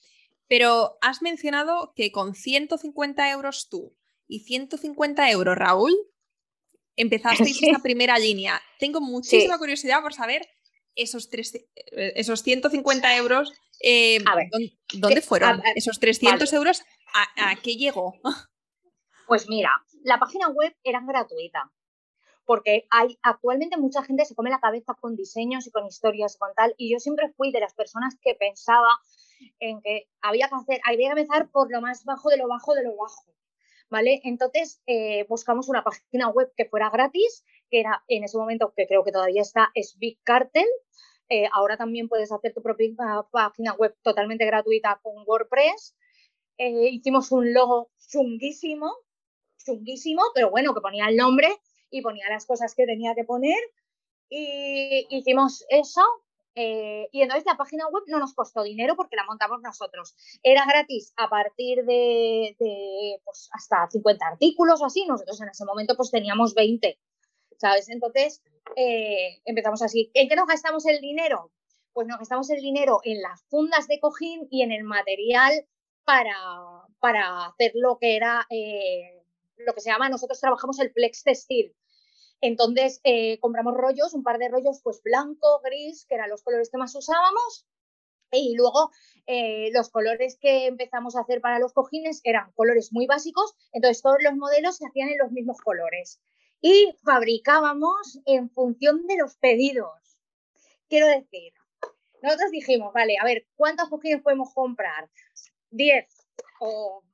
Pero 0.49 0.99
has 1.01 1.23
mencionado 1.23 1.95
que 1.97 2.13
con 2.13 2.35
150 2.35 3.31
euros 3.31 3.69
tú 3.71 3.97
y 4.29 4.41
150 4.41 5.31
euros 5.31 5.57
Raúl, 5.57 5.95
empezasteis 6.97 7.63
esta 7.63 7.79
primera 7.83 8.19
línea. 8.19 8.61
Tengo 8.79 9.01
muchísima 9.01 9.59
curiosidad 9.59 10.03
por 10.03 10.13
saber 10.13 10.47
esos, 10.95 11.31
tres, 11.31 11.55
eh, 11.55 12.13
esos 12.17 12.43
150 12.43 13.17
euros, 13.17 13.51
em, 13.81 14.23
¿dónde, 14.93 15.23
fueron? 15.23 15.63
esos 15.75 15.99
300 15.99 16.53
euros, 16.53 16.83
¿a 17.15 17.57
qué 17.63 17.77
llegó? 17.77 18.21
Pues 19.33 19.49
mira, 19.49 19.71
la 20.05 20.19
página 20.19 20.51
web 20.51 20.77
era 20.85 21.01
gratuita, 21.01 21.73
porque 22.45 22.87
hay 22.91 23.19
actualmente 23.23 23.79
mucha 23.79 24.03
gente 24.03 24.27
se 24.27 24.35
come 24.35 24.51
la 24.51 24.61
cabeza 24.61 24.93
con 24.93 25.17
diseños 25.17 25.67
y 25.67 25.71
con 25.71 25.87
historias 25.87 26.35
y 26.35 26.39
con 26.39 26.53
tal, 26.55 26.75
y 26.77 26.93
yo 26.93 26.99
siempre 26.99 27.33
fui 27.33 27.51
de 27.51 27.61
las 27.61 27.73
personas 27.73 28.15
que 28.21 28.35
pensaba 28.35 28.91
en 29.59 29.81
que 29.81 30.07
había 30.21 30.51
que 30.51 30.57
hacer, 30.57 30.81
había 30.85 31.15
que 31.15 31.21
empezar 31.21 31.51
por 31.51 31.71
lo 31.73 31.81
más 31.81 32.05
bajo 32.05 32.29
de 32.29 32.37
lo 32.37 32.47
bajo 32.47 32.75
de 32.75 32.85
lo 32.85 32.95
bajo. 32.95 33.33
¿Vale? 33.89 34.21
Entonces 34.25 34.83
eh, 34.85 35.25
buscamos 35.31 35.71
una 35.71 35.83
página 35.83 36.29
web 36.29 36.53
que 36.55 36.67
fuera 36.67 36.91
gratis, 36.91 37.43
que 37.71 37.81
era 37.81 38.05
en 38.09 38.25
ese 38.25 38.37
momento, 38.37 38.75
que 38.77 38.87
creo 38.87 39.03
que 39.03 39.13
todavía 39.13 39.41
está, 39.41 39.71
es 39.73 39.97
Big 39.99 40.19
Cartel. 40.25 40.69
Eh, 41.31 41.49
ahora 41.55 41.79
también 41.79 42.11
puedes 42.11 42.31
hacer 42.33 42.53
tu 42.53 42.63
propia 42.63 42.91
página 43.31 43.73
web 43.77 43.97
totalmente 44.03 44.45
gratuita 44.45 45.01
con 45.03 45.25
WordPress. 45.27 45.97
Eh, 46.59 46.91
hicimos 46.91 47.33
un 47.33 47.55
logo 47.55 47.91
chunguísimo, 47.97 48.93
chunguísimo, 49.65 50.23
pero 50.35 50.51
bueno, 50.51 50.75
que 50.75 50.81
ponía 50.81 51.09
el 51.09 51.17
nombre 51.17 51.49
y 51.91 52.03
ponía 52.03 52.29
las 52.31 52.47
cosas 52.47 52.75
que 52.75 52.87
tenía 52.87 53.15
que 53.15 53.25
poner. 53.25 53.59
Y 54.29 55.07
hicimos 55.11 55.65
eso 55.69 56.03
Eh, 56.55 57.09
y 57.13 57.23
entonces 57.23 57.47
la 57.47 57.57
página 57.57 57.89
web 57.89 58.05
no 58.09 58.19
nos 58.19 58.35
costó 58.35 58.63
dinero 58.63 58.95
porque 58.97 59.17
la 59.17 59.25
montamos 59.25 59.63
nosotros. 59.63 60.15
Era 60.43 60.67
gratis 60.67 61.13
a 61.17 61.29
partir 61.29 61.85
de, 61.87 62.55
pues, 63.25 63.49
hasta 63.53 63.89
50 63.91 64.27
artículos 64.27 64.83
o 64.83 64.87
así. 64.87 65.07
Nosotros 65.07 65.41
en 65.41 65.49
ese 65.49 65.65
momento 65.65 65.97
pues 65.97 66.11
teníamos 66.11 66.55
20, 66.55 66.99
¿sabes? 67.59 67.89
Entonces 67.89 68.43
eh, 68.77 69.41
empezamos 69.45 69.83
así. 69.83 70.11
¿En 70.15 70.29
qué 70.29 70.37
nos 70.37 70.47
gastamos 70.47 70.87
el 70.87 71.01
dinero? 71.01 71.53
Pues 71.93 72.07
nos 72.07 72.19
gastamos 72.19 72.51
el 72.51 72.61
dinero 72.61 73.01
en 73.05 73.23
las 73.23 73.43
fundas 73.49 73.87
de 73.89 74.01
cojín 74.01 74.47
y 74.51 74.63
en 74.63 74.73
el 74.73 74.85
material 74.85 75.67
para, 76.05 76.35
para 77.01 77.47
hacer 77.47 77.73
lo 77.75 77.99
que 77.99 78.17
era, 78.17 78.47
eh, 78.51 79.22
lo 79.57 79.75
que 79.75 79.81
se 79.81 79.91
llama, 79.91 80.09
nosotros 80.09 80.41
trabajamos 80.41 80.79
el 80.81 80.93
flex 80.93 81.23
textil, 81.23 81.75
entonces 82.43 83.01
eh, 83.05 83.39
compramos 83.39 83.75
rollos, 83.75 84.13
un 84.15 84.25
par 84.25 84.39
de 84.39 84.49
rollos, 84.49 84.81
pues 84.83 85.01
blanco, 85.03 85.61
gris, 85.63 86.05
que 86.07 86.17
eran 86.17 86.29
los 86.29 86.43
colores 86.43 86.71
que 86.71 86.77
más 86.77 86.95
usábamos. 86.95 87.67
Y 88.33 88.57
luego 88.57 88.91
eh, 89.27 89.71
los 89.73 89.91
colores 89.91 90.39
que 90.41 90.67
empezamos 90.67 91.15
a 91.15 91.21
hacer 91.21 91.41
para 91.41 91.61
los 91.61 91.73
cojines 91.73 92.21
eran 92.25 92.51
colores 92.53 92.93
muy 92.93 93.07
básicos, 93.07 93.55
entonces 93.73 94.03
todos 94.03 94.17
los 94.25 94.35
modelos 94.35 94.77
se 94.77 94.87
hacían 94.87 95.11
en 95.11 95.19
los 95.19 95.31
mismos 95.31 95.59
colores. 95.61 96.21
Y 96.61 96.97
fabricábamos 97.05 98.21
en 98.25 98.51
función 98.51 99.07
de 99.07 99.19
los 99.19 99.37
pedidos. 99.37 99.93
Quiero 100.89 101.07
decir, 101.07 101.53
nosotros 102.23 102.51
dijimos, 102.51 102.93
vale, 102.93 103.17
a 103.21 103.25
ver, 103.25 103.47
¿cuántos 103.55 103.89
cojines 103.89 104.23
podemos 104.23 104.53
comprar? 104.53 105.09
10 105.71 106.07
o 106.61 107.05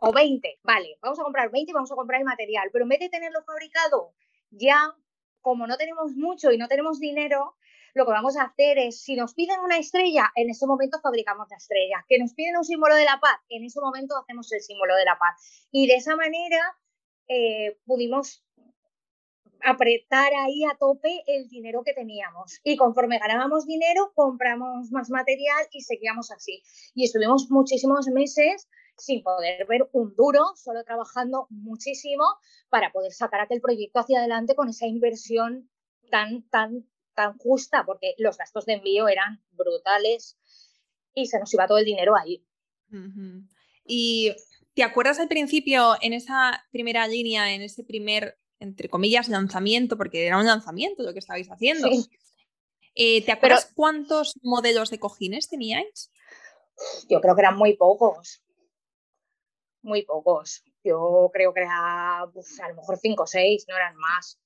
o, 0.00 0.12
20, 0.12 0.60
vale, 0.62 0.98
vamos 1.00 1.18
a 1.18 1.22
comprar 1.22 1.50
20 1.50 1.70
y 1.70 1.74
vamos 1.74 1.92
a 1.92 1.96
comprar 1.96 2.20
el 2.20 2.26
material, 2.26 2.68
pero 2.72 2.84
en 2.84 2.90
vez 2.90 3.00
de 3.00 3.08
tenerlo 3.08 3.42
fabricado 3.44 4.12
ya, 4.50 4.94
como 5.40 5.66
no 5.66 5.76
tenemos 5.76 6.14
mucho 6.14 6.52
y 6.52 6.58
no 6.58 6.68
tenemos 6.68 6.98
dinero, 7.00 7.56
lo 7.94 8.04
que 8.04 8.12
vamos 8.12 8.36
a 8.36 8.44
hacer 8.44 8.78
es, 8.78 9.02
si 9.02 9.16
nos 9.16 9.34
piden 9.34 9.60
una 9.60 9.78
estrella, 9.78 10.30
en 10.34 10.50
ese 10.50 10.66
momento 10.66 11.00
fabricamos 11.02 11.48
la 11.50 11.56
estrella. 11.56 12.04
Que 12.08 12.18
nos 12.18 12.34
piden 12.34 12.56
un 12.56 12.64
símbolo 12.64 12.94
de 12.94 13.04
la 13.04 13.18
paz, 13.20 13.38
en 13.48 13.64
ese 13.64 13.80
momento 13.80 14.16
hacemos 14.16 14.52
el 14.52 14.60
símbolo 14.60 14.94
de 14.94 15.04
la 15.04 15.18
paz. 15.18 15.66
Y 15.72 15.86
de 15.86 15.94
esa 15.94 16.14
manera 16.14 16.60
eh, 17.28 17.78
pudimos 17.86 18.44
apretar 19.62 20.32
ahí 20.34 20.64
a 20.64 20.76
tope 20.78 21.22
el 21.26 21.48
dinero 21.48 21.82
que 21.84 21.92
teníamos. 21.92 22.60
Y 22.62 22.76
conforme 22.76 23.18
ganábamos 23.18 23.66
dinero, 23.66 24.12
compramos 24.14 24.92
más 24.92 25.10
material 25.10 25.66
y 25.72 25.80
seguíamos 25.80 26.30
así. 26.30 26.62
Y 26.94 27.04
estuvimos 27.04 27.50
muchísimos 27.50 28.06
meses 28.08 28.68
sin 28.98 29.22
poder 29.22 29.66
ver 29.66 29.88
un 29.92 30.14
duro, 30.14 30.52
solo 30.56 30.84
trabajando 30.84 31.46
muchísimo 31.50 32.24
para 32.68 32.92
poder 32.92 33.12
sacar 33.12 33.40
aquel 33.40 33.60
proyecto 33.60 34.00
hacia 34.00 34.18
adelante 34.18 34.54
con 34.54 34.68
esa 34.68 34.86
inversión 34.86 35.70
tan, 36.10 36.48
tan, 36.50 36.86
tan 37.14 37.38
justa, 37.38 37.84
porque 37.86 38.14
los 38.18 38.36
gastos 38.36 38.66
de 38.66 38.74
envío 38.74 39.08
eran 39.08 39.42
brutales 39.52 40.36
y 41.14 41.26
se 41.26 41.38
nos 41.38 41.52
iba 41.54 41.66
todo 41.66 41.78
el 41.78 41.84
dinero 41.84 42.14
ahí. 42.16 42.44
Y 43.84 44.34
¿te 44.74 44.82
acuerdas 44.82 45.18
al 45.18 45.28
principio, 45.28 45.94
en 46.00 46.12
esa 46.12 46.64
primera 46.70 47.06
línea, 47.06 47.54
en 47.54 47.62
ese 47.62 47.84
primer, 47.84 48.38
entre 48.58 48.88
comillas, 48.88 49.28
lanzamiento, 49.28 49.96
porque 49.96 50.26
era 50.26 50.38
un 50.38 50.46
lanzamiento 50.46 51.02
lo 51.02 51.12
que 51.12 51.20
estabais 51.20 51.48
haciendo? 51.50 51.88
Eh, 52.94 53.24
¿Te 53.24 53.30
acuerdas 53.30 53.70
cuántos 53.74 54.34
modelos 54.42 54.90
de 54.90 54.98
cojines 54.98 55.48
teníais? 55.48 56.10
Yo 57.08 57.20
creo 57.20 57.34
que 57.36 57.42
eran 57.42 57.56
muy 57.56 57.76
pocos 57.76 58.42
muy 59.88 60.04
pocos. 60.04 60.62
Yo 60.84 61.30
creo 61.32 61.52
que 61.52 61.62
era 61.62 62.26
pues, 62.32 62.60
a 62.60 62.68
lo 62.68 62.76
mejor 62.76 62.98
cinco 62.98 63.24
o 63.24 63.26
seis, 63.26 63.64
no 63.68 63.76
eran 63.76 63.96
más. 63.96 64.38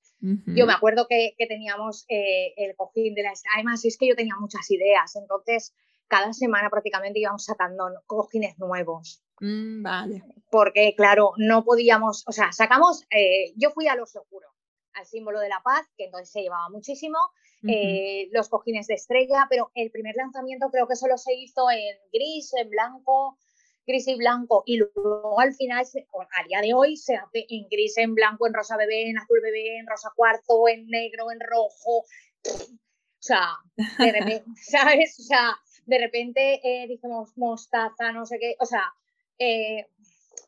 Yo 0.47 0.67
me 0.67 0.73
acuerdo 0.73 1.09
que, 1.09 1.35
teníamos 1.49 2.05
eh, 2.09 2.55
el 2.57 2.77
cojín 2.77 3.13
de 3.15 3.25
las... 3.25 3.43
Además, 3.57 3.85
es 3.85 3.99
que 3.99 4.07
yo 4.07 4.15
tenía 4.15 4.37
muchas 4.39 4.71
ideas, 4.71 5.17
entonces 5.17 5.75
cada 6.07 6.33
semana 6.33 6.71
prácticamente 6.71 7.19
íbamos 7.19 7.45
sacando 7.45 7.87
cojines 8.07 8.57
nuevos. 8.59 9.21
Mm, 9.41 9.83
vale. 9.83 10.23
Porque, 10.49 10.95
claro, 10.97 11.33
no 11.39 11.65
podíamos, 11.65 12.23
o 12.29 12.33
sea, 12.33 12.53
sacamos, 12.53 13.03
eh, 13.11 13.53
yo 13.57 13.71
fui 13.71 13.89
a 13.89 13.97
lo 13.97 14.07
seguro, 14.07 14.49
al 14.93 15.07
símbolo 15.07 15.41
de 15.41 15.49
la 15.49 15.61
paz, 15.65 15.87
que 15.97 16.05
entonces 16.05 16.31
se 16.31 16.43
llevaba 16.43 16.69
muchísimo, 16.69 17.19
eh, 17.67 18.29
los 18.33 18.49
cojines 18.49 18.87
de 18.89 18.95
estrella, 18.95 19.47
pero 19.49 19.71
el 19.75 19.91
primer 19.91 20.15
lanzamiento 20.17 20.69
creo 20.71 20.87
que 20.87 20.97
solo 20.97 21.17
se 21.17 21.35
hizo 21.35 21.71
en 21.71 21.97
gris, 22.13 22.53
en 22.55 22.69
blanco, 22.71 23.39
gris 23.87 24.07
y 24.09 24.17
blanco 24.17 24.63
y 24.67 24.79
luego 24.79 25.39
al 25.41 25.55
final, 25.55 25.85
a 25.85 26.47
día 26.47 26.61
de 26.61 26.75
hoy, 26.75 26.97
se 26.97 27.17
hace 27.17 27.47
en 27.49 27.69
gris, 27.69 27.97
en 27.99 28.15
blanco, 28.15 28.47
en 28.47 28.55
rosa 28.55 28.77
bebé, 28.77 29.09
en 29.09 29.19
azul 29.19 29.41
bebé, 29.43 29.79
en 29.79 29.87
rosa 29.87 30.11
cuarzo, 30.15 30.69
en 30.69 30.87
negro, 30.89 31.31
en 31.31 31.41
rojo. 31.41 31.99
O 31.99 33.25
sea, 33.25 33.57
de 33.77 34.13
repente, 34.13 34.45
¿sabes? 34.63 35.19
O 35.19 35.23
sea, 35.23 35.57
de 35.87 35.99
repente 35.99 36.61
eh, 36.63 36.87
dijimos 36.89 37.37
mostaza, 37.37 38.13
no 38.13 38.27
sé 38.27 38.39
qué, 38.39 38.57
o 38.59 38.67
sea, 38.67 38.93
eh, 39.39 39.89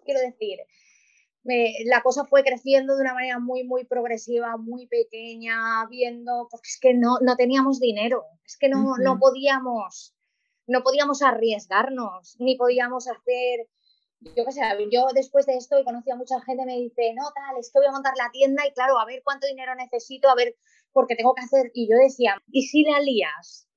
quiero 0.04 0.20
decir, 0.20 0.58
la 1.84 2.02
cosa 2.02 2.24
fue 2.24 2.42
creciendo 2.42 2.94
de 2.96 3.02
una 3.02 3.14
manera 3.14 3.38
muy, 3.38 3.64
muy 3.64 3.84
progresiva, 3.84 4.56
muy 4.56 4.86
pequeña, 4.86 5.86
viendo, 5.90 6.48
porque 6.50 6.68
es 6.68 6.78
que 6.80 6.94
no, 6.94 7.18
no 7.20 7.36
teníamos 7.36 7.80
dinero, 7.80 8.24
es 8.46 8.56
que 8.56 8.68
no, 8.68 8.96
no 8.96 9.18
podíamos 9.18 10.13
no 10.66 10.82
podíamos 10.82 11.22
arriesgarnos, 11.22 12.36
ni 12.38 12.56
podíamos 12.56 13.08
hacer, 13.08 13.68
yo 14.20 14.44
qué 14.44 14.52
sé, 14.52 14.60
yo 14.90 15.06
después 15.14 15.46
de 15.46 15.56
esto 15.56 15.78
y 15.78 15.84
conocí 15.84 16.10
a 16.10 16.16
mucha 16.16 16.40
gente, 16.40 16.64
me 16.64 16.76
dice, 16.76 17.12
no, 17.14 17.24
tal, 17.34 17.58
es 17.58 17.70
que 17.72 17.78
voy 17.78 17.88
a 17.88 17.92
montar 17.92 18.14
la 18.16 18.30
tienda 18.30 18.66
y 18.66 18.72
claro, 18.72 18.98
a 18.98 19.04
ver 19.04 19.22
cuánto 19.22 19.46
dinero 19.46 19.74
necesito, 19.74 20.28
a 20.28 20.34
ver, 20.34 20.56
porque 20.92 21.16
tengo 21.16 21.34
que 21.34 21.42
hacer, 21.42 21.70
y 21.74 21.88
yo 21.88 21.96
decía, 21.96 22.40
¿y 22.46 22.62
si 22.62 22.84
la 22.84 23.00
lías? 23.00 23.68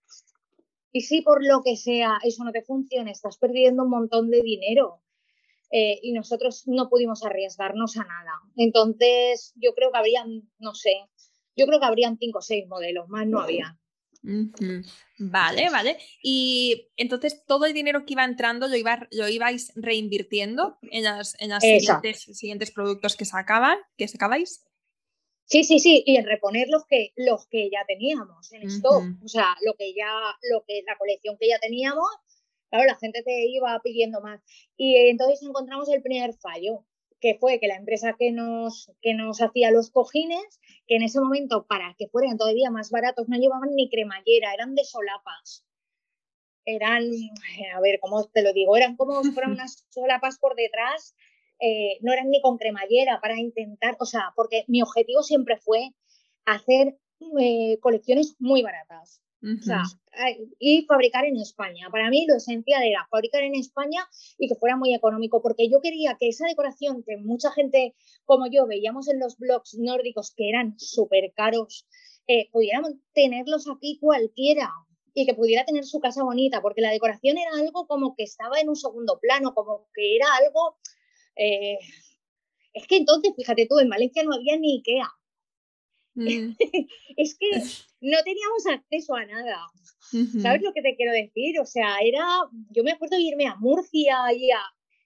¿Y 0.91 1.01
si 1.01 1.21
por 1.21 1.45
lo 1.45 1.61
que 1.63 1.75
sea 1.75 2.17
eso 2.23 2.43
no 2.43 2.51
te 2.51 2.63
funciona? 2.63 3.11
Estás 3.11 3.37
perdiendo 3.37 3.83
un 3.83 3.89
montón 3.89 4.29
de 4.29 4.41
dinero. 4.41 5.01
Eh, 5.69 5.99
y 6.01 6.13
nosotros 6.13 6.63
no 6.65 6.89
pudimos 6.89 7.25
arriesgarnos 7.25 7.97
a 7.97 8.05
nada. 8.05 8.31
Entonces, 8.55 9.53
yo 9.57 9.73
creo 9.75 9.91
que 9.91 9.97
habrían, 9.97 10.49
no 10.59 10.73
sé, 10.73 10.93
yo 11.57 11.65
creo 11.65 11.79
que 11.79 11.85
habrían 11.85 12.17
cinco 12.17 12.39
o 12.39 12.41
seis 12.41 12.67
modelos, 12.67 13.09
más 13.09 13.27
no 13.27 13.41
había. 13.41 13.77
Vale, 15.19 15.69
vale. 15.69 15.97
Y 16.21 16.89
entonces 16.97 17.45
todo 17.45 17.65
el 17.65 17.73
dinero 17.73 18.05
que 18.05 18.13
iba 18.13 18.25
entrando 18.25 18.67
lo, 18.67 18.75
iba, 18.75 19.07
lo 19.11 19.27
ibais 19.29 19.71
reinvirtiendo 19.75 20.77
en 20.91 21.05
los 21.05 21.35
siguientes, 22.33 22.71
productos 22.71 23.15
que 23.15 23.25
sacaban, 23.25 23.77
que 23.97 24.07
sacabais. 24.07 24.63
Sí, 25.45 25.63
sí, 25.63 25.79
sí, 25.79 26.03
y 26.05 26.17
en 26.17 26.25
reponer 26.25 26.67
los 26.69 26.85
que, 26.85 27.13
los 27.15 27.47
que 27.47 27.69
ya 27.71 27.85
teníamos 27.87 28.51
en 28.51 28.63
stock, 28.63 29.03
o 29.23 29.27
sea, 29.29 29.55
lo 29.63 29.75
que 29.75 29.93
ya, 29.93 30.11
lo 30.51 30.65
que, 30.67 30.81
la 30.85 30.97
colección 30.97 31.37
que 31.39 31.47
ya 31.47 31.57
teníamos, 31.59 32.05
claro, 32.69 32.85
la 32.85 32.95
gente 32.95 33.23
te 33.23 33.45
iba 33.47 33.79
pidiendo 33.81 34.19
más. 34.19 34.41
Y 34.75 34.97
entonces 35.07 35.41
encontramos 35.43 35.87
el 35.87 36.01
primer 36.01 36.33
fallo, 36.33 36.85
que 37.19 37.37
fue 37.39 37.59
que 37.59 37.67
la 37.67 37.75
empresa 37.75 38.15
que 38.17 38.31
nos, 38.31 38.91
que 39.01 39.13
nos 39.13 39.41
hacía 39.41 39.71
los 39.71 39.89
cojines, 39.89 40.59
que 40.87 40.95
en 40.95 41.03
ese 41.03 41.19
momento, 41.19 41.65
para 41.67 41.95
que 41.97 42.07
fueran 42.07 42.37
todavía 42.37 42.69
más 42.69 42.91
baratos, 42.91 43.27
no 43.27 43.37
llevaban 43.37 43.71
ni 43.75 43.89
cremallera, 43.89 44.53
eran 44.53 44.75
de 44.75 44.83
solapas. 44.83 45.65
Eran, 46.65 47.03
a 47.73 47.79
ver, 47.81 47.99
¿cómo 48.01 48.25
te 48.25 48.41
lo 48.41 48.53
digo? 48.53 48.75
Eran 48.75 48.95
como 48.97 49.23
si 49.23 49.31
fueran 49.31 49.51
unas 49.53 49.85
solapas 49.89 50.37
por 50.39 50.55
detrás, 50.55 51.15
eh, 51.59 51.97
no 52.01 52.13
eran 52.13 52.29
ni 52.29 52.41
con 52.41 52.57
cremallera 52.57 53.19
para 53.19 53.39
intentar, 53.39 53.95
o 53.99 54.05
sea, 54.05 54.33
porque 54.35 54.63
mi 54.67 54.81
objetivo 54.81 55.23
siempre 55.23 55.57
fue 55.57 55.89
hacer 56.45 56.97
eh, 57.39 57.79
colecciones 57.81 58.35
muy 58.39 58.61
baratas 58.61 59.21
y 60.59 60.85
fabricar 60.85 61.25
en 61.25 61.37
España. 61.37 61.89
Para 61.91 62.09
mí 62.09 62.25
lo 62.27 62.35
esencial 62.37 62.83
era 62.83 63.07
fabricar 63.09 63.43
en 63.43 63.55
España 63.55 64.07
y 64.37 64.47
que 64.47 64.55
fuera 64.55 64.75
muy 64.75 64.93
económico, 64.93 65.41
porque 65.41 65.69
yo 65.69 65.79
quería 65.81 66.17
que 66.19 66.29
esa 66.29 66.47
decoración 66.47 67.03
que 67.03 67.17
mucha 67.17 67.51
gente 67.51 67.95
como 68.25 68.47
yo 68.47 68.65
veíamos 68.67 69.07
en 69.07 69.19
los 69.19 69.37
blogs 69.37 69.75
nórdicos 69.77 70.33
que 70.35 70.49
eran 70.49 70.77
súper 70.79 71.33
caros, 71.35 71.87
eh, 72.27 72.49
pudiéramos 72.51 72.93
tenerlos 73.13 73.67
aquí 73.69 73.99
cualquiera 73.99 74.71
y 75.13 75.25
que 75.25 75.33
pudiera 75.33 75.65
tener 75.65 75.85
su 75.85 75.99
casa 75.99 76.23
bonita, 76.23 76.61
porque 76.61 76.81
la 76.81 76.91
decoración 76.91 77.37
era 77.37 77.51
algo 77.57 77.87
como 77.87 78.15
que 78.15 78.23
estaba 78.23 78.59
en 78.59 78.69
un 78.69 78.75
segundo 78.75 79.19
plano, 79.19 79.53
como 79.53 79.87
que 79.93 80.15
era 80.15 80.27
algo... 80.35 80.77
Eh, 81.35 81.77
es 82.73 82.85
que 82.85 82.97
entonces, 82.97 83.33
fíjate 83.35 83.65
tú, 83.67 83.79
en 83.79 83.89
Valencia 83.89 84.23
no 84.23 84.35
había 84.35 84.57
ni 84.57 84.77
Ikea. 84.77 85.09
Mm. 86.17 86.55
es 87.17 87.37
que 87.37 87.49
no 88.01 88.17
teníamos 88.23 88.67
acceso 88.67 89.15
a 89.15 89.25
nada. 89.25 89.67
¿Sabes 90.41 90.61
lo 90.61 90.73
que 90.73 90.81
te 90.81 90.95
quiero 90.95 91.11
decir? 91.11 91.59
O 91.59 91.65
sea, 91.65 91.97
era, 92.03 92.25
yo 92.71 92.83
me 92.83 92.91
acuerdo 92.91 93.17
de 93.17 93.23
irme 93.23 93.45
a 93.45 93.55
Murcia 93.55 94.33
y 94.33 94.51
a, 94.51 94.59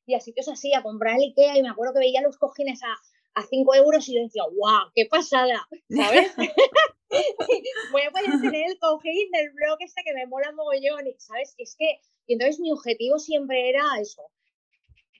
y 0.05 0.13
a 0.13 0.19
sitios 0.19 0.47
así 0.47 0.73
a 0.73 0.83
comprar 0.83 1.17
el 1.17 1.29
Ikea 1.29 1.57
y 1.57 1.63
me 1.63 1.69
acuerdo 1.69 1.93
que 1.93 1.99
veía 1.99 2.21
los 2.21 2.37
cojines 2.37 2.81
a, 2.83 2.95
a 3.33 3.43
5 3.43 3.75
euros 3.75 4.07
y 4.07 4.15
yo 4.15 4.23
decía, 4.23 4.43
¡guau! 4.55 4.91
¡Qué 4.95 5.05
pasada! 5.07 5.67
¿Sabes? 5.89 6.31
Voy 7.91 8.01
a 8.03 8.11
poder 8.11 8.41
tener 8.41 8.69
el 8.69 8.79
cojín 8.79 9.31
del 9.31 9.51
blog 9.53 9.77
este 9.79 10.01
que 10.05 10.13
me 10.13 10.27
mola 10.27 10.51
mogollón, 10.53 11.03
¿sabes? 11.17 11.53
Es 11.57 11.75
que, 11.77 11.99
y 12.27 12.33
entonces 12.33 12.59
mi 12.59 12.71
objetivo 12.71 13.19
siempre 13.19 13.69
era 13.69 13.83
eso. 13.99 14.23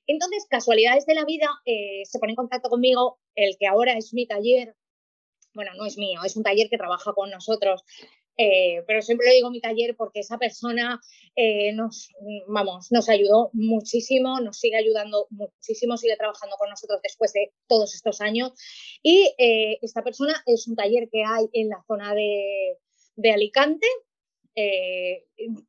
Entonces, 0.08 0.46
casualidades 0.50 1.06
de 1.06 1.16
la 1.16 1.26
vida, 1.26 1.50
eh, 1.66 2.04
se 2.06 2.20
pone 2.20 2.32
en 2.32 2.38
contacto 2.38 2.70
conmigo 2.70 3.20
el 3.36 3.56
que 3.60 3.68
ahora 3.68 3.94
es 3.94 4.14
mi 4.14 4.26
taller, 4.26 4.76
bueno, 5.54 5.72
no 5.76 5.86
es 5.86 5.98
mío, 5.98 6.22
es 6.26 6.36
un 6.36 6.44
taller 6.44 6.70
que 6.70 6.78
trabaja 6.78 7.14
con 7.14 7.30
nosotros, 7.30 7.84
Eh, 8.38 8.84
pero 8.88 9.02
siempre 9.02 9.28
lo 9.28 9.34
digo 9.34 9.52
mi 9.52 9.62
taller 9.62 9.96
porque 9.96 10.22
esa 10.22 10.38
persona 10.38 11.00
eh, 11.36 11.74
nos, 11.74 12.10
vamos, 12.48 12.88
nos 12.92 13.10
ayudó 13.10 13.50
muchísimo, 13.54 14.40
nos 14.40 14.58
sigue 14.58 14.78
ayudando 14.78 15.28
muchísimo, 15.30 15.98
sigue 15.98 16.16
trabajando 16.18 16.56
con 16.58 16.70
nosotros 16.70 17.02
después 17.04 17.34
de 17.34 17.52
todos 17.68 17.94
estos 17.94 18.22
años. 18.22 18.54
Y 19.04 19.34
eh, 19.38 19.78
esta 19.82 20.02
persona 20.04 20.42
es 20.46 20.68
un 20.68 20.76
taller 20.76 21.10
que 21.12 21.24
hay 21.24 21.46
en 21.54 21.70
la 21.70 21.84
zona 21.88 22.16
de 22.16 23.32
Alicante. 23.32 23.88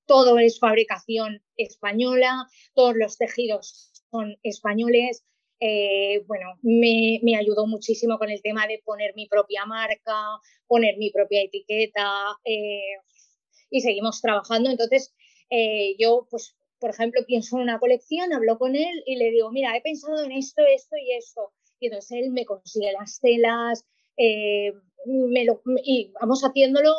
todo 0.06 0.38
es 0.38 0.58
fabricación 0.58 1.42
española, 1.56 2.46
todos 2.74 2.94
los 2.96 3.16
tejidos 3.18 3.90
son 4.10 4.36
españoles, 4.42 5.24
eh, 5.64 6.24
bueno, 6.26 6.58
me, 6.62 7.36
ayudó 7.36 7.68
muchísimo 7.68 8.18
con 8.18 8.30
el 8.30 8.42
tema 8.42 8.66
de 8.66 8.82
poner 8.84 9.14
mi 9.14 9.28
propia 9.28 9.64
marca, 9.64 10.40
poner 10.66 10.96
mi 10.96 11.12
propia 11.12 11.40
etiqueta 11.40 12.36
eh, 12.44 12.96
y 13.70 13.80
seguimos 13.80 14.20
trabajando. 14.20 14.70
Entonces, 14.70 15.14
eh, 15.50 15.94
yo, 16.00 16.26
pues, 16.28 16.56
por 16.80 16.90
ejemplo, 16.90 17.20
pienso 17.28 17.56
en 17.56 17.62
una 17.62 17.78
colección, 17.78 18.32
hablo 18.32 18.58
con 18.58 18.74
él 18.74 19.04
y 19.06 19.14
le 19.14 19.30
digo, 19.30 19.52
mira, 19.52 19.76
he 19.76 19.80
pensado 19.82 20.24
en 20.24 20.32
esto, 20.32 20.62
esto 20.66 20.96
y 20.96 21.12
esto. 21.12 21.52
Y 21.78 21.86
entonces 21.86 22.10
él 22.10 22.32
me 22.32 22.44
consigue 22.44 22.90
las 22.90 23.20
telas, 23.20 23.84
me 25.06 25.44
lo, 25.44 25.62
y 25.84 26.12
vamos 26.20 26.42
haciéndolo, 26.42 26.92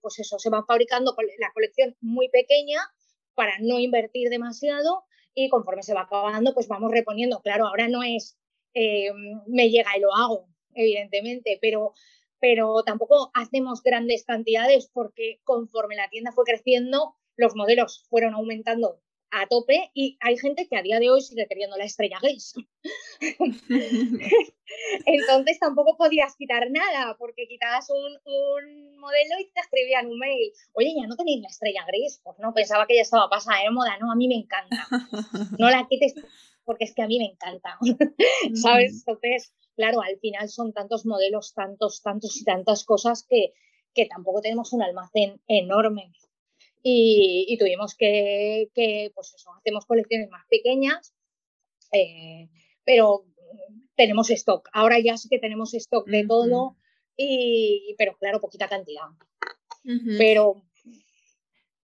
pues 0.00 0.18
eso, 0.18 0.40
se 0.40 0.50
va 0.50 0.64
fabricando 0.66 1.14
la 1.38 1.52
colección 1.54 1.96
muy 2.00 2.28
pequeña 2.30 2.80
para 3.34 3.58
no 3.60 3.78
invertir 3.78 4.28
demasiado 4.28 5.04
y 5.34 5.48
conforme 5.48 5.82
se 5.82 5.94
va 5.94 6.02
acabando, 6.02 6.54
pues 6.54 6.68
vamos 6.68 6.90
reponiendo. 6.90 7.40
Claro, 7.40 7.66
ahora 7.66 7.88
no 7.88 8.02
es 8.02 8.38
eh, 8.74 9.10
me 9.46 9.70
llega 9.70 9.96
y 9.96 10.00
lo 10.00 10.14
hago, 10.14 10.48
evidentemente, 10.74 11.58
pero, 11.60 11.92
pero 12.40 12.82
tampoco 12.84 13.30
hacemos 13.34 13.82
grandes 13.82 14.24
cantidades 14.24 14.90
porque 14.92 15.40
conforme 15.44 15.96
la 15.96 16.08
tienda 16.08 16.32
fue 16.32 16.44
creciendo, 16.44 17.16
los 17.36 17.54
modelos 17.54 18.06
fueron 18.08 18.34
aumentando 18.34 19.00
a 19.32 19.46
tope 19.46 19.90
y 19.94 20.18
hay 20.20 20.36
gente 20.36 20.68
que 20.68 20.76
a 20.76 20.82
día 20.82 21.00
de 21.00 21.10
hoy 21.10 21.22
sigue 21.22 21.46
queriendo 21.48 21.76
la 21.78 21.84
estrella 21.84 22.18
gris. 22.20 22.52
Entonces 25.06 25.58
tampoco 25.58 25.96
podías 25.96 26.36
quitar 26.36 26.70
nada 26.70 27.16
porque 27.18 27.48
quitabas 27.48 27.88
un, 27.88 28.12
un, 28.24 28.98
modelo 28.98 29.40
y 29.40 29.50
te 29.50 29.60
escribían 29.60 30.08
un 30.08 30.18
mail. 30.18 30.52
Oye, 30.74 30.94
ya 30.94 31.06
no 31.06 31.16
tenéis 31.16 31.40
la 31.40 31.48
estrella 31.48 31.84
gris. 31.86 32.20
Pues 32.22 32.38
no, 32.40 32.52
pensaba 32.52 32.86
que 32.86 32.96
ya 32.96 33.02
estaba 33.02 33.30
pasada 33.30 33.62
de 33.62 33.70
moda. 33.70 33.96
No, 33.98 34.12
a 34.12 34.16
mí 34.16 34.28
me 34.28 34.36
encanta. 34.36 34.86
No 35.58 35.70
la 35.70 35.86
quites 35.88 36.14
porque 36.64 36.84
es 36.84 36.94
que 36.94 37.02
a 37.02 37.06
mí 37.06 37.18
me 37.18 37.32
encanta. 37.32 37.78
¿Sabes? 38.54 38.98
Entonces, 39.06 39.54
claro, 39.76 40.02
al 40.02 40.18
final 40.18 40.48
son 40.50 40.74
tantos 40.74 41.06
modelos, 41.06 41.54
tantos, 41.54 42.02
tantos 42.02 42.36
y 42.36 42.44
tantas 42.44 42.84
cosas 42.84 43.24
que, 43.26 43.54
que 43.94 44.04
tampoco 44.06 44.42
tenemos 44.42 44.74
un 44.74 44.82
almacén 44.82 45.40
enorme 45.48 46.12
y, 46.82 47.56
tuvimos 47.58 47.94
que, 47.94 48.70
pues 49.14 49.34
eso, 49.34 49.52
hacemos 49.54 49.86
colecciones 49.86 50.28
más 50.30 50.44
pequeñas, 50.48 51.14
eh, 51.92 52.48
pero 52.84 53.24
tenemos 53.94 54.30
stock. 54.30 54.68
Ahora 54.72 54.98
ya 54.98 55.16
sí 55.16 55.28
que 55.28 55.38
tenemos 55.38 55.74
stock 55.74 56.06
de 56.06 56.26
todo, 56.26 56.76
y, 57.16 57.94
pero 57.98 58.16
claro, 58.18 58.40
poquita 58.40 58.68
cantidad. 58.68 59.06
Pero, 60.18 60.62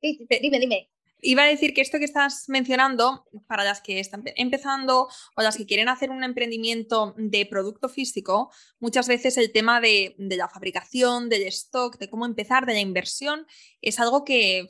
dime, 0.01 0.59
dime. 0.59 0.90
Iba 1.23 1.43
a 1.43 1.47
decir 1.47 1.75
que 1.75 1.81
esto 1.81 1.99
que 1.99 2.05
estás 2.05 2.49
mencionando, 2.49 3.27
para 3.45 3.63
las 3.63 3.79
que 3.79 3.99
están 3.99 4.23
empezando 4.35 5.07
o 5.35 5.41
las 5.43 5.55
que 5.55 5.67
quieren 5.67 5.87
hacer 5.87 6.09
un 6.09 6.23
emprendimiento 6.23 7.13
de 7.15 7.45
producto 7.45 7.89
físico, 7.89 8.51
muchas 8.79 9.07
veces 9.07 9.37
el 9.37 9.51
tema 9.51 9.79
de, 9.81 10.15
la 10.17 10.49
fabricación, 10.49 11.29
del 11.29 11.43
stock, 11.43 11.99
de 11.99 12.09
cómo 12.09 12.25
empezar, 12.25 12.65
de 12.65 12.73
la 12.73 12.79
inversión, 12.79 13.45
es 13.81 13.99
algo 13.99 14.25
que, 14.25 14.67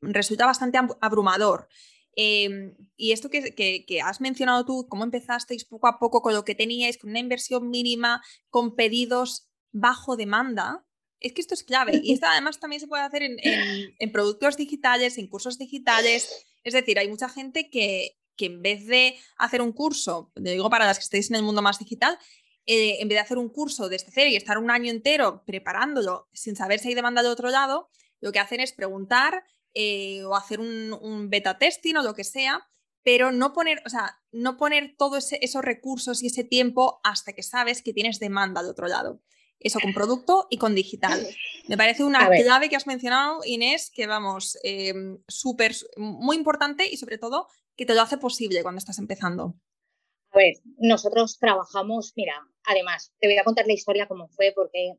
resulta 0.00 0.46
bastante 0.46 0.78
abrumador. 1.00 1.68
Em, 2.16 2.74
y 2.96 3.12
esto 3.12 3.30
que, 3.30 3.54
que, 3.54 4.00
has 4.02 4.20
mencionado 4.20 4.64
tú, 4.64 4.86
cómo 4.88 5.04
empezasteis 5.04 5.64
poco 5.64 5.86
a 5.86 5.98
poco 6.00 6.22
con 6.22 6.34
lo 6.34 6.44
que 6.44 6.56
teníais, 6.56 6.98
con 6.98 7.10
una 7.10 7.20
inversión 7.20 7.70
mínima, 7.70 8.20
con 8.50 8.74
pedidos 8.74 9.48
bajo 9.70 10.16
demanda, 10.16 10.84
es 11.24 11.32
que 11.32 11.40
esto 11.40 11.54
es 11.54 11.64
clave. 11.64 12.00
Y 12.04 12.12
esto 12.12 12.26
además 12.26 12.60
también 12.60 12.80
se 12.80 12.86
puede 12.86 13.02
hacer 13.02 13.22
en, 13.22 14.12
productos 14.12 14.58
digitales, 14.58 15.16
en 15.16 15.26
cursos 15.26 15.58
digitales. 15.58 16.46
Es 16.62 16.74
decir, 16.74 16.98
hay 16.98 17.08
mucha 17.08 17.30
gente 17.30 17.70
que, 17.70 18.18
en 18.38 18.60
vez 18.60 18.86
de 18.86 19.16
hacer 19.38 19.62
un 19.62 19.72
curso, 19.72 20.30
digo 20.36 20.68
para 20.68 20.84
las 20.84 20.98
que 20.98 21.04
estéis 21.04 21.30
en 21.30 21.36
el 21.36 21.42
mundo 21.42 21.62
más 21.62 21.78
digital, 21.78 22.18
eh, 22.66 22.98
en 23.00 23.08
vez 23.08 23.16
de 23.16 23.20
hacer 23.20 23.38
un 23.38 23.48
curso 23.48 23.88
desde 23.88 24.12
cero 24.12 24.28
y 24.30 24.36
estar 24.36 24.58
un 24.58 24.70
año 24.70 24.90
entero 24.90 25.42
preparándolo 25.46 26.28
sin 26.32 26.56
saber 26.56 26.78
si 26.78 26.88
hay 26.88 26.94
demanda 26.94 27.22
de 27.22 27.28
otro 27.28 27.48
lado, 27.48 27.88
lo 28.20 28.30
que 28.30 28.38
hacen 28.38 28.60
es 28.60 28.72
preguntar 28.72 29.44
eh, 29.72 30.24
o 30.24 30.36
hacer 30.36 30.60
un, 30.60 31.28
beta 31.30 31.58
testing 31.58 31.96
o 31.96 32.02
lo 32.02 32.14
que 32.14 32.24
sea, 32.24 32.68
pero 33.02 33.32
no 33.32 33.54
poner, 33.54 33.82
o 33.86 33.88
sea, 33.88 34.18
no 34.30 34.58
poner 34.58 34.94
todos 34.98 35.32
esos 35.32 35.62
recursos 35.62 36.22
y 36.22 36.26
ese 36.26 36.44
tiempo 36.44 37.00
hasta 37.02 37.32
que 37.32 37.42
sabes 37.42 37.82
que 37.82 37.94
tienes 37.94 38.18
demanda 38.18 38.62
de 38.62 38.70
otro 38.70 38.88
lado. 38.88 39.22
Eso 39.60 39.80
con 39.80 39.94
producto 39.94 40.46
y 40.50 40.58
con 40.58 40.74
digital. 40.74 41.26
Me 41.68 41.76
parece 41.76 42.04
una 42.04 42.28
clave 42.28 42.68
que 42.68 42.76
has 42.76 42.86
mencionado, 42.86 43.40
Inés, 43.44 43.90
que 43.94 44.06
vamos, 44.06 44.58
em, 44.62 45.18
súper, 45.26 45.74
muy 45.96 46.36
importante 46.36 46.86
y 46.86 46.96
sobre 46.96 47.18
todo 47.18 47.48
que 47.76 47.86
te 47.86 47.94
lo 47.94 48.02
hace 48.02 48.18
posible 48.18 48.62
cuando 48.62 48.78
estás 48.78 48.98
empezando. 48.98 49.54
A 50.30 50.38
ver, 50.38 50.54
nosotros 50.78 51.38
trabajamos, 51.38 52.12
mira, 52.16 52.34
además, 52.64 53.12
te 53.20 53.28
voy 53.28 53.38
a 53.38 53.44
contar 53.44 53.66
la 53.66 53.72
historia 53.72 54.08
cómo 54.08 54.28
fue, 54.28 54.52
porque 54.54 54.98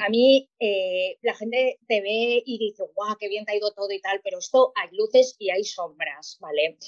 a 0.00 0.08
mí 0.08 0.48
eh, 0.58 1.18
la 1.22 1.34
gente 1.34 1.78
te 1.86 2.00
ve 2.00 2.42
y 2.44 2.58
dice, 2.58 2.84
guau, 2.94 3.16
qué 3.18 3.28
bien 3.28 3.44
te 3.44 3.52
ha 3.52 3.56
ido 3.56 3.72
todo 3.72 3.90
y 3.90 4.00
tal, 4.00 4.20
pero 4.22 4.38
esto 4.38 4.72
hay 4.74 4.94
luces 4.96 5.36
y 5.38 5.50
hay 5.50 5.64
sombras, 5.64 6.38
¿vale? 6.40 6.78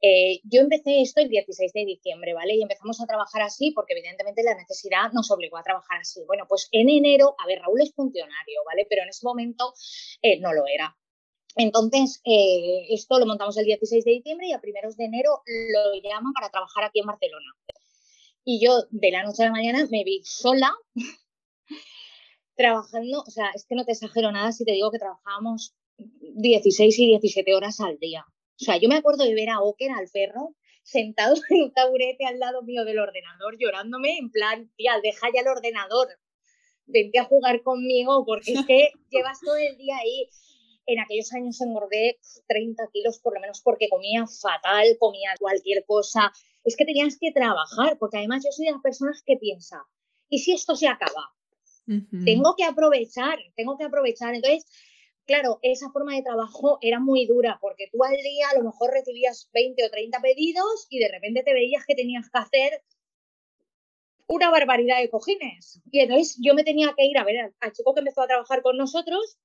Eh, 0.00 0.40
yo 0.44 0.60
empecé 0.60 1.00
esto 1.00 1.20
el 1.20 1.28
16 1.28 1.72
de 1.72 1.84
diciembre, 1.84 2.34
¿vale? 2.34 2.54
Y 2.54 2.62
empezamos 2.62 3.00
a 3.00 3.06
trabajar 3.06 3.42
así 3.42 3.70
porque 3.70 3.94
evidentemente 3.94 4.42
la 4.42 4.54
necesidad 4.54 5.12
nos 5.12 5.30
obligó 5.30 5.56
a 5.56 5.62
trabajar 5.62 6.00
así. 6.00 6.22
Bueno, 6.26 6.44
pues 6.48 6.68
en 6.72 6.88
enero, 6.90 7.34
a 7.38 7.46
ver, 7.46 7.60
Raúl 7.60 7.80
es 7.80 7.92
funcionario, 7.94 8.60
¿vale? 8.66 8.86
Pero 8.88 9.02
en 9.02 9.08
ese 9.08 9.24
momento 9.24 9.72
eh, 10.22 10.38
no 10.40 10.52
lo 10.52 10.66
era. 10.66 10.96
Entonces, 11.58 12.20
esto 12.22 13.18
lo 13.18 13.24
montamos 13.24 13.56
el 13.56 13.64
16 13.64 14.04
de 14.04 14.10
diciembre 14.10 14.46
y 14.46 14.52
a 14.52 14.60
primeros 14.60 14.94
de 14.98 15.06
enero 15.06 15.40
lo 15.46 15.94
llaman 16.02 16.34
para 16.34 16.50
trabajar 16.50 16.84
aquí 16.84 17.00
en 17.00 17.06
Barcelona. 17.06 17.46
Y 18.44 18.62
yo 18.62 18.82
de 18.90 19.10
la 19.10 19.22
noche 19.22 19.42
a 19.42 19.46
la 19.46 19.52
mañana 19.52 19.88
me 19.90 20.04
vi 20.04 20.20
sola 20.22 20.70
trabajando, 22.56 23.22
o 23.26 23.30
sea, 23.30 23.50
es 23.54 23.66
que 23.66 23.74
no 23.74 23.84
te 23.84 23.92
exagero 23.92 24.32
nada 24.32 24.52
si 24.52 24.64
te 24.64 24.72
digo 24.72 24.90
que 24.90 24.98
trabajábamos 24.98 25.74
16 25.98 26.98
y 26.98 27.06
17 27.08 27.54
horas 27.54 27.80
al 27.80 27.98
día. 27.98 28.24
O 28.28 28.64
sea, 28.64 28.78
yo 28.78 28.88
me 28.88 28.96
acuerdo 28.96 29.24
de 29.24 29.34
ver 29.34 29.50
a 29.50 29.60
Oker, 29.60 29.90
al 29.90 30.08
perro, 30.12 30.54
sentado 30.82 31.34
en 31.50 31.62
un 31.62 31.72
taburete 31.72 32.24
al 32.24 32.38
lado 32.38 32.62
mío 32.62 32.84
del 32.84 32.98
ordenador, 32.98 33.56
llorándome, 33.58 34.18
en 34.18 34.30
plan, 34.30 34.70
tía, 34.76 34.94
deja 35.02 35.28
ya 35.34 35.42
el 35.42 35.48
ordenador, 35.48 36.08
vente 36.86 37.18
a 37.18 37.24
jugar 37.24 37.62
conmigo, 37.62 38.24
porque 38.24 38.52
es 38.52 38.66
que 38.66 38.90
llevas 39.10 39.40
todo 39.40 39.56
el 39.56 39.76
día 39.76 39.96
ahí. 39.98 40.28
En 40.88 41.00
aquellos 41.00 41.32
años 41.32 41.60
engordé 41.60 42.16
30 42.46 42.90
kilos 42.92 43.18
por 43.18 43.34
lo 43.34 43.40
menos 43.40 43.60
porque 43.60 43.88
comía 43.88 44.24
fatal, 44.26 44.96
comía 45.00 45.34
cualquier 45.40 45.84
cosa. 45.84 46.32
Es 46.62 46.76
que 46.76 46.84
tenías 46.84 47.18
que 47.20 47.32
trabajar, 47.32 47.98
porque 47.98 48.18
además 48.18 48.44
yo 48.44 48.52
soy 48.52 48.66
de 48.66 48.72
las 48.72 48.82
personas 48.82 49.20
que 49.26 49.36
piensa, 49.36 49.82
¿y 50.28 50.38
si 50.38 50.52
esto 50.52 50.76
se 50.76 50.86
acaba? 50.86 51.35
Tengo 52.24 52.56
que 52.56 52.64
aprovechar, 52.64 53.38
tengo 53.54 53.78
que 53.78 53.84
aprovechar. 53.84 54.34
Entonces, 54.34 54.66
claro, 55.24 55.58
esa 55.62 55.90
forma 55.90 56.14
de 56.14 56.22
trabajo 56.22 56.78
era 56.80 57.00
muy 57.00 57.26
dura 57.26 57.58
porque 57.60 57.88
tú 57.92 58.02
al 58.02 58.16
día 58.16 58.48
a 58.50 58.58
lo 58.58 58.64
mejor 58.64 58.90
recibías 58.92 59.48
20 59.52 59.84
o 59.84 59.90
30 59.90 60.20
pedidos 60.20 60.86
y 60.90 60.98
de 60.98 61.08
repente 61.08 61.42
te 61.42 61.52
veías 61.52 61.84
que 61.86 61.94
tenías 61.94 62.28
que 62.30 62.38
hacer 62.38 62.82
una 64.26 64.50
barbaridad 64.50 65.00
de 65.00 65.10
cojines. 65.10 65.80
Y 65.90 66.00
entonces 66.00 66.38
yo 66.40 66.54
me 66.54 66.64
tenía 66.64 66.92
que 66.96 67.06
ir 67.06 67.18
a 67.18 67.24
ver 67.24 67.54
al 67.60 67.72
chico 67.72 67.94
que 67.94 68.00
empezó 68.00 68.22
a 68.22 68.26
trabajar 68.26 68.62
con 68.62 68.76
nosotros, 68.76 69.38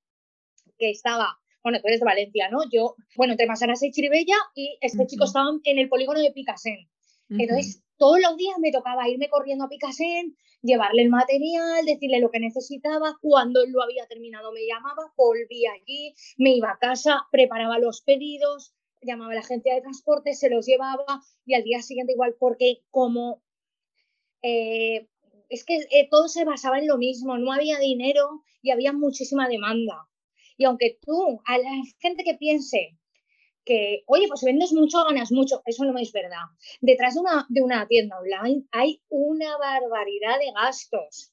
que 0.77 0.89
estaba, 0.89 1.37
bueno, 1.63 1.79
tú 1.79 1.87
eres 1.87 1.99
de 1.99 2.05
Valencia, 2.05 2.49
¿no? 2.49 2.59
Yo, 2.71 2.95
bueno, 3.15 3.33
entre 3.33 3.45
Masanas 3.45 3.83
y 3.83 3.91
Chiribella 3.91 4.37
y 4.55 4.77
este 4.81 5.05
chico 5.05 5.25
estaba 5.25 5.51
en 5.63 5.77
el 5.77 5.89
polígono 5.89 6.19
de 6.19 6.31
Picasen. 6.31 6.89
Entonces, 7.39 7.81
todos 7.97 8.19
los 8.19 8.35
días 8.35 8.57
me 8.59 8.71
tocaba 8.71 9.07
irme 9.07 9.29
corriendo 9.29 9.65
a 9.65 9.69
Picasen, 9.69 10.35
llevarle 10.61 11.03
el 11.03 11.09
material, 11.09 11.85
decirle 11.85 12.19
lo 12.19 12.29
que 12.29 12.39
necesitaba, 12.39 13.17
cuando 13.21 13.63
él 13.63 13.71
lo 13.71 13.81
había 13.81 14.05
terminado 14.07 14.51
me 14.51 14.65
llamaba, 14.65 15.13
volvía 15.15 15.71
allí, 15.71 16.13
me 16.37 16.55
iba 16.55 16.71
a 16.71 16.77
casa, 16.77 17.27
preparaba 17.31 17.79
los 17.79 18.01
pedidos, 18.01 18.73
llamaba 19.01 19.31
a 19.31 19.35
la 19.35 19.41
agencia 19.41 19.73
de 19.73 19.81
transporte, 19.81 20.33
se 20.33 20.49
los 20.49 20.65
llevaba 20.65 21.21
y 21.45 21.53
al 21.53 21.63
día 21.63 21.81
siguiente 21.81 22.13
igual, 22.13 22.35
porque 22.39 22.83
como 22.89 23.41
eh, 24.41 25.07
es 25.49 25.65
que 25.65 25.77
eh, 25.91 26.07
todo 26.09 26.27
se 26.27 26.45
basaba 26.45 26.79
en 26.79 26.87
lo 26.87 26.97
mismo, 26.97 27.37
no 27.37 27.53
había 27.53 27.79
dinero 27.79 28.43
y 28.61 28.71
había 28.71 28.93
muchísima 28.93 29.47
demanda. 29.47 30.07
Y 30.57 30.65
aunque 30.65 30.99
tú, 31.01 31.41
a 31.45 31.57
la 31.57 31.71
gente 31.99 32.23
que 32.23 32.35
piense 32.35 32.97
que, 33.71 34.03
oye, 34.07 34.27
pues 34.27 34.41
si 34.41 34.47
vendes 34.47 34.73
mucho, 34.73 35.01
ganas 35.05 35.31
mucho. 35.31 35.61
Eso 35.65 35.85
no 35.85 35.97
es 35.97 36.11
verdad. 36.11 36.43
Detrás 36.81 37.13
de 37.13 37.21
una, 37.21 37.45
de 37.47 37.61
una 37.61 37.87
tienda 37.87 38.19
online 38.19 38.65
hay 38.71 39.01
una 39.07 39.57
barbaridad 39.57 40.39
de 40.39 40.51
gastos, 40.51 41.31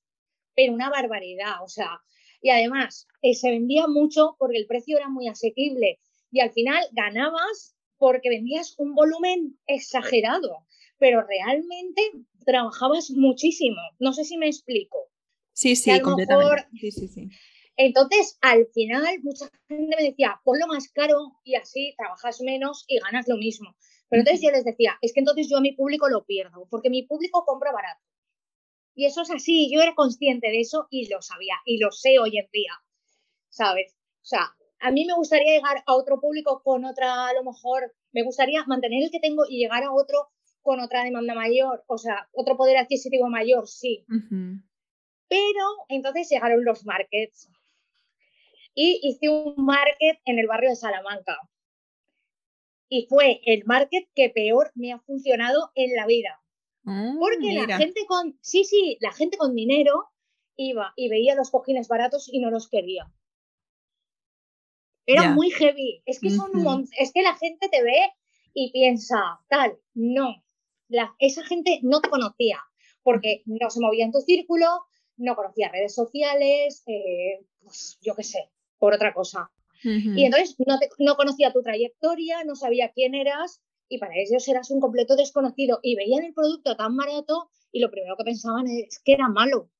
pero 0.55 0.73
una 0.73 0.89
barbaridad. 0.89 1.65
O 1.65 1.69
sea, 1.69 2.01
y 2.41 2.51
además 2.51 3.09
eh, 3.23 3.35
se 3.35 3.51
vendía 3.51 3.89
mucho 3.89 4.37
porque 4.39 4.57
el 4.57 4.67
precio 4.67 4.99
era 4.99 5.09
muy 5.09 5.27
asequible 5.27 5.99
y 6.31 6.39
al 6.39 6.53
final 6.53 6.85
ganabas 6.93 7.75
porque 7.97 8.29
vendías 8.29 8.77
un 8.79 8.95
volumen 8.95 9.59
exagerado, 9.67 10.65
pero 10.97 11.27
realmente 11.27 12.03
trabajabas 12.47 13.11
muchísimo. 13.11 13.81
No 13.99 14.13
sé 14.13 14.23
si 14.23 14.39
me 14.39 14.47
explico. 14.47 15.11
Sí, 15.53 15.75
sí, 15.75 16.01
completamente. 16.01 16.69
sí, 16.79 16.93
sí, 16.93 17.09
sí. 17.09 17.29
Entonces, 17.81 18.37
al 18.41 18.67
final, 18.75 19.07
mucha 19.23 19.49
gente 19.69 19.97
me 19.97 20.03
decía, 20.03 20.41
ponlo 20.43 20.67
más 20.67 20.89
caro 20.89 21.39
y 21.45 21.55
así 21.55 21.95
trabajas 21.97 22.41
menos 22.41 22.85
y 22.89 22.99
ganas 22.99 23.29
lo 23.29 23.37
mismo. 23.37 23.77
Pero 24.09 24.23
entonces 24.23 24.43
yo 24.45 24.51
les 24.51 24.65
decía, 24.65 24.99
es 25.01 25.13
que 25.13 25.21
entonces 25.21 25.49
yo 25.49 25.59
a 25.59 25.61
mi 25.61 25.73
público 25.73 26.09
lo 26.09 26.25
pierdo, 26.25 26.67
porque 26.71 26.91
mi 26.91 27.05
público 27.05 27.45
compra 27.47 27.71
barato. 27.71 28.05
Y 28.97 29.07
eso 29.07 29.23
es 29.23 29.31
así, 29.31 29.71
yo 29.73 29.81
era 29.81 29.95
consciente 29.95 30.49
de 30.49 30.59
eso 30.59 30.89
y 30.91 31.09
lo 31.09 31.23
sabía, 31.23 31.55
y 31.65 31.79
lo 31.79 31.93
sé 31.93 32.19
hoy 32.19 32.37
en 32.37 32.49
día, 32.53 32.73
¿sabes? 33.49 33.95
O 34.23 34.27
sea, 34.27 34.57
a 34.81 34.91
mí 34.91 35.05
me 35.05 35.15
gustaría 35.15 35.55
llegar 35.55 35.85
a 35.87 35.95
otro 35.95 36.21
público 36.21 36.61
con 36.65 36.85
otra, 36.85 37.29
a 37.29 37.33
lo 37.33 37.45
mejor, 37.45 37.95
me 38.11 38.25
gustaría 38.25 38.65
mantener 38.67 39.05
el 39.05 39.11
que 39.13 39.21
tengo 39.21 39.45
y 39.49 39.59
llegar 39.59 39.85
a 39.85 39.93
otro 39.93 40.31
con 40.63 40.81
otra 40.81 41.05
demanda 41.05 41.33
mayor, 41.33 41.85
o 41.87 41.97
sea, 41.97 42.29
otro 42.33 42.57
poder 42.57 42.77
adquisitivo 42.77 43.29
mayor, 43.29 43.69
sí. 43.69 44.05
Pero 45.29 45.65
entonces 45.89 46.29
llegaron 46.29 46.65
los 46.65 46.85
markets 46.85 47.49
y 48.81 49.01
hice 49.03 49.29
un 49.29 49.57
market 49.57 50.21
en 50.25 50.39
el 50.39 50.47
barrio 50.47 50.71
de 50.71 50.77
Salamanca. 50.77 51.37
Y 52.89 53.07
fue 53.09 53.41
el 53.45 53.65
market 53.65 54.09
que 54.15 54.31
peor 54.31 54.71
me 54.77 54.93
ha 54.93 55.01
funcionado 55.01 55.73
en 55.75 55.97
la 55.97 56.07
vida. 56.07 56.41
Ah, 56.87 57.13
Porque 57.19 57.55
la 57.55 57.77
gente 57.77 58.07
con, 58.07 58.39
sí, 58.41 58.63
sí, 58.63 58.97
la 59.01 59.11
gente 59.11 59.37
con 59.37 59.57
dinero 59.57 60.11
iba 60.55 60.93
y 60.95 61.09
veía 61.09 61.35
los 61.35 61.51
cojines 61.51 61.89
baratos 61.89 62.29
y 62.33 62.39
no 62.39 62.53
los 62.53 62.69
quería. 62.69 63.13
Era 65.07 65.33
muy 65.33 65.51
heavy. 65.51 66.01
Es 66.07 66.21
que, 66.21 66.31
son 66.31 66.53
es 66.97 67.13
que 67.13 67.23
la 67.23 67.35
gente 67.35 67.69
te 67.69 67.83
ve 67.83 68.13
y 68.55 68.71
piensa, 68.71 69.41
tal, 69.49 69.77
no. 69.95 70.45
La, 70.87 71.17
esa 71.19 71.45
gente 71.45 71.81
no 71.83 72.01
te 72.01 72.11
conocía 72.11 72.61
porque 73.03 73.43
no 73.45 73.71
se 73.71 73.81
movía 73.81 74.05
en 74.05 74.13
tu 74.13 74.21
círculo, 74.21 74.67
no 75.17 75.35
conocía 75.35 75.69
redes 75.69 75.97
sociales, 75.97 76.85
eh, 76.87 77.45
pues 77.61 77.99
yo 78.03 78.15
qué 78.15 78.23
sé, 78.23 78.51
por 78.79 78.95
otra 78.95 79.13
cosa. 79.15 79.51
Y 79.83 80.25
entonces 80.25 80.57
no, 80.67 80.77
no 80.99 81.15
conocía 81.15 81.53
tu 81.53 81.63
trayectoria, 81.63 82.43
no 82.45 82.57
sabía 82.57 82.91
quién 82.93 83.15
eras 83.15 83.61
y 83.89 83.99
para 83.99 84.15
ellos 84.17 84.47
eras 84.49 84.71
un 84.71 84.81
completo 84.81 85.15
desconocido 85.15 85.79
y 85.83 85.95
veían 85.95 86.25
el 86.25 86.35
producto 86.35 86.77
tan 86.77 86.97
barato 86.97 87.51
y 87.71 87.81
lo 87.81 87.91
primero 87.91 88.17
que 88.17 88.25
pensaban 88.25 88.67
es 88.67 89.01
que 89.05 89.13
era 89.13 89.29
malo. 89.29 89.71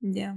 Ya. 0.00 0.36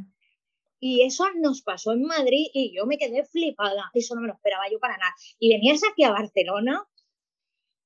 Y 0.80 1.04
eso 1.04 1.26
nos 1.36 1.62
pasó 1.62 1.92
en 1.92 2.04
Madrid 2.04 2.48
y 2.54 2.76
yo 2.76 2.86
me 2.86 2.98
quedé 2.98 3.24
flipada. 3.24 3.92
Eso 3.94 4.16
no 4.16 4.22
me 4.22 4.28
lo 4.28 4.34
esperaba 4.34 4.64
yo 4.72 4.80
para 4.80 4.98
nada. 4.98 5.14
Y 5.38 5.54
venías 5.54 5.82
aquí 5.90 6.04
a 6.04 6.12
Barcelona 6.12 6.88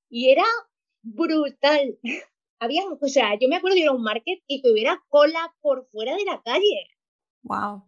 y 0.10 0.30
era 0.30 0.46
brutal. 1.02 2.00
Había, 2.60 2.84
o 2.88 3.08
sea, 3.08 3.38
yo 3.38 3.50
me 3.50 3.58
acuerdo 3.58 3.76
de 3.76 3.82
ir 3.82 3.88
a 3.90 3.92
un 3.92 4.02
market 4.02 4.42
y 4.48 4.62
que 4.62 4.72
hubiera 4.72 5.04
cola 5.10 5.54
por 5.62 5.88
fuera 5.88 6.16
de 6.16 6.24
la 6.24 6.42
calle. 6.42 6.88
Wow. 7.44 7.84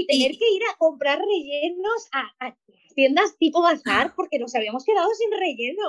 Y 0.00 0.06
tener 0.06 0.32
que 0.32 0.50
ir 0.52 0.62
a 0.72 0.76
comprar 0.76 1.18
rellenos 1.18 2.08
a 2.12 2.56
tiendas 2.94 3.36
tipo 3.38 3.62
bazar 3.62 4.14
porque 4.14 4.38
nos 4.38 4.54
habíamos 4.54 4.84
quedado 4.84 5.08
sin 5.14 5.30
relleno. 5.32 5.82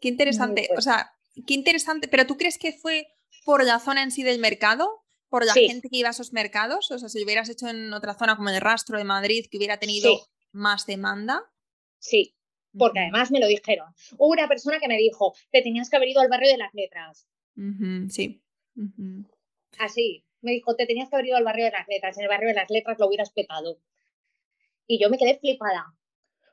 qué, 0.00 0.08
interesante, 0.08 0.68
o 0.76 0.80
sea, 0.80 1.12
qué 1.46 1.54
interesante, 1.54 2.08
pero 2.08 2.26
¿tú 2.26 2.36
crees 2.36 2.58
que 2.58 2.72
fue 2.72 3.06
por 3.44 3.64
la 3.64 3.78
zona 3.78 4.02
en 4.02 4.10
sí 4.10 4.22
del 4.22 4.38
mercado? 4.38 5.02
¿Por 5.28 5.46
la 5.46 5.54
gente 5.54 5.88
que 5.88 5.96
iba 5.96 6.08
a 6.08 6.10
esos 6.10 6.34
mercados? 6.34 6.90
O 6.90 6.98
sea, 6.98 7.08
si 7.08 7.24
hubieras 7.24 7.48
hecho 7.48 7.66
en 7.66 7.90
otra 7.94 8.12
zona 8.12 8.36
como 8.36 8.50
el 8.50 8.60
rastro 8.60 8.98
de 8.98 9.04
Madrid, 9.04 9.46
que 9.50 9.56
hubiera 9.56 9.78
tenido 9.78 10.12
más 10.52 10.84
demanda. 10.84 11.50
Sí, 11.98 12.36
porque 12.76 13.00
además 13.00 13.30
me 13.30 13.40
lo 13.40 13.46
dijeron. 13.46 13.94
Hubo 14.18 14.30
una 14.30 14.46
persona 14.46 14.78
que 14.78 14.88
me 14.88 14.98
dijo, 14.98 15.34
te 15.50 15.62
tenías 15.62 15.88
que 15.88 15.96
haber 15.96 16.10
ido 16.10 16.20
al 16.20 16.28
barrio 16.28 16.50
de 16.50 16.58
las 16.58 16.74
letras. 16.74 17.26
sí. 18.10 18.42
Así, 19.78 20.24
me 20.42 20.52
dijo, 20.52 20.76
te 20.76 20.86
tenías 20.86 21.08
que 21.08 21.16
haber 21.16 21.26
ido 21.26 21.36
al 21.36 21.44
barrio 21.44 21.64
de 21.64 21.70
las 21.70 21.88
letras. 21.88 22.18
En 22.18 22.24
el 22.24 22.28
barrio 22.28 22.48
de 22.48 22.54
las 22.54 22.70
letras 22.70 22.98
lo 22.98 23.06
hubieras 23.06 23.30
petado. 23.30 23.78
Y 24.86 25.00
yo 25.00 25.08
me 25.08 25.18
quedé 25.18 25.38
flipada, 25.38 25.94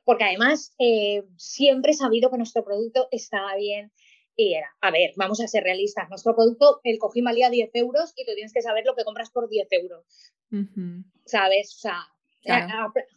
porque 0.05 0.23
además 0.23 0.73
eh, 0.79 1.23
siempre 1.37 1.91
he 1.91 1.95
sabido 1.95 2.31
que 2.31 2.37
nuestro 2.37 2.63
producto 2.63 3.07
estaba 3.11 3.55
bien. 3.55 3.91
Y 4.35 4.53
era, 4.53 4.73
a 4.79 4.91
ver, 4.91 5.11
vamos 5.17 5.41
a 5.41 5.47
ser 5.47 5.63
realistas, 5.63 6.07
nuestro 6.09 6.33
producto, 6.33 6.79
el 6.83 6.97
cojín 6.97 7.25
valía 7.25 7.49
10 7.49 7.71
euros 7.73 8.13
y 8.15 8.25
tú 8.25 8.33
tienes 8.35 8.53
que 8.53 8.61
saber 8.61 8.85
lo 8.85 8.95
que 8.95 9.03
compras 9.03 9.31
por 9.31 9.49
10 9.49 9.67
euros. 9.71 10.33
¿Sabes? 11.25 11.75
O 11.75 11.79
sea, 11.79 12.07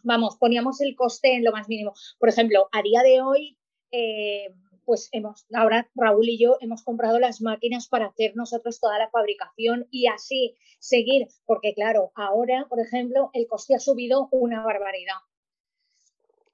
vamos, 0.01 0.35
poníamos 0.37 0.81
el 0.81 0.95
coste 0.95 1.33
en 1.35 1.45
lo 1.45 1.51
más 1.51 1.69
mínimo. 1.69 1.93
Por 2.19 2.27
ejemplo, 2.27 2.67
a 2.73 2.81
día 2.81 3.03
de 3.03 3.21
hoy, 3.21 3.57
eh, 3.91 4.49
pues 4.85 5.09
hemos, 5.11 5.45
ahora 5.53 5.89
Raúl 5.95 6.29
y 6.29 6.37
yo 6.37 6.57
hemos 6.61 6.83
comprado 6.83 7.19
las 7.19 7.41
máquinas 7.41 7.87
para 7.87 8.07
hacer 8.07 8.35
nosotros 8.35 8.79
toda 8.79 8.97
la 8.99 9.09
fabricación 9.09 9.87
y 9.91 10.07
así 10.07 10.55
seguir, 10.79 11.27
porque 11.45 11.73
claro, 11.73 12.11
ahora, 12.15 12.67
por 12.69 12.79
ejemplo, 12.79 13.29
el 13.33 13.47
coste 13.47 13.75
ha 13.75 13.79
subido 13.79 14.27
una 14.31 14.63
barbaridad. 14.63 15.17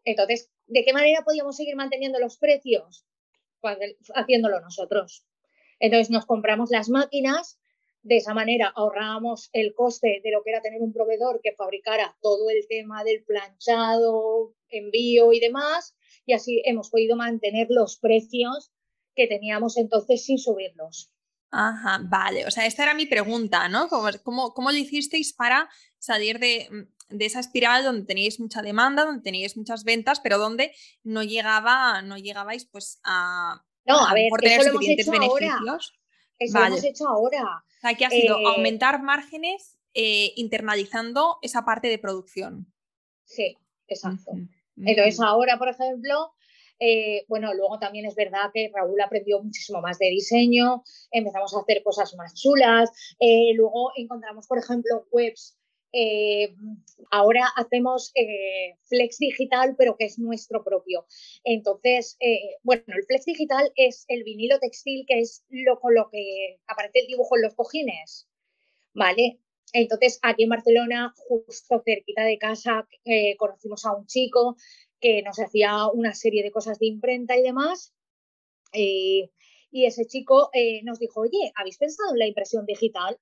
Entonces, 0.06 0.52
¿de 0.68 0.86
qué 0.86 0.94
manera 0.94 1.24
podíamos 1.24 1.56
seguir 1.56 1.76
manteniendo 1.76 2.20
los 2.20 2.38
precios? 2.38 3.06
Pues 3.62 3.78
haciéndolo 4.15 4.60
nosotros. 4.62 5.26
Entonces 5.80 6.10
nos 6.10 6.26
compramos 6.26 6.70
las 6.72 6.89
máquinas, 6.89 7.60
de 8.02 8.18
esa 8.18 8.34
manera 8.34 8.72
ahorrábamos 8.76 9.50
el 9.52 9.74
coste 9.74 10.22
de 10.24 10.32
lo 10.32 10.42
que 10.44 10.52
era 10.52 10.62
tener 10.62 10.82
un 10.82 10.94
proveedor 10.94 11.42
que 11.42 11.54
fabricara 11.54 12.18
todo 12.22 12.50
el 12.50 12.65
tema 12.68 13.04
del 13.04 13.24
planchado, 13.24 14.54
envío 14.70 15.34
y 15.34 15.39
demás, 15.39 15.96
y 16.30 16.34
así 16.34 16.62
hemos 16.63 16.92
podido 16.92 17.15
mantener 17.15 17.68
los 17.72 17.98
precios 17.98 18.72
que 19.15 19.26
teníamos 19.26 19.78
entonces 19.78 20.24
sin 20.24 20.38
subirlos. 20.38 21.12
Ajá, 21.50 22.02
vale. 22.04 22.46
O 22.46 22.52
sea, 22.52 22.68
esta 22.68 22.84
era 22.84 22.94
mi 22.94 23.08
pregunta, 23.08 23.68
¿no? 23.68 23.89
¿Cómo, 23.89 24.54
cómo, 24.54 24.72
lo 24.72 24.78
hicisteis 24.78 25.34
para 25.34 25.68
salir 25.98 26.38
de, 26.38 26.68
mm, 26.70 27.18
de, 27.18 27.26
esa 27.26 27.39
espiral 27.39 27.84
donde 27.84 28.06
teníais 28.06 28.39
mucha 28.39 28.62
demanda, 28.62 29.06
donde 29.06 29.24
teníais 29.24 29.58
muchas 29.58 29.84
ventas, 29.84 30.20
pero 30.20 30.38
donde 30.38 30.72
no 31.02 31.24
llegaba, 31.24 32.04
no 32.04 32.20
llegabais 32.20 32.65
pues 32.65 33.00
a, 33.04 33.65
no, 33.88 34.06
a, 34.06 34.13
ver, 34.13 34.30
tener 34.39 34.62
suficientes 34.65 35.10
beneficios? 35.10 35.52
Ahora. 35.52 35.80
Eso 36.38 36.60
lo 36.60 36.65
hemos 36.65 36.84
hecho 36.84 37.08
ahora. 37.08 37.63
O 37.65 37.82
sea, 37.82 37.96
que 37.96 38.06
ha 38.06 38.12
sido 38.12 38.38
eh, 38.38 38.44
aumentar 38.46 39.02
márgenes 39.02 39.80
eh, 39.96 40.32
internalizando 40.36 41.39
esa 41.42 41.65
parte 41.65 41.88
de 41.88 41.98
producción. 41.98 42.72
Sí, 43.26 43.58
exacto. 43.88 44.34
Entonces 44.86 45.20
ahora, 45.20 45.58
por 45.58 45.70
ejemplo, 45.70 46.34
eh, 46.80 47.26
bueno, 47.28 47.54
luego 47.54 47.78
también 47.78 48.06
es 48.06 48.15
verdad 48.15 48.52
que 48.54 48.72
Raúl 48.74 49.00
aprendió 49.02 49.44
muchísimo 49.44 49.82
más 49.82 50.00
de 50.00 50.10
diseño, 50.10 50.84
empezamos 51.12 51.54
a 51.54 51.60
hacer 51.60 51.84
cosas 51.84 52.15
más 52.15 52.34
chulas, 52.34 52.89
eh, 53.20 53.52
luego 53.54 53.92
encontramos, 53.96 54.48
por 54.48 54.60
ejemplo, 54.60 55.06
webs. 55.12 55.58
Eh, 55.92 56.56
ahora 57.10 57.48
hacemos 57.56 58.13
Flex 58.84 59.18
Digital, 59.18 59.76
pero 59.76 59.98
que 59.98 60.06
es 60.06 60.20
nuestro 60.20 60.63
propio. 60.63 61.06
Entonces, 61.44 62.18
bueno, 62.62 62.84
el 62.88 63.04
Flex 63.06 63.26
Digital 63.26 63.72
es 63.76 64.06
el 64.08 64.24
vinilo 64.24 64.60
textil, 64.60 65.06
que 65.08 65.20
es 65.20 65.44
lo 65.50 65.80
con 65.80 65.96
lo 65.96 66.10
que 66.12 66.60
aparece 66.68 67.00
el 67.00 67.08
dibujo 67.08 67.36
en 67.36 67.42
los 67.42 67.56
cojines. 67.56 68.28
¿Vale? 68.94 69.39
Entonces, 69.74 70.20
aquí 70.22 70.44
en 70.44 70.50
Barcelona, 70.50 71.14
justo 71.16 71.82
cerquita 71.86 72.24
de 72.24 72.38
casa, 72.38 72.88
eh, 73.06 73.36
conocimos 73.38 73.86
a 73.86 73.94
un 73.94 74.06
chico 74.08 74.56
que 75.00 75.22
nos 75.22 75.40
hacía 75.40 75.88
una 75.88 76.14
serie 76.14 76.44
de 76.44 76.52
cosas 76.52 76.80
de 76.80 76.88
imprenta 76.88 77.38
y 77.38 77.44
demás. 77.44 77.94
Eh, 78.74 79.32
y 79.72 79.86
ese 79.86 80.06
chico 80.06 80.50
eh, 80.54 80.82
nos 80.84 81.00
dijo, 81.00 81.22
oye, 81.22 81.52
¿habéis 81.56 81.78
pensado 81.78 82.12
en 82.14 82.20
la 82.20 82.28
impresión 82.28 82.66
digital? 82.66 83.18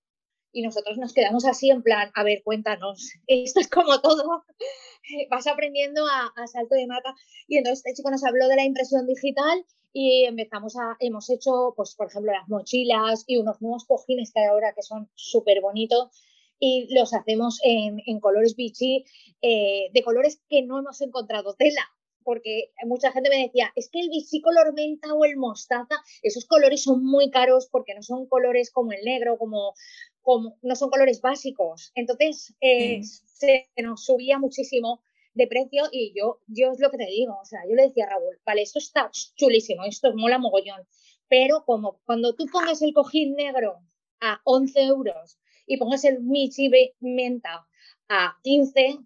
Y 0.53 0.61
nosotros 0.61 0.97
nos 0.97 1.13
quedamos 1.13 1.45
así 1.45 1.69
en 1.69 1.83
plan, 1.83 2.09
a 2.15 2.23
ver, 2.23 2.41
cuéntanos, 2.43 3.11
esto 3.27 3.59
es 3.59 3.67
como 3.67 3.99
todo, 4.01 4.43
vas 5.29 5.47
aprendiendo 5.47 6.05
a, 6.07 6.47
salto 6.47 6.75
de 6.75 6.87
mata. 6.87 7.13
Y 7.47 7.57
entonces 7.57 7.85
este 7.85 7.97
chico 7.97 8.09
nos 8.09 8.23
habló 8.23 8.47
de 8.47 8.55
la 8.55 8.65
impresión 8.65 9.05
digital 9.05 9.65
y 9.93 10.25
empezamos 10.25 10.77
a, 10.77 10.95
hemos 10.99 11.29
hecho, 11.29 11.73
pues 11.75 11.95
por 11.95 12.07
ejemplo, 12.07 12.31
las 12.31 12.47
mochilas 12.47 13.23
y 13.27 13.37
unos 13.37 13.61
nuevos 13.61 13.85
cojines 13.85 14.31
que 14.31 14.45
ahora 14.45 14.73
que 14.73 14.83
son 14.83 15.09
súper 15.15 15.61
bonitos 15.61 16.09
y 16.59 16.93
los 16.93 17.13
hacemos 17.13 17.59
en, 17.63 18.19
colores 18.19 18.55
bichi, 18.55 19.05
eh, 19.41 19.89
de 19.93 20.03
colores 20.03 20.41
que 20.49 20.63
no 20.63 20.79
hemos 20.79 21.01
encontrado 21.01 21.55
tela. 21.55 21.81
Porque 22.23 22.71
mucha 22.85 23.13
gente 23.13 23.29
me 23.29 23.43
decía, 23.43 23.71
es 23.75 23.89
que 23.89 24.01
el 24.01 24.09
bichi 24.09 24.41
color 24.41 24.73
menta 24.73 25.13
o 25.13 25.23
el 25.23 25.37
mostaza, 25.37 25.95
esos 26.21 26.45
colores 26.45 26.83
son 26.83 27.05
muy 27.05 27.29
caros 27.29 27.69
porque 27.71 27.95
no 27.95 28.03
son 28.03 28.27
colores 28.27 28.69
como 28.69 28.91
el 28.91 29.01
negro, 29.05 29.37
como, 29.37 29.73
como 30.21 30.57
no 30.61 30.75
son 30.75 30.89
colores 30.89 31.21
básicos. 31.21 31.93
Entonces 31.95 32.53
eh, 32.59 33.01
se 33.03 33.69
nos 33.81 34.03
subía 34.03 34.39
muchísimo 34.39 35.01
de 35.37 35.47
precio 35.47 35.83
y 35.91 36.13
yo, 36.13 36.39
yo 36.47 36.71
es 36.71 36.79
lo 36.79 36.89
que 36.89 36.97
te 36.97 37.05
digo, 37.05 37.37
o 37.39 37.45
sea, 37.45 37.59
yo 37.69 37.75
le 37.75 37.83
decía 37.83 38.05
a 38.05 38.09
Raúl, 38.09 38.39
vale, 38.45 38.63
esto 38.63 38.79
está 38.79 39.09
chulísimo, 39.11 39.85
esto 39.85 40.11
mola 40.15 40.39
mogollón, 40.39 40.81
pero 41.29 41.63
como 41.63 42.01
cuando 42.05 42.33
tú 42.33 42.47
pongas 42.51 42.81
el 42.81 42.93
cojín 42.93 43.35
negro 43.35 43.79
a 44.19 44.41
11 44.43 44.81
euros 44.81 45.37
y 45.67 45.77
pongas 45.77 46.03
el 46.05 46.21
Michi 46.21 46.71
Menta 47.01 47.67
a 48.09 48.37
15, 48.43 48.99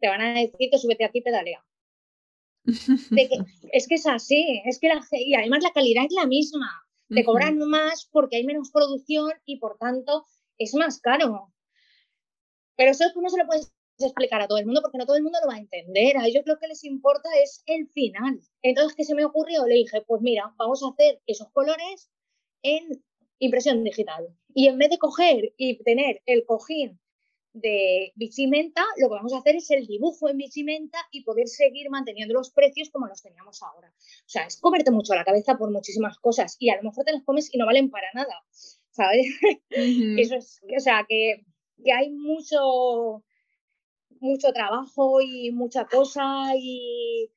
te 0.00 0.08
van 0.08 0.20
a 0.20 0.34
decir 0.34 0.68
que 0.70 0.78
súbete 0.78 1.04
aquí 1.04 1.22
pedalea. 1.22 1.64
es 3.72 3.88
que 3.88 3.94
es 3.94 4.06
así, 4.06 4.62
es 4.64 4.78
que 4.78 4.90
y 5.12 5.34
además 5.34 5.62
la 5.62 5.72
calidad 5.72 6.04
es 6.04 6.12
la 6.12 6.26
misma. 6.26 6.70
Te 7.08 7.24
cobran 7.24 7.58
más 7.58 8.08
porque 8.10 8.36
hay 8.36 8.44
menos 8.44 8.72
producción 8.72 9.32
y 9.44 9.58
por 9.58 9.78
tanto 9.78 10.26
es 10.58 10.74
más 10.74 11.00
caro. 11.00 11.52
Pero 12.76 12.90
eso 12.90 13.04
no 13.14 13.28
se 13.28 13.38
lo 13.38 13.46
puedes 13.46 13.72
explicar 13.98 14.42
a 14.42 14.48
todo 14.48 14.58
el 14.58 14.66
mundo 14.66 14.82
porque 14.82 14.98
no 14.98 15.06
todo 15.06 15.16
el 15.16 15.22
mundo 15.22 15.38
lo 15.40 15.48
va 15.48 15.54
a 15.54 15.60
entender. 15.60 16.16
A 16.16 16.26
ellos 16.26 16.42
lo 16.46 16.58
que 16.58 16.66
les 16.66 16.82
importa 16.84 17.28
es 17.42 17.62
el 17.66 17.88
final. 17.88 18.40
Entonces, 18.62 18.96
¿qué 18.96 19.04
se 19.04 19.14
me 19.14 19.24
ocurrió? 19.24 19.64
Le 19.66 19.76
dije, 19.76 20.02
pues 20.02 20.20
mira, 20.20 20.52
vamos 20.56 20.82
a 20.82 20.88
hacer 20.88 21.22
esos 21.26 21.48
colores 21.52 22.10
en 22.62 23.04
impresión 23.38 23.84
digital. 23.84 24.28
Y 24.54 24.68
en 24.68 24.78
vez 24.78 24.90
de 24.90 24.98
coger 24.98 25.52
y 25.56 25.82
tener 25.82 26.22
el 26.26 26.44
cojín 26.44 26.98
de 27.52 28.12
Bichimenta, 28.16 28.84
lo 28.98 29.08
que 29.08 29.14
vamos 29.14 29.32
a 29.32 29.38
hacer 29.38 29.56
es 29.56 29.70
el 29.70 29.86
dibujo 29.86 30.28
en 30.28 30.36
Bichimenta 30.36 30.98
y 31.10 31.24
poder 31.24 31.48
seguir 31.48 31.88
manteniendo 31.90 32.34
los 32.34 32.50
precios 32.50 32.90
como 32.90 33.06
los 33.06 33.22
teníamos 33.22 33.62
ahora. 33.62 33.88
O 33.88 34.28
sea, 34.28 34.44
es 34.44 34.58
comerte 34.58 34.90
mucho 34.90 35.14
la 35.14 35.24
cabeza 35.24 35.56
por 35.56 35.70
muchísimas 35.70 36.18
cosas 36.18 36.56
y 36.58 36.68
a 36.68 36.76
lo 36.76 36.82
mejor 36.82 37.04
te 37.04 37.12
las 37.12 37.24
comes 37.24 37.52
y 37.52 37.58
no 37.58 37.66
valen 37.66 37.90
para 37.90 38.08
nada, 38.14 38.44
¿sabes? 38.90 39.26
Eso 39.70 40.36
es, 40.36 40.60
o 40.76 40.80
sea, 40.80 41.06
que, 41.08 41.46
que 41.82 41.92
hay 41.92 42.10
mucho, 42.10 43.24
mucho 44.20 44.52
trabajo 44.52 45.22
y 45.22 45.50
mucha 45.50 45.86
cosa 45.86 46.52
y 46.56 47.30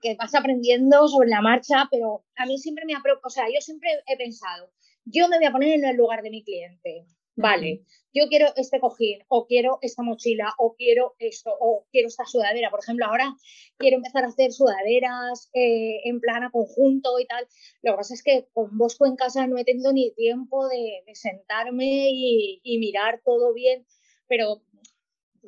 que 0.00 0.16
vas 0.16 0.34
aprendiendo 0.34 1.06
sobre 1.08 1.28
la 1.28 1.42
marcha, 1.42 1.86
pero 1.90 2.24
a 2.36 2.46
mí 2.46 2.58
siempre 2.58 2.84
me 2.84 2.94
ha 2.94 3.02
o 3.22 3.30
sea, 3.30 3.46
yo 3.52 3.60
siempre 3.60 3.90
he 4.06 4.16
pensado, 4.16 4.70
yo 5.10 5.28
me 5.28 5.38
voy 5.38 5.46
a 5.46 5.52
poner 5.52 5.70
en 5.70 5.84
el 5.84 5.96
lugar 5.96 6.22
de 6.22 6.30
mi 6.30 6.42
cliente, 6.42 7.06
vale, 7.36 7.84
yo 8.12 8.28
quiero 8.28 8.48
este 8.56 8.80
cojín, 8.80 9.20
o 9.28 9.46
quiero 9.46 9.78
esta 9.82 10.02
mochila, 10.02 10.52
o 10.58 10.74
quiero 10.74 11.14
esto, 11.18 11.54
o 11.58 11.86
quiero 11.92 12.08
esta 12.08 12.24
sudadera. 12.24 12.70
Por 12.70 12.80
ejemplo, 12.80 13.06
ahora 13.06 13.34
quiero 13.78 13.98
empezar 13.98 14.24
a 14.24 14.28
hacer 14.28 14.52
sudaderas 14.52 15.48
eh, 15.54 16.00
en 16.04 16.20
plan 16.20 16.42
a 16.42 16.50
conjunto 16.50 17.18
y 17.20 17.26
tal. 17.26 17.46
Lo 17.82 17.92
que 17.92 17.96
pasa 17.96 18.14
es 18.14 18.22
que 18.22 18.48
con 18.52 18.76
Bosco 18.76 19.06
en 19.06 19.16
casa 19.16 19.46
no 19.46 19.58
he 19.58 19.64
tenido 19.64 19.92
ni 19.92 20.12
tiempo 20.14 20.68
de, 20.68 21.02
sentarme 21.14 22.10
y, 22.10 22.60
y, 22.64 22.78
mirar 22.78 23.20
todo 23.24 23.54
bien, 23.54 23.86
pero 24.26 24.62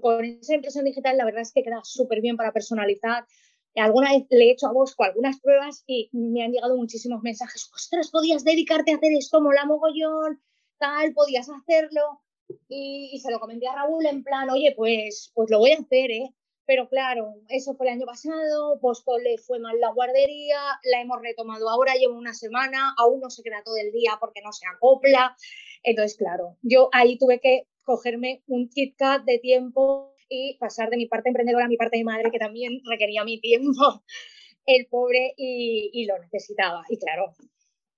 con 0.00 0.24
esa 0.24 0.54
impresión 0.54 0.84
digital 0.84 1.16
la 1.16 1.24
verdad 1.24 1.42
es 1.42 1.52
que 1.52 1.62
queda 1.62 1.80
súper 1.82 2.20
bien 2.20 2.36
para 2.36 2.52
personalizar. 2.52 3.26
Alguna 3.74 4.12
vez 4.12 4.26
le 4.30 4.44
he 4.44 4.52
hecho 4.52 4.66
a 4.66 4.72
Bosco 4.72 5.04
algunas 5.04 5.40
pruebas 5.40 5.82
y 5.86 6.10
me 6.12 6.44
han 6.44 6.52
llegado 6.52 6.76
muchísimos 6.76 7.22
mensajes. 7.22 7.70
Ostras, 7.74 8.10
podías 8.10 8.44
dedicarte 8.44 8.92
a 8.92 8.96
hacer 8.96 9.12
esto, 9.12 9.40
mola 9.40 9.64
mogollón, 9.64 10.42
tal, 10.78 11.14
podías 11.14 11.48
hacerlo. 11.48 12.20
Y, 12.68 13.18
se 13.22 13.30
lo 13.30 13.40
comenté 13.40 13.66
a 13.66 13.74
Raúl 13.74 14.04
en 14.04 14.22
plan, 14.22 14.50
oye, 14.50 14.74
pues, 14.76 15.30
pues 15.34 15.50
lo 15.50 15.58
voy 15.58 15.72
a 15.72 15.78
hacer, 15.78 16.10
¿eh? 16.10 16.34
Pero 16.66 16.88
claro, 16.88 17.34
eso 17.48 17.74
fue 17.74 17.86
el 17.86 17.94
año 17.94 18.06
pasado, 18.06 18.78
Bosco 18.80 19.18
le 19.18 19.36
fue 19.38 19.58
mal 19.58 19.80
la 19.80 19.92
guardería, 19.92 20.58
la 20.84 21.00
hemos 21.00 21.20
retomado 21.20 21.68
ahora, 21.68 21.94
llevo 21.94 22.16
una 22.16 22.34
semana, 22.34 22.94
aún 22.98 23.20
no 23.20 23.30
se 23.30 23.42
queda 23.42 23.62
todo 23.64 23.76
el 23.76 23.90
día 23.90 24.12
porque 24.20 24.42
no 24.42 24.52
se 24.52 24.66
acopla. 24.66 25.36
Entonces, 25.82 26.16
claro, 26.16 26.56
yo 26.62 26.88
ahí 26.92 27.18
tuve 27.18 27.40
que 27.40 27.66
cogerme 27.84 28.42
un 28.46 28.68
KitKat 28.68 29.24
de 29.24 29.38
tiempo 29.38 30.11
y 30.32 30.56
pasar 30.58 30.88
de 30.88 30.96
mi 30.96 31.06
parte 31.06 31.28
emprendedora 31.28 31.66
a 31.66 31.68
mi 31.68 31.76
parte 31.76 31.98
de 31.98 32.04
madre, 32.04 32.30
que 32.30 32.38
también 32.38 32.80
requería 32.88 33.22
mi 33.22 33.38
tiempo, 33.38 33.72
el 34.66 34.86
pobre, 34.86 35.34
y, 35.36 36.06
lo 36.06 36.18
necesitaba. 36.18 36.84
Y 36.88 36.98
claro, 36.98 37.34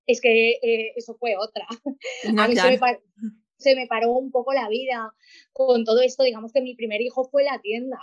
es 0.07 0.21
que 0.21 0.59
eh, 0.61 0.93
eso 0.97 1.15
fue 1.15 1.37
otra. 1.37 1.65
a 2.37 2.49
mí 2.49 2.57
se, 3.57 3.77
me 3.77 3.87
paró 3.87 4.11
un 4.13 4.33
poco 4.33 4.53
la 4.53 4.69
vida 4.69 5.15
con 5.53 5.85
todo 5.85 6.03
esto. 6.03 6.25
Digamos 6.25 6.53
que 6.53 6.61
mi 6.61 6.75
primer 6.75 7.01
hijo 7.01 7.25
fue 7.25 7.45
la 7.45 7.61
tienda, 7.61 7.99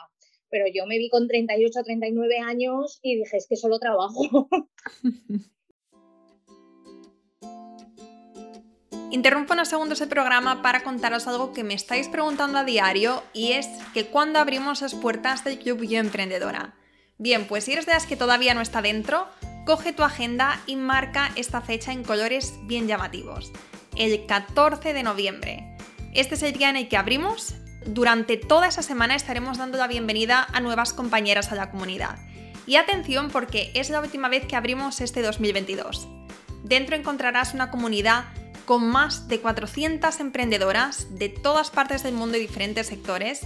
pero 0.50 0.66
yo 0.74 0.86
me 0.86 0.98
vi 0.98 1.10
con 1.10 1.28
38, 1.28 1.84
39 1.84 2.40
años 2.40 3.00
y 3.02 3.18
dije, 3.18 3.36
es 3.36 3.48
que 3.48 3.58
solo 3.58 3.80
trabajo. 3.80 4.50
Interrumpo 9.12 9.52
unos 9.52 9.68
segundos 9.68 10.00
el 10.00 10.08
programa 10.08 10.62
para 10.62 10.84
contaros 10.84 11.28
algo 11.28 11.52
que 11.52 11.66
me 11.66 11.74
estáis 11.74 12.08
preguntando 12.08 12.58
a 12.58 12.64
diario 12.64 13.22
y 13.34 13.52
es 13.52 13.68
que 13.94 14.06
cuando 14.06 14.40
abrimos 14.40 14.80
las 14.80 14.96
puertas 14.96 15.44
del 15.44 15.60
Club 15.60 15.84
Yo 15.84 16.00
Emprendedora. 16.00 16.76
Bien, 17.18 17.46
pues 17.46 17.66
si 17.66 17.74
eres 17.74 17.86
de 17.86 17.92
las 17.92 18.08
que 18.08 18.16
todavía 18.16 18.54
no 18.54 18.62
está 18.62 18.82
dentro, 18.82 19.28
coge 19.66 19.92
tu 19.92 20.04
agenda 20.04 20.62
y 20.66 20.78
marca 20.78 21.30
esta 21.36 21.60
fecha 21.60 21.92
en 21.92 22.06
colores 22.06 22.54
bien 22.64 22.88
llamativos. 22.88 23.52
El 23.98 24.26
14 24.28 24.94
de 24.94 25.04
noviembre. 25.04 25.78
Este 26.14 26.36
es 26.36 26.44
el 26.44 26.54
día 26.54 26.70
en 26.70 26.78
el 26.78 26.88
que 26.88 26.96
abrimos. 26.96 27.56
Durante 27.86 28.38
toda 28.38 28.70
esa 28.70 28.82
semana 28.82 29.16
estaremos 29.16 29.58
dando 29.58 29.78
la 29.78 29.88
bienvenida 29.88 30.48
a 30.54 30.62
nuevas 30.62 30.94
compañeras 30.94 31.52
a 31.52 31.56
la 31.56 31.70
comunidad. 31.70 32.18
Y 32.66 32.78
atención 32.78 33.30
porque 33.30 33.72
es 33.74 33.90
la 33.90 34.00
última 34.00 34.30
vez 34.30 34.46
que 34.46 34.56
abrimos 34.56 35.02
este 35.02 35.22
2022. 35.22 36.08
Dentro 36.64 36.96
encontrarás 36.96 37.54
una 37.54 37.72
comunidad 37.72 38.24
con 38.66 38.88
más 38.88 39.28
de 39.28 39.40
400 39.40 40.20
emprendedoras 40.20 41.18
de 41.18 41.30
todas 41.30 41.72
partes 41.72 42.04
del 42.04 42.14
mundo 42.14 42.38
y 42.38 42.42
diferentes 42.42 42.88
sectores, 42.88 43.42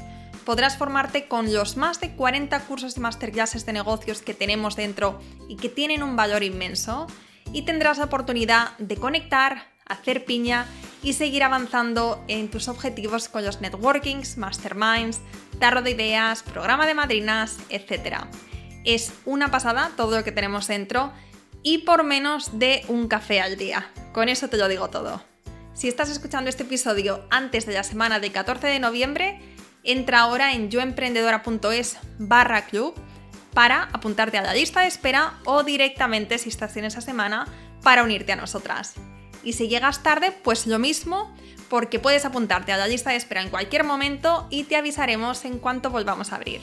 podrás 0.45 0.78
formarte 0.78 1.28
con 1.28 1.53
los 1.53 1.76
más 1.78 1.99
de 1.99 2.16
40 2.16 2.59
cursos 2.61 2.97
y 2.97 2.99
masterclasses 2.99 3.66
de 3.66 3.74
negocios 3.74 4.22
que 4.22 4.34
tenemos 4.34 4.76
dentro 4.76 5.20
y 5.49 5.55
que 5.57 5.70
tienen 5.70 6.03
un 6.03 6.16
valor 6.16 6.43
inmenso, 6.43 7.07
y 7.51 7.63
tendrás 7.63 7.97
la 7.97 8.05
oportunidad 8.05 8.78
de 8.78 8.97
conectar, 8.97 9.68
hacer 9.86 10.26
piña 10.26 10.66
y 11.03 11.13
seguir 11.13 11.43
avanzando 11.43 12.24
en 12.28 12.49
tus 12.49 12.68
objetivos 12.68 13.30
con 13.30 13.45
los 13.45 13.61
networkings, 13.61 14.38
masterminds, 14.38 15.22
tarro 15.59 15.82
de 15.82 15.91
ideas, 15.91 16.43
programa 16.43 16.86
de 16.86 16.95
madrinas, 16.95 17.57
etc. 17.70 18.26
Es 18.84 19.13
una 19.26 19.51
pasada 19.51 19.91
todo 19.95 20.18
lo 20.18 20.24
que 20.24 20.32
tenemos 20.32 20.68
dentro 20.68 21.13
y 21.66 21.80
por 21.80 22.03
menos 22.03 22.59
de 22.59 22.86
un 22.88 23.07
café 23.07 23.41
al 23.41 23.57
día. 23.57 23.91
Con 24.13 24.30
eso 24.30 24.47
te 24.49 24.55
lo 24.55 24.68
digo 24.68 24.91
todo. 24.91 25.24
Si 25.74 25.88
estás 25.88 26.09
escuchando 26.11 26.47
este 26.47 26.61
episodio 26.61 27.26
antes 27.32 27.66
de 27.66 27.74
la 27.74 27.84
semana 27.84 28.20
del 28.20 28.32
14 28.32 28.68
de 28.68 28.80
noviembre, 28.80 29.41
entra 29.84 30.20
ahora 30.20 30.53
en 30.53 30.70
yoemprendedora.es 30.70 31.97
barra 32.20 32.66
club 32.68 32.93
para 33.55 33.89
apuntarte 33.93 34.38
a 34.38 34.43
la 34.43 34.53
lista 34.53 34.82
de 34.82 34.88
espera 34.88 35.39
o 35.43 35.63
directamente 35.63 36.38
si 36.38 36.49
estás 36.49 36.78
en 36.78 36.86
esa 36.86 37.01
semana 37.01 37.47
para 37.82 38.03
unirte 38.03 38.32
a 38.32 38.36
nosotras. 38.36 38.93
Y 39.43 39.53
si 39.53 39.68
llegas 39.68 40.03
tarde, 40.03 40.32
pues 40.43 40.68
lo 40.68 40.78
mismo, 40.78 41.36
porque 41.68 41.97
puedes 41.97 42.26
apuntarte 42.26 42.74
a 42.74 42.78
la 42.78 42.88
lista 42.88 43.09
de 43.09 43.16
espera 43.16 43.41
en 43.41 43.49
cualquier 43.49 43.84
momento 43.84 44.45
y 44.51 44.66
te 44.66 44.76
avisaremos 44.76 45.43
en 45.45 45.57
cuanto 45.57 45.89
volvamos 45.89 46.32
a 46.32 46.36
abrir. 46.36 46.61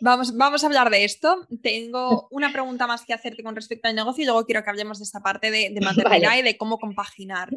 Vamos, 0.00 0.36
vamos 0.36 0.62
a 0.62 0.66
hablar 0.66 0.90
de 0.90 1.04
esto. 1.04 1.46
Tengo 1.62 2.28
una 2.30 2.52
pregunta 2.52 2.86
más 2.86 3.04
que 3.04 3.14
hacerte 3.14 3.42
con 3.42 3.54
respecto 3.54 3.88
al 3.88 3.94
negocio 3.94 4.22
y 4.22 4.26
luego 4.26 4.44
quiero 4.44 4.62
que 4.62 4.70
hablemos 4.70 4.98
de 4.98 5.04
esta 5.04 5.20
parte 5.20 5.50
de, 5.50 5.70
de 5.70 5.80
maternidad 5.84 6.36
y 6.36 6.42
de 6.42 6.56
cómo 6.56 6.78
compaginar. 6.78 7.50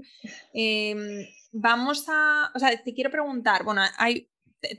Em, 0.53 1.25
vamos 1.51 2.05
a, 2.07 2.51
o 2.55 2.59
sea, 2.59 2.81
te 2.81 2.93
quiero 2.93 3.09
preguntar, 3.09 3.63
bueno, 3.63 3.81
hay, 3.97 4.29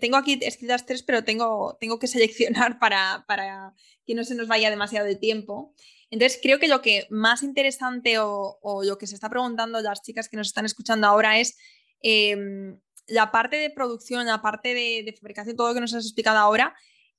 tengo 0.01 0.17
aquí 0.17 0.39
escritas 0.43 0.87
tres, 0.87 1.03
pero 1.03 1.25
tengo, 1.25 1.77
tengo 1.81 1.99
que 1.99 2.07
seleccionar 2.07 2.79
para, 2.81 3.25
para 3.27 3.75
que 4.07 4.15
no 4.15 4.25
se 4.25 4.35
nos 4.35 4.49
vaya 4.49 4.71
demasiado 4.71 5.07
de 5.07 5.17
tiempo. 5.17 5.75
Entonces, 6.11 6.39
creo 6.43 6.59
que 6.59 6.69
lo 6.69 6.81
que 6.81 7.07
más 7.11 7.43
interesante 7.43 8.19
o, 8.19 8.59
o 8.63 8.83
lo 8.83 8.97
que 8.97 9.07
se 9.07 9.15
está 9.15 9.29
preguntando 9.29 9.81
las 9.83 10.03
chicas 10.03 10.29
que 10.29 10.39
nos 10.39 10.47
están 10.47 10.65
escuchando 10.65 11.07
ahora 11.07 11.39
es 11.39 11.59
em, 12.01 12.81
la 13.07 13.31
parte 13.31 13.57
de 13.57 13.69
producción, 13.69 14.27
la 14.27 14.41
parte 14.41 14.73
de, 14.73 15.03
de 15.05 15.13
fabricación, 15.13 15.57
todo 15.57 15.69
lo 15.69 15.75
que 15.75 15.81
nos 15.81 15.93
has 15.93 16.05
explicado 16.05 16.39
ahora 16.39 16.75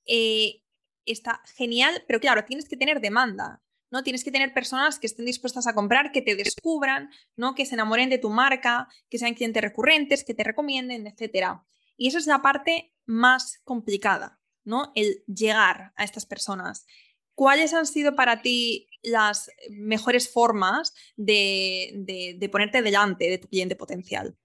eh, 0.06 0.62
está 1.04 1.42
genial, 1.56 2.04
pero 2.06 2.20
claro, 2.20 2.44
tienes 2.44 2.68
que 2.68 2.76
tener 2.76 3.00
demanda. 3.00 3.62
¿no? 3.90 4.02
Tienes 4.02 4.24
que 4.24 4.30
tener 4.30 4.54
personas 4.54 4.98
que 4.98 5.06
estén 5.06 5.26
dispuestas 5.26 5.66
a 5.66 5.74
comprar, 5.74 6.12
que 6.12 6.22
te 6.22 6.36
descubran, 6.36 7.10
¿no? 7.36 7.54
Que 7.54 7.66
se 7.66 7.74
enamoren 7.74 8.08
de 8.08 8.18
tu 8.18 8.30
marca, 8.30 8.88
que 9.08 9.18
sean 9.18 9.34
clientes 9.34 9.62
recurrentes, 9.62 10.24
que 10.24 10.34
te 10.34 10.44
recomienden, 10.44 11.06
etc. 11.06 11.58
Y 11.96 12.08
eso 12.08 12.18
es 12.18 12.26
la 12.26 12.40
parte 12.40 12.92
más 13.04 13.60
complicada, 13.64 14.40
¿no? 14.64 14.92
El 14.94 15.24
llegar 15.26 15.92
a 15.96 16.04
estas 16.04 16.24
personas. 16.24 16.86
¿Cuáles 17.34 17.74
han 17.74 17.86
sido 17.86 18.14
para 18.14 18.42
ti 18.42 18.88
las 19.02 19.50
mejores 19.70 20.32
formas 20.32 20.94
de, 21.16 22.36
de 22.38 22.48
ponerte 22.48 22.82
delante 22.82 23.28
de 23.28 23.38
tu 23.38 23.48
cliente 23.48 23.74
potencial? 23.74 24.36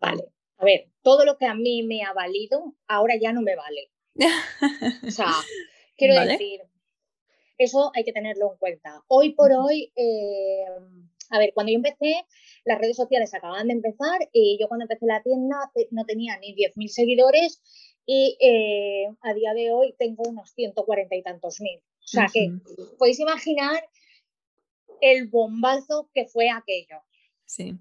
Vale, 0.00 0.24
a 0.58 0.64
ver, 0.64 0.90
todo 1.02 1.24
lo 1.24 1.38
que 1.38 1.46
a 1.46 1.54
mí 1.54 1.82
me 1.84 2.02
ha 2.02 2.12
valido, 2.12 2.74
ahora 2.86 3.14
ya 3.20 3.32
no 3.32 3.40
me 3.40 3.56
vale. 3.56 3.93
O 5.06 5.10
sea, 5.10 5.26
quiero 5.96 6.20
decir, 6.24 6.60
eso 7.58 7.90
hay 7.94 8.04
que 8.04 8.12
tenerlo 8.12 8.52
en 8.52 8.58
cuenta. 8.58 9.02
Hoy 9.08 9.34
por 9.34 9.52
hoy, 9.52 9.92
eh, 9.96 10.64
a 11.30 11.38
ver, 11.38 11.52
cuando 11.54 11.72
yo 11.72 11.76
empecé, 11.76 12.24
las 12.64 12.78
redes 12.78 12.96
sociales 12.96 13.34
acababan 13.34 13.68
de 13.68 13.74
empezar 13.74 14.28
y 14.32 14.58
yo 14.60 14.68
cuando 14.68 14.84
empecé 14.84 15.06
la 15.06 15.22
tienda 15.22 15.56
no 15.90 16.04
tenía 16.04 16.38
ni 16.38 16.54
10.000 16.54 16.88
seguidores 16.88 17.60
y 18.06 18.36
eh, 18.40 19.06
a 19.22 19.34
día 19.34 19.54
de 19.54 19.72
hoy 19.72 19.94
tengo 19.98 20.24
unos 20.28 20.52
140 20.52 21.14
y 21.16 21.22
tantos 21.22 21.60
mil. 21.60 21.78
O 21.78 22.06
sea 22.06 22.26
que 22.32 22.50
podéis 22.98 23.18
imaginar 23.20 23.82
el 25.00 25.28
bombazo 25.28 26.10
que 26.12 26.26
fue 26.26 26.50
aquello. 26.50 27.00
Sí. 27.46 27.78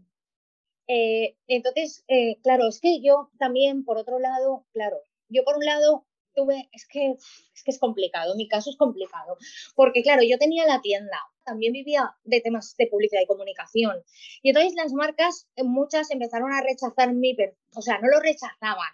Eh, 0.87 1.35
entonces, 1.47 2.03
eh, 2.07 2.37
claro, 2.41 2.67
es 2.67 2.79
que 2.79 3.01
yo 3.01 3.29
también, 3.37 3.85
por 3.85 3.97
otro 3.97 4.19
lado, 4.19 4.65
claro, 4.73 4.97
yo 5.29 5.43
por 5.43 5.57
un 5.57 5.65
lado 5.65 6.05
tuve, 6.33 6.69
es 6.71 6.87
que, 6.87 7.11
es 7.55 7.63
que 7.63 7.71
es 7.71 7.79
complicado, 7.79 8.35
mi 8.35 8.47
caso 8.47 8.69
es 8.69 8.77
complicado, 8.77 9.37
porque 9.75 10.03
claro, 10.03 10.21
yo 10.23 10.37
tenía 10.37 10.65
la 10.65 10.81
tienda, 10.81 11.17
también 11.43 11.73
vivía 11.73 12.15
de 12.23 12.41
temas 12.41 12.75
de 12.77 12.87
publicidad 12.87 13.21
y 13.21 13.27
comunicación, 13.27 14.03
y 14.41 14.49
entonces 14.49 14.73
las 14.75 14.93
marcas, 14.93 15.47
eh, 15.55 15.63
muchas 15.63 16.11
empezaron 16.11 16.51
a 16.53 16.61
rechazar 16.61 17.13
mi, 17.13 17.35
o 17.75 17.81
sea, 17.81 17.99
no 17.99 18.09
lo 18.09 18.19
rechazaban, 18.19 18.93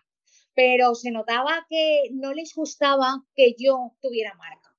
pero 0.53 0.95
se 0.95 1.11
notaba 1.11 1.65
que 1.69 2.09
no 2.11 2.33
les 2.33 2.53
gustaba 2.53 3.23
que 3.35 3.55
yo 3.57 3.95
tuviera 4.01 4.33
marca. 4.35 4.75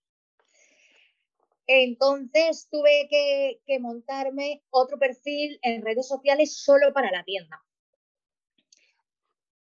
Entonces 1.66 2.68
tuve 2.68 3.06
que, 3.08 3.60
que 3.64 3.78
montarme 3.78 4.64
otro 4.70 4.98
perfil 4.98 5.58
en 5.62 5.82
redes 5.82 6.08
sociales 6.08 6.56
solo 6.56 6.92
para 6.92 7.12
la 7.12 7.22
tienda 7.22 7.62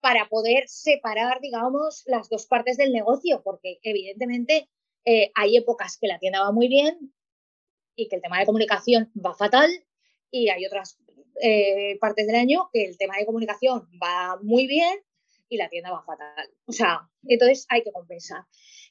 para 0.09 0.27
poder 0.31 0.67
separar, 0.69 1.39
digamos, 1.43 2.03
las 2.07 2.31
dos 2.31 2.47
partes 2.47 2.79
del 2.79 2.95
negocio, 2.95 3.43
porque 3.45 3.79
evidentemente 3.83 4.67
eh, 5.05 5.31
hay 5.35 5.59
épocas 5.59 5.99
que 6.01 6.07
la 6.07 6.19
tienda 6.19 6.41
va 6.41 6.51
muy 6.51 6.67
bien 6.67 7.13
y 7.95 8.09
que 8.09 8.17
el 8.17 8.23
tema 8.23 8.39
de 8.39 8.47
comunicación 8.47 9.13
va 9.15 9.35
fatal 9.35 9.71
y 10.31 10.49
hay 10.49 10.65
otras 10.65 10.99
eh, 11.43 11.99
partes 12.01 12.27
del 12.27 12.37
año 12.37 12.71
que 12.73 12.87
el 12.87 12.97
tema 12.97 13.19
de 13.19 13.27
comunicación 13.27 13.87
va 14.03 14.39
muy 14.41 14.67
bien 14.67 14.99
y 15.47 15.59
la 15.59 15.69
tienda 15.69 15.91
va 15.91 16.03
fatal. 16.03 16.49
O 16.65 16.73
sea, 16.73 17.07
entonces 17.25 17.67
hay 17.69 17.83
que 17.83 17.93
compensar. 17.93 18.47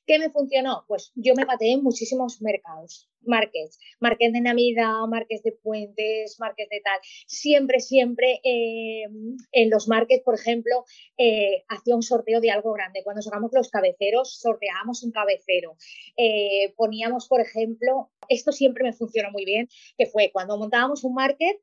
¿Qué 0.05 0.19
me 0.19 0.29
funcionó? 0.29 0.85
Pues 0.87 1.13
yo 1.15 1.33
me 1.33 1.47
pateé 1.47 1.71
en 1.71 1.83
muchísimos 1.83 2.43
mercados 2.43 3.09
markets 3.21 4.33
de 4.33 4.41
Navidad, 4.41 5.05
markets 5.09 5.43
de 5.43 5.51
puentes, 5.51 6.39
markets 6.39 6.69
de 6.69 6.81
tal. 6.81 6.99
Siempre, 7.27 7.79
siempre 7.79 8.39
eh, 8.43 9.03
en 9.51 9.69
los 9.69 9.87
markets, 9.87 10.23
por 10.23 10.35
ejemplo, 10.35 10.85
eh, 11.17 11.63
hacía 11.67 11.95
un 11.95 12.03
sorteo 12.03 12.41
de 12.41 12.51
algo 12.51 12.73
grande. 12.73 13.03
Cuando 13.03 13.21
sacamos 13.21 13.51
los 13.53 13.69
cabeceros, 13.69 14.39
sorteábamos 14.39 15.03
un 15.03 15.11
cabecero. 15.11 15.77
Eh, 16.15 16.73
poníamos, 16.75 17.27
por 17.27 17.41
ejemplo, 17.41 18.09
esto 18.29 18.51
siempre 18.51 18.83
me 18.83 18.93
funcionó 18.93 19.31
muy 19.31 19.45
bien, 19.45 19.69
que 19.97 20.05
fue 20.05 20.31
cuando 20.31 20.57
montábamos 20.57 21.03
un 21.03 21.13
market, 21.13 21.57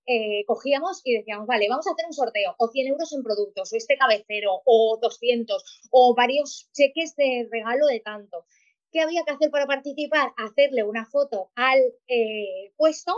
cogíamos 0.47 1.03
y 1.05 1.15
decíamos, 1.15 1.47
vale, 1.47 1.69
vamos 1.69 1.87
a 1.87 1.93
hacer 1.93 2.07
un 2.07 2.13
sorteo, 2.15 2.55
o 2.59 2.69
100 2.69 2.87
euros 2.89 3.13
en 3.13 3.23
productos, 3.23 3.73
o 3.73 3.77
este 3.77 3.97
cabecero, 3.97 4.63
o 4.65 4.99
200, 5.01 5.89
o 5.91 6.15
varios 6.15 6.71
cheques 6.73 7.17
de 7.17 7.49
regalo 7.51 7.87
de 7.87 8.01
tanto. 8.01 8.47
¿Qué 8.95 9.01
había 9.01 9.25
que 9.25 9.33
hacer 9.33 9.51
para 9.51 9.67
participar? 9.67 10.33
Hacerle 10.37 10.85
una 10.85 11.05
foto 11.05 11.51
al 11.57 11.81
eh, 12.07 12.73
puesto 12.77 13.13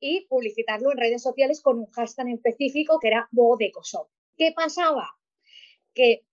y 0.00 0.26
publicitarlo 0.26 0.90
en 0.90 0.96
redes 0.96 1.22
sociales 1.22 1.60
con 1.60 1.80
un 1.80 1.90
hashtag 1.90 2.28
específico 2.28 2.98
que 2.98 3.08
era 3.08 3.28
Bodecosop. 3.30 4.08
¿Qué 4.38 4.52
pasaba? 4.56 5.10
Que 5.92 6.24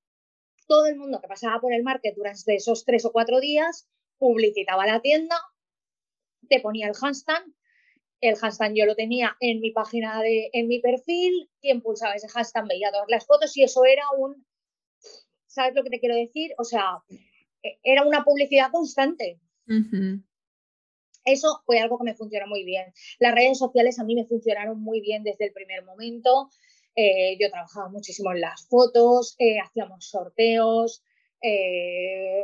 todo 0.66 0.86
el 0.86 0.96
mundo 0.96 1.20
que 1.20 1.28
pasaba 1.28 1.60
por 1.60 1.74
el 1.74 1.84
market 1.84 2.16
durante 2.16 2.56
esos 2.56 2.86
tres 2.86 3.04
o 3.04 3.12
cuatro 3.12 3.42
días 3.42 3.90
publicitaba 4.18 4.88
la 4.88 5.02
tienda, 5.02 5.36
te 6.48 6.62
ponía 6.62 6.88
el 6.88 6.94
hashtag, 6.94 7.44
el 8.22 8.38
hashtag 8.38 8.76
yo 8.76 8.86
lo 8.86 8.96
tenía 8.96 9.36
en 9.42 9.60
mi 9.60 9.72
página 9.72 10.22
de, 10.22 10.50
en 10.54 10.70
mi 10.70 10.80
perfil, 10.80 11.50
quien 11.60 11.82
pulsaba 11.82 12.16
ese 12.16 12.30
hashtag 12.30 12.66
veía 12.70 12.94
todas 12.94 13.10
las 13.10 13.26
fotos 13.26 13.58
y 13.58 13.64
eso 13.64 13.84
era 13.84 14.06
un, 14.18 14.48
¿sabes 15.48 15.76
lo 15.76 15.84
que 15.84 15.90
te 15.90 16.00
quiero 16.00 16.16
decir? 16.16 16.54
O 16.58 16.64
sea, 16.64 17.04
era 17.84 18.06
una 18.06 18.24
publicidad 18.24 18.72
constante. 18.72 19.40
Eso 21.26 21.62
fue 21.66 21.80
algo 21.80 21.98
que 21.98 22.04
me 22.04 22.16
funcionó 22.16 22.48
muy 22.48 22.64
bien. 22.64 22.94
Las 23.20 23.34
redes 23.34 23.58
sociales 23.58 24.00
a 24.00 24.04
mí 24.04 24.16
me 24.16 24.26
funcionaron 24.26 24.82
muy 24.82 25.00
bien 25.02 25.24
desde 25.24 25.46
el 25.46 25.54
primer 25.54 25.84
momento. 25.84 26.50
Eh, 26.96 27.38
yo 27.40 27.50
trabajaba 27.50 27.90
muchísimo 27.90 28.32
en 28.32 28.42
las 28.42 28.68
fotos, 28.68 29.36
eh, 29.40 29.60
hacíamos 29.60 30.08
sorteos, 30.08 31.04
eh, 31.42 32.44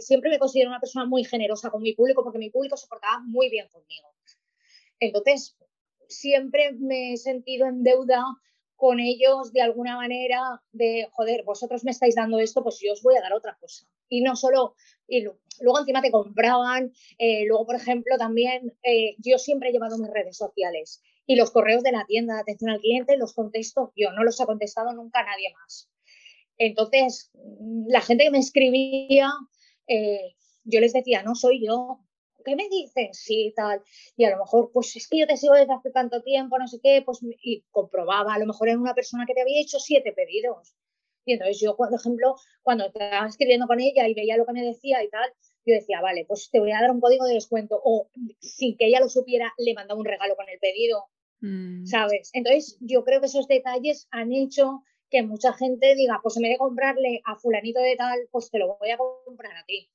siempre 0.00 0.30
me 0.30 0.38
considero 0.38 0.70
una 0.70 0.80
persona 0.80 1.04
muy 1.04 1.24
generosa 1.24 1.70
con 1.70 1.82
mi 1.82 1.92
público 1.92 2.22
porque 2.22 2.38
mi 2.38 2.50
público 2.50 2.76
se 2.76 2.86
portaba 2.86 3.20
muy 3.26 3.50
bien 3.50 3.68
conmigo. 3.68 4.14
Entonces, 4.98 5.58
siempre 6.08 6.72
me 6.72 7.12
he 7.12 7.16
sentido 7.18 7.66
en 7.66 7.82
deuda 7.82 8.24
con 8.76 9.00
ellos 9.00 9.52
de 9.52 9.62
alguna 9.62 9.96
manera 9.96 10.62
de, 10.72 11.08
joder, 11.12 11.42
vosotros 11.44 11.82
me 11.84 11.90
estáis 11.90 12.14
dando 12.14 12.38
esto, 12.38 12.62
pues 12.62 12.78
yo 12.80 12.92
os 12.92 13.02
voy 13.02 13.16
a 13.16 13.22
dar 13.22 13.32
otra 13.32 13.56
cosa. 13.58 13.86
Y 14.08 14.20
no 14.20 14.36
solo, 14.36 14.74
y 15.08 15.22
luego 15.22 15.80
encima 15.80 16.02
te 16.02 16.10
compraban, 16.10 16.92
eh, 17.18 17.44
luego, 17.46 17.66
por 17.66 17.76
ejemplo, 17.76 18.16
también 18.18 18.76
eh, 18.82 19.16
yo 19.18 19.38
siempre 19.38 19.70
he 19.70 19.72
llevado 19.72 19.98
mis 19.98 20.10
redes 20.10 20.36
sociales 20.36 21.02
y 21.26 21.36
los 21.36 21.50
correos 21.50 21.82
de 21.82 21.92
la 21.92 22.04
tienda 22.06 22.34
de 22.34 22.40
atención 22.40 22.70
al 22.70 22.80
cliente 22.80 23.16
los 23.16 23.34
contesto 23.34 23.92
yo, 23.96 24.12
no 24.12 24.22
los 24.22 24.40
ha 24.40 24.46
contestado 24.46 24.92
nunca 24.92 25.24
nadie 25.24 25.52
más. 25.54 25.90
Entonces, 26.58 27.30
la 27.88 28.00
gente 28.00 28.24
que 28.24 28.30
me 28.30 28.38
escribía, 28.38 29.30
eh, 29.88 30.34
yo 30.64 30.80
les 30.80 30.92
decía, 30.92 31.22
no 31.22 31.34
soy 31.34 31.66
yo, 31.66 32.00
¿qué 32.46 32.56
me 32.56 32.68
dices? 32.68 33.18
Sí, 33.18 33.52
tal. 33.54 33.82
Y 34.16 34.24
a 34.24 34.30
lo 34.30 34.38
mejor, 34.38 34.70
pues 34.72 34.94
es 34.96 35.08
que 35.08 35.18
yo 35.18 35.26
te 35.26 35.36
sigo 35.36 35.54
desde 35.54 35.74
hace 35.74 35.90
tanto 35.90 36.22
tiempo, 36.22 36.58
no 36.58 36.68
sé 36.68 36.78
qué, 36.82 37.02
pues 37.04 37.18
y 37.42 37.64
comprobaba, 37.70 38.34
a 38.34 38.38
lo 38.38 38.46
mejor 38.46 38.68
era 38.68 38.78
una 38.78 38.94
persona 38.94 39.26
que 39.26 39.34
te 39.34 39.42
había 39.42 39.60
hecho 39.60 39.78
siete 39.80 40.12
pedidos. 40.12 40.74
Y 41.26 41.32
entonces 41.32 41.60
yo, 41.60 41.76
por 41.76 41.92
ejemplo, 41.92 42.36
cuando 42.62 42.86
estaba 42.86 43.26
escribiendo 43.26 43.66
con 43.66 43.80
ella 43.80 44.06
y 44.06 44.14
veía 44.14 44.36
lo 44.36 44.46
que 44.46 44.52
me 44.52 44.62
decía 44.62 45.02
y 45.02 45.10
tal, 45.10 45.28
yo 45.66 45.74
decía, 45.74 46.00
vale, 46.00 46.24
pues 46.24 46.48
te 46.52 46.60
voy 46.60 46.70
a 46.70 46.80
dar 46.80 46.92
un 46.92 47.00
código 47.00 47.26
de 47.26 47.34
descuento. 47.34 47.80
O 47.84 48.08
sin 48.40 48.76
que 48.76 48.86
ella 48.86 49.00
lo 49.00 49.08
supiera, 49.08 49.52
le 49.58 49.74
mandaba 49.74 49.98
un 49.98 50.06
regalo 50.06 50.36
con 50.36 50.48
el 50.48 50.60
pedido. 50.60 51.06
Mm. 51.40 51.84
¿Sabes? 51.84 52.30
Entonces 52.32 52.78
yo 52.80 53.02
creo 53.02 53.20
que 53.20 53.26
esos 53.26 53.48
detalles 53.48 54.06
han 54.12 54.32
hecho 54.32 54.84
que 55.10 55.24
mucha 55.24 55.52
gente 55.52 55.96
diga, 55.96 56.20
pues 56.22 56.36
en 56.36 56.44
vez 56.44 56.52
de 56.52 56.58
comprarle 56.58 57.20
a 57.24 57.34
fulanito 57.34 57.80
de 57.80 57.96
tal, 57.96 58.20
pues 58.30 58.48
te 58.50 58.58
lo 58.58 58.76
voy 58.78 58.90
a 58.90 58.96
comprar 58.96 59.56
a 59.56 59.64
ti 59.64 59.90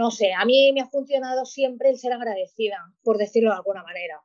no 0.00 0.10
sé, 0.10 0.32
a 0.32 0.46
mí 0.46 0.72
me 0.72 0.80
ha 0.80 0.88
funcionado 0.88 1.44
siempre 1.44 1.90
el 1.90 1.98
ser 1.98 2.14
agradecida, 2.14 2.78
por 3.02 3.18
decirlo 3.18 3.50
de 3.50 3.56
alguna 3.56 3.82
manera. 3.82 4.22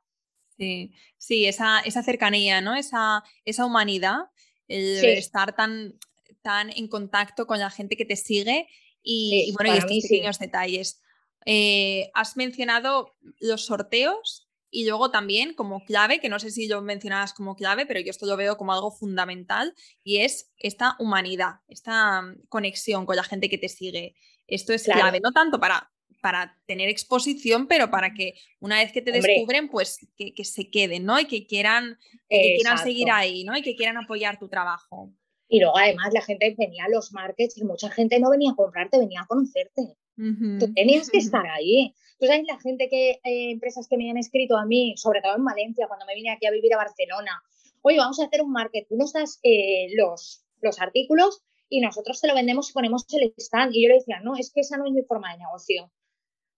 Sí, 0.56 0.90
sí, 1.18 1.44
esa, 1.44 1.80
esa 1.80 2.02
cercanía, 2.02 2.62
¿no? 2.62 2.74
Esa, 2.74 3.22
esa 3.44 3.66
humanidad, 3.66 4.20
el 4.68 5.04
estar 5.04 5.54
tan, 5.54 5.98
tan 6.40 6.70
en 6.70 6.88
contacto 6.88 7.46
con 7.46 7.58
la 7.58 7.68
gente 7.68 7.94
que 7.98 8.06
te 8.06 8.16
sigue 8.16 8.68
y, 9.02 9.52
bueno, 9.52 9.74
y 9.74 9.76
estos 9.76 9.98
pequeños 10.00 10.38
detalles. 10.38 11.02
Eh, 11.44 12.10
has 12.14 12.38
mencionado 12.38 13.14
los 13.38 13.66
sorteos 13.66 14.48
y 14.70 14.86
luego 14.86 15.10
también 15.10 15.52
como 15.52 15.84
clave, 15.84 16.20
que 16.20 16.30
no 16.30 16.38
sé 16.38 16.50
si 16.50 16.68
lo 16.68 16.80
mencionabas 16.80 17.34
como 17.34 17.54
clave, 17.54 17.84
pero 17.84 18.00
yo 18.00 18.10
esto 18.10 18.24
lo 18.24 18.38
veo 18.38 18.56
como 18.56 18.72
algo 18.72 18.90
fundamental 18.90 19.74
y 20.02 20.18
es 20.18 20.50
esta 20.56 20.96
humanidad, 20.98 21.56
esta 21.68 22.22
mm, 22.22 22.46
conexión 22.48 23.04
con 23.04 23.16
la 23.16 23.24
gente 23.24 23.50
que 23.50 23.58
te 23.58 23.68
sigue. 23.68 24.16
Esto 24.46 24.72
es 24.72 24.84
clave, 24.84 25.20
no 25.20 25.32
tanto 25.32 25.58
para, 25.58 25.90
para 26.20 26.56
tener 26.66 26.88
exposición, 26.88 27.66
pero 27.66 27.90
para 27.90 28.14
que 28.14 28.34
una 28.60 28.76
vez 28.76 28.92
que 28.92 29.02
te 29.02 29.12
descubren, 29.12 29.68
pues 29.68 30.06
que, 30.16 30.44
se 30.44 30.70
queden, 30.70 31.04
¿no? 31.04 31.18
Y 31.18 31.26
que 31.26 31.46
quieran, 31.46 31.98
que 32.28 32.56
quieran 32.56 32.78
seguir 32.78 33.10
ahí, 33.10 33.44
¿no? 33.44 33.56
Y 33.56 33.62
que 33.62 33.76
quieran 33.76 33.96
apoyar 33.96 34.38
tu 34.38 34.48
trabajo. 34.48 35.12
Y 35.48 35.60
luego 35.60 35.78
además 35.78 36.12
la 36.12 36.22
gente 36.22 36.54
venía 36.58 36.84
a 36.84 36.88
los 36.88 37.12
markets 37.12 37.56
y 37.56 37.64
mucha 37.64 37.90
gente 37.90 38.18
no 38.18 38.30
venía 38.30 38.52
a 38.52 38.56
comprarte, 38.56 38.98
venía 38.98 39.20
a 39.22 39.26
conocerte. 39.26 39.96
Tú 40.16 40.72
tenías 40.74 41.10
que 41.10 41.18
estar 41.18 41.46
ahí. 41.46 41.94
Tú 42.18 42.26
sabes 42.26 42.44
la 42.48 42.58
gente 42.58 42.88
que, 42.88 43.10
eh, 43.22 43.50
empresas 43.50 43.86
que 43.88 43.96
me 43.96 44.10
han 44.10 44.16
escrito 44.16 44.56
a 44.56 44.64
mí, 44.64 44.94
sobre 44.96 45.20
todo 45.20 45.36
en 45.36 45.44
Valencia, 45.44 45.86
cuando 45.86 46.06
me 46.06 46.14
vine 46.14 46.30
aquí 46.30 46.46
a 46.46 46.50
vivir 46.50 46.72
a 46.72 46.78
Barcelona, 46.78 47.42
oye, 47.82 47.98
vamos 47.98 48.18
a 48.18 48.24
hacer 48.24 48.40
un 48.42 48.50
market, 48.50 48.88
tú 48.88 48.96
nos 48.96 49.12
das 49.12 49.38
eh, 49.42 49.88
los, 49.94 50.44
los 50.60 50.80
artículos 50.80 51.42
y 51.68 51.80
nosotros 51.80 52.20
te 52.20 52.28
lo 52.28 52.34
vendemos 52.34 52.70
y 52.70 52.72
ponemos 52.72 53.06
el 53.12 53.34
stand. 53.36 53.74
Y 53.74 53.82
yo 53.82 53.88
le 53.88 53.96
decía, 53.96 54.20
no, 54.20 54.36
es 54.36 54.52
que 54.52 54.60
esa 54.60 54.76
no 54.76 54.86
es 54.86 54.92
mi 54.92 55.02
forma 55.02 55.32
de 55.32 55.38
negocio. 55.38 55.92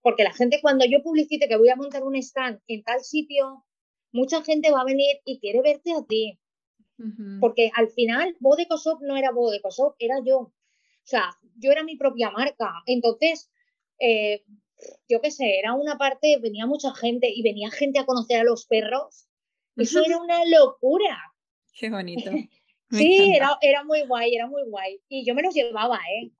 Porque 0.01 0.23
la 0.23 0.33
gente 0.33 0.59
cuando 0.61 0.85
yo 0.85 1.01
publicite 1.03 1.47
que 1.47 1.57
voy 1.57 1.69
a 1.69 1.75
montar 1.75 2.03
un 2.03 2.15
stand 2.15 2.61
en 2.67 2.83
tal 2.83 3.01
sitio, 3.01 3.65
mucha 4.11 4.43
gente 4.43 4.71
va 4.71 4.81
a 4.81 4.85
venir 4.85 5.17
y 5.25 5.39
quiere 5.39 5.61
verte 5.61 5.91
a 5.93 6.05
ti. 6.05 6.39
Porque 7.39 7.71
al 7.75 7.87
final, 7.87 8.35
Bodecosop 8.41 9.01
no 9.01 9.15
era 9.15 9.31
Bodecosop, 9.31 9.95
era 9.99 10.15
yo. 10.25 10.37
O 10.39 10.53
sea, 11.05 11.29
yo 11.55 11.71
era 11.71 11.83
mi 11.83 11.95
propia 11.95 12.29
marca. 12.29 12.73
Entonces, 12.85 13.49
eh, 13.99 14.43
yo 15.07 15.21
qué 15.21 15.31
sé, 15.31 15.59
era 15.59 15.73
una 15.75 15.97
parte, 15.97 16.37
venía 16.41 16.65
mucha 16.65 16.93
gente 16.93 17.31
y 17.33 17.41
venía 17.41 17.71
gente 17.71 17.99
a 17.99 18.05
conocer 18.05 18.41
a 18.41 18.43
los 18.43 18.65
perros. 18.65 19.27
Eso 19.77 20.03
era 20.05 20.17
una 20.17 20.43
locura. 20.45 21.17
Qué 21.73 21.89
bonito. 21.89 22.31
sí, 22.91 23.33
era, 23.35 23.57
era, 23.61 23.83
muy 23.83 24.05
guay, 24.05 24.35
era 24.35 24.47
muy 24.47 24.63
guay. 24.63 25.01
Y 25.07 25.25
yo 25.25 25.35
me 25.35 25.41
los 25.41 25.53
llevaba, 25.53 25.97
¿eh? 25.97 26.31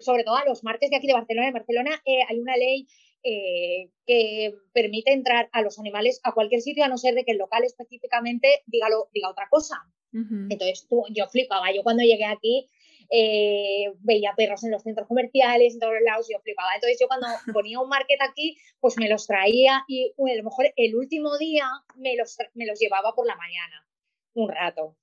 Sobre 0.00 0.24
todo 0.24 0.36
a 0.36 0.44
los 0.44 0.62
martes 0.64 0.90
de 0.90 0.96
aquí 0.96 1.06
de 1.06 1.14
Barcelona. 1.14 1.48
En 1.48 1.54
Barcelona 1.54 2.02
eh, 2.04 2.20
hay 2.28 2.38
una 2.38 2.56
ley 2.56 2.86
eh, 3.24 3.90
que 4.06 4.54
permite 4.72 5.12
entrar 5.12 5.48
a 5.52 5.62
los 5.62 5.78
animales 5.78 6.20
a 6.22 6.32
cualquier 6.32 6.60
sitio, 6.60 6.84
a 6.84 6.88
no 6.88 6.98
ser 6.98 7.14
de 7.14 7.24
que 7.24 7.32
el 7.32 7.38
local 7.38 7.64
específicamente 7.64 8.62
diga, 8.66 8.88
diga 9.12 9.30
otra 9.30 9.48
cosa. 9.50 9.76
Entonces 10.10 10.86
tú, 10.88 11.04
yo 11.10 11.26
flipaba. 11.28 11.70
Yo 11.72 11.82
cuando 11.82 12.02
llegué 12.02 12.24
aquí, 12.24 12.70
eh, 13.10 13.92
veía 14.00 14.34
perros 14.36 14.64
en 14.64 14.70
los 14.70 14.82
centros 14.82 15.06
comerciales, 15.06 15.74
en 15.74 15.80
todos 15.80 15.94
los 15.94 16.02
lados, 16.02 16.28
y 16.28 16.34
yo 16.34 16.40
flipaba. 16.40 16.74
Entonces 16.74 16.98
yo 17.00 17.08
cuando 17.08 17.26
ponía 17.52 17.80
un 17.80 17.88
market 17.88 18.20
aquí, 18.22 18.56
pues 18.80 18.96
me 18.98 19.08
los 19.08 19.26
traía 19.26 19.84
y 19.86 20.12
a 20.16 20.36
lo 20.36 20.44
mejor 20.44 20.72
el 20.76 20.96
último 20.96 21.36
día 21.38 21.68
me 21.96 22.16
los, 22.16 22.36
me 22.54 22.66
los 22.66 22.78
llevaba 22.78 23.14
por 23.14 23.26
la 23.26 23.36
mañana, 23.36 23.86
un 24.34 24.48
rato. 24.48 24.96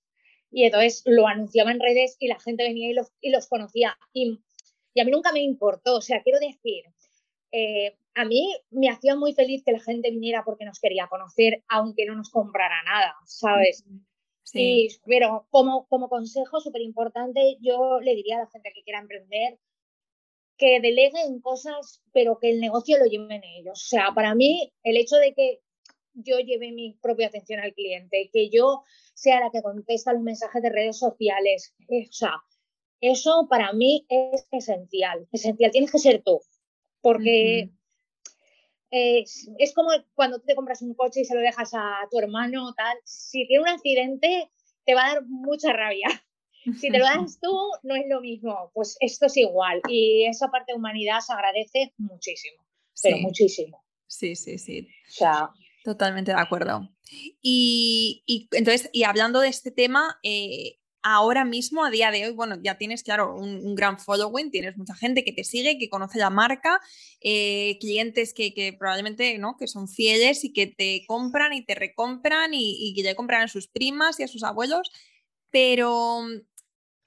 Y 0.51 0.63
entonces 0.63 1.01
lo 1.05 1.27
anunciaba 1.27 1.71
en 1.71 1.79
redes 1.79 2.15
y 2.19 2.27
la 2.27 2.39
gente 2.39 2.63
venía 2.63 2.89
y 2.89 2.93
los, 2.93 3.11
y 3.21 3.29
los 3.29 3.47
conocía. 3.47 3.97
Y, 4.13 4.39
y 4.93 5.01
a 5.01 5.05
mí 5.05 5.11
nunca 5.11 5.31
me 5.31 5.41
importó, 5.41 5.97
o 5.97 6.01
sea, 6.01 6.21
quiero 6.23 6.39
decir, 6.39 6.85
eh, 7.51 7.97
a 8.13 8.25
mí 8.25 8.55
me 8.69 8.89
hacía 8.89 9.15
muy 9.15 9.33
feliz 9.33 9.63
que 9.63 9.73
la 9.73 9.79
gente 9.79 10.11
viniera 10.11 10.43
porque 10.45 10.65
nos 10.65 10.79
quería 10.79 11.07
conocer, 11.07 11.63
aunque 11.67 12.05
no 12.05 12.15
nos 12.15 12.29
comprara 12.29 12.83
nada, 12.83 13.15
¿sabes? 13.25 13.83
Sí. 14.43 14.87
pero 15.05 15.47
como, 15.49 15.87
como 15.87 16.07
consejo 16.07 16.59
súper 16.61 16.81
importante, 16.81 17.57
yo 17.61 17.99
le 17.99 18.15
diría 18.15 18.37
a 18.37 18.41
la 18.41 18.49
gente 18.49 18.71
que 18.73 18.83
quiera 18.83 18.99
emprender 18.99 19.57
que 20.57 20.79
deleguen 20.79 21.41
cosas, 21.41 22.01
pero 22.13 22.39
que 22.39 22.51
el 22.51 22.59
negocio 22.59 22.97
lo 22.97 23.05
lleven 23.05 23.43
ellos. 23.43 23.83
O 23.83 23.87
sea, 23.87 24.13
para 24.15 24.35
mí, 24.35 24.71
el 24.83 24.97
hecho 24.97 25.17
de 25.17 25.33
que 25.33 25.59
yo 26.15 26.39
lleve 26.39 26.71
mi 26.71 26.97
propia 27.01 27.27
atención 27.27 27.59
al 27.59 27.73
cliente, 27.73 28.29
que 28.31 28.49
yo 28.49 28.83
sea 29.13 29.39
la 29.39 29.51
que 29.51 29.61
contesta 29.61 30.13
los 30.13 30.21
mensajes 30.21 30.61
de 30.61 30.69
redes 30.69 30.97
sociales, 30.97 31.75
eh, 31.89 32.07
o 32.09 32.13
sea, 32.13 32.33
eso 33.01 33.47
para 33.49 33.73
mí 33.73 34.05
es 34.09 34.47
esencial. 34.51 35.27
Esencial, 35.31 35.71
tienes 35.71 35.91
que 35.91 35.99
ser 35.99 36.23
tú 36.23 36.41
porque 37.05 37.69
es, 38.89 39.73
como 39.75 39.89
cuando 40.15 40.39
tú 40.39 40.45
te 40.47 40.55
compras 40.55 40.81
un 40.81 40.95
coche 40.95 41.21
y 41.21 41.25
se 41.25 41.35
lo 41.35 41.41
dejas 41.41 41.71
a 41.75 41.99
tu 42.09 42.17
hermano, 42.17 42.73
tal, 42.73 42.97
si 43.03 43.45
tiene 43.45 43.61
un 43.61 43.69
accidente 43.69 44.49
te 44.85 44.95
va 44.95 45.05
a 45.05 45.13
dar 45.13 45.25
mucha 45.27 45.71
rabia. 45.71 46.07
Si 46.81 46.89
te 46.89 46.97
lo 46.97 47.05
das 47.05 47.39
tú, 47.39 47.55
no 47.83 47.93
es 47.93 48.05
lo 48.09 48.21
mismo. 48.21 48.71
Pues 48.73 48.97
esto 48.99 49.27
es 49.27 49.37
igual. 49.37 49.81
Y 49.87 50.25
esa 50.25 50.47
parte 50.47 50.71
de 50.71 50.79
humanidad 50.79 51.19
se 51.19 51.31
agradece 51.31 51.93
muchísimo, 51.99 52.65
pero 53.03 53.17
muchísimo. 53.19 53.83
Sí, 54.07 54.35
sí, 54.35 54.57
sí. 54.57 54.87
O 55.07 55.11
sea, 55.11 55.49
Totalmente 55.85 56.31
de 56.31 56.39
acuerdo. 56.39 56.89
Y, 57.43 58.23
y, 58.25 58.49
entonces, 58.53 58.89
y 58.91 59.03
hablando 59.03 59.39
de 59.39 59.49
este 59.49 59.69
tema, 59.69 60.17
eh, 60.23 60.79
ahora 61.03 61.45
mismo, 61.45 61.85
a 61.85 61.91
día 61.91 62.09
de 62.09 62.25
hoy, 62.25 62.33
bueno, 62.33 62.57
ya 62.59 62.79
tienes, 62.79 63.03
claro, 63.03 63.35
un, 63.35 63.75
gran 63.75 63.99
following, 63.99 64.49
tienes 64.49 64.77
mucha 64.77 64.95
gente 64.95 65.23
que 65.23 65.31
te 65.31 65.43
sigue, 65.43 65.77
que 65.77 65.91
conoce 65.91 66.17
la 66.17 66.31
marca, 66.31 66.81
eh, 67.21 67.77
clientes 67.79 68.33
que, 68.33 68.75
probablemente, 68.79 69.37
¿no? 69.37 69.57
Que 69.57 69.67
son 69.67 69.87
fieles 69.87 70.43
y 70.43 70.53
que 70.53 70.65
te 70.65 71.05
compran 71.05 71.53
y 71.53 71.63
te 71.63 71.75
recompran 71.75 72.55
y, 72.55 72.95
que 72.95 73.03
ya 73.03 73.13
compran 73.13 73.43
a 73.43 73.47
sus 73.47 73.67
primas 73.67 74.19
y 74.19 74.23
a 74.23 74.27
sus 74.27 74.41
abuelos, 74.41 74.91
pero 75.51 76.23
mm, 76.23 76.41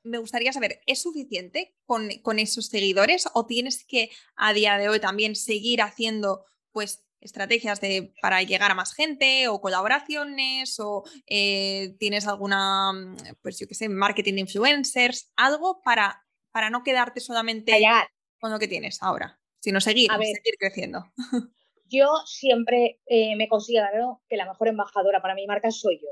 me 0.04 0.18
gustaría 0.18 0.52
saber, 0.52 0.82
¿es 0.86 1.02
suficiente 1.02 1.74
con, 1.84 2.10
con 2.22 2.38
esos 2.38 2.66
seguidores 2.66 3.28
o 3.34 3.44
tienes 3.46 3.84
que 3.84 4.10
a 4.36 4.52
día 4.52 4.78
de 4.78 4.88
hoy 4.88 5.00
también 5.00 5.34
seguir 5.34 5.82
haciendo, 5.82 6.44
pues, 6.70 7.07
estrategias 7.20 7.80
de, 7.80 8.12
para 8.22 8.42
llegar 8.42 8.70
a 8.70 8.74
más 8.74 8.94
gente 8.94 9.48
o 9.48 9.60
colaboraciones 9.60 10.78
o 10.80 11.04
eh, 11.26 11.96
tienes 11.98 12.26
alguna, 12.26 12.92
mm, 12.92 13.16
pues 13.42 13.58
yo 13.58 13.66
qué 13.66 13.74
sé, 13.74 13.88
marketing 13.88 14.38
influencers, 14.38 15.32
algo 15.36 15.80
para, 15.82 16.24
para 16.52 16.70
no 16.70 16.82
quedarte 16.82 17.20
solamente 17.20 17.78
con 18.40 18.52
lo 18.52 18.58
que 18.58 18.68
tienes 18.68 19.02
ahora, 19.02 19.40
sino 19.60 19.80
seguir, 19.80 20.10
seguir 20.10 20.54
creciendo. 20.58 21.04
Yo 21.90 22.06
siempre 22.26 23.00
eh, 23.06 23.34
me 23.36 23.48
considero 23.48 24.22
que 24.28 24.36
la 24.36 24.46
mejor 24.46 24.68
embajadora 24.68 25.22
para 25.22 25.34
mi 25.34 25.46
marca 25.46 25.70
soy 25.70 25.98
yo. 26.02 26.08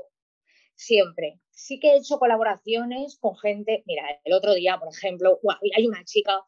Siempre. 0.73 1.39
Sí 1.51 1.79
que 1.79 1.91
he 1.91 1.97
hecho 1.97 2.17
colaboraciones 2.17 3.17
con 3.19 3.37
gente. 3.37 3.83
Mira, 3.85 4.03
el 4.23 4.33
otro 4.33 4.55
día, 4.55 4.79
por 4.79 4.89
ejemplo, 4.91 5.39
hay 5.75 5.85
una 5.85 6.03
chica 6.03 6.43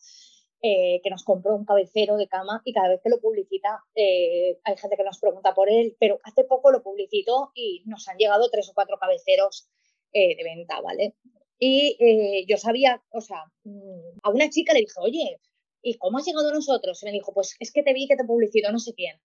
eh, 0.62 1.00
que 1.02 1.10
nos 1.10 1.24
compró 1.24 1.56
un 1.56 1.64
cabecero 1.64 2.18
de 2.18 2.28
cama 2.28 2.62
y 2.66 2.74
cada 2.74 2.90
vez 2.90 3.00
que 3.02 3.10
lo 3.10 3.22
publicita 3.22 3.82
eh, 3.96 4.60
hay 4.66 4.76
gente 4.76 4.98
que 4.98 5.06
nos 5.06 5.18
pregunta 5.18 5.54
por 5.54 5.70
él, 5.70 5.96
pero 6.02 6.20
hace 6.24 6.44
poco 6.44 6.70
lo 6.70 6.84
publicitó 6.84 7.52
y 7.56 7.82
nos 7.86 8.06
han 8.10 8.18
llegado 8.18 8.50
tres 8.50 8.70
o 8.70 8.74
cuatro 8.74 8.98
cabeceros 9.00 9.70
eh, 10.12 10.36
de 10.36 10.44
venta, 10.44 10.82
¿vale? 10.82 11.16
Y 11.58 12.46
yo 12.46 12.58
sabía, 12.58 13.02
o 13.12 13.22
sea, 13.22 13.46
mm, 13.64 14.20
a 14.24 14.30
una 14.32 14.50
chica 14.50 14.74
le 14.74 14.82
dije, 14.82 14.96
oye, 15.00 15.40
¿y 15.82 15.98
cómo 15.98 16.18
has 16.18 16.26
llegado 16.26 16.50
a 16.50 16.54
nosotros? 16.54 17.02
Y 17.04 17.06
me 17.06 17.12
dijo, 17.14 17.34
pues 17.34 17.56
es 17.60 17.72
que 17.72 17.84
te 17.84 17.94
vi 17.94 18.08
que 18.08 18.18
te 18.18 18.26
publicitó 18.26 18.72
no 18.72 18.80
sé 18.80 18.94
quién. 18.94 19.18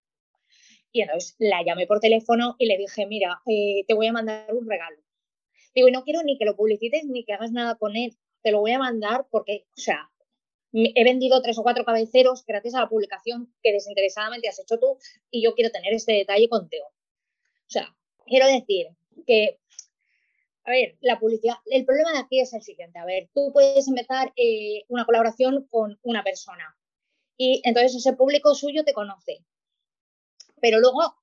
Y 0.93 1.01
entonces 1.03 1.35
la 1.39 1.65
llamé 1.65 1.89
por 1.89 1.99
teléfono 1.99 2.55
y 2.59 2.67
le 2.67 2.79
dije, 2.79 3.07
mira, 3.07 3.41
te 3.45 3.95
voy 3.95 4.07
a 4.07 4.13
mandar 4.13 4.55
un 4.55 4.69
regalo. 4.69 4.99
Digo, 5.75 5.89
y 5.89 5.93
no 5.93 6.05
quiero 6.05 6.23
ni 6.23 6.39
que 6.39 6.45
lo 6.45 6.55
publicites 6.55 7.05
ni 7.07 7.25
que 7.25 7.33
hagas 7.33 7.51
nada 7.51 7.75
con 7.77 7.97
él, 7.97 8.17
te 8.43 8.53
lo 8.53 8.61
voy 8.61 8.71
a 8.71 8.79
mandar 8.79 9.27
porque, 9.31 9.67
o 9.77 9.81
sea, 9.81 10.11
he 10.75 11.05
vendido 11.05 11.41
tres 11.41 11.57
o 11.59 11.63
cuatro 11.63 11.85
cabeceros 11.85 12.45
gracias 12.45 12.75
a 12.75 12.81
la 12.81 12.89
publicación 12.89 13.55
que 13.63 13.73
desinteresadamente 13.73 14.49
has 14.49 14.59
hecho 14.59 14.79
tú 14.79 14.99
y 15.31 15.43
yo 15.43 15.55
quiero 15.55 15.71
tener 15.71 15.93
este 15.95 16.13
detalle 16.13 16.49
contigo. 16.49 16.87
O 16.87 17.71
sea, 17.71 17.97
quiero 18.27 18.47
decir 18.49 18.89
que, 19.25 19.61
a 20.65 20.71
ver, 20.73 20.97
la 21.01 21.21
publicidad, 21.21 21.57
el 21.67 21.85
problema 21.85 22.13
de 22.13 22.19
aquí 22.19 22.41
es 22.41 22.53
el 22.53 22.63
siguiente, 22.63 22.99
a 22.99 23.05
ver, 23.05 23.31
tú 23.33 23.53
puedes 23.53 23.87
empezar 23.87 24.33
eh, 24.37 24.83
una 24.89 25.05
colaboración 25.05 25.67
con 25.71 25.99
una 26.03 26.25
persona 26.25 26.77
y 27.37 27.63
entonces 27.65 27.95
ese 27.95 28.15
público 28.15 28.55
suyo 28.55 28.85
te 28.85 28.93
conoce, 28.93 29.45
pero 30.61 30.81
luego, 30.81 31.15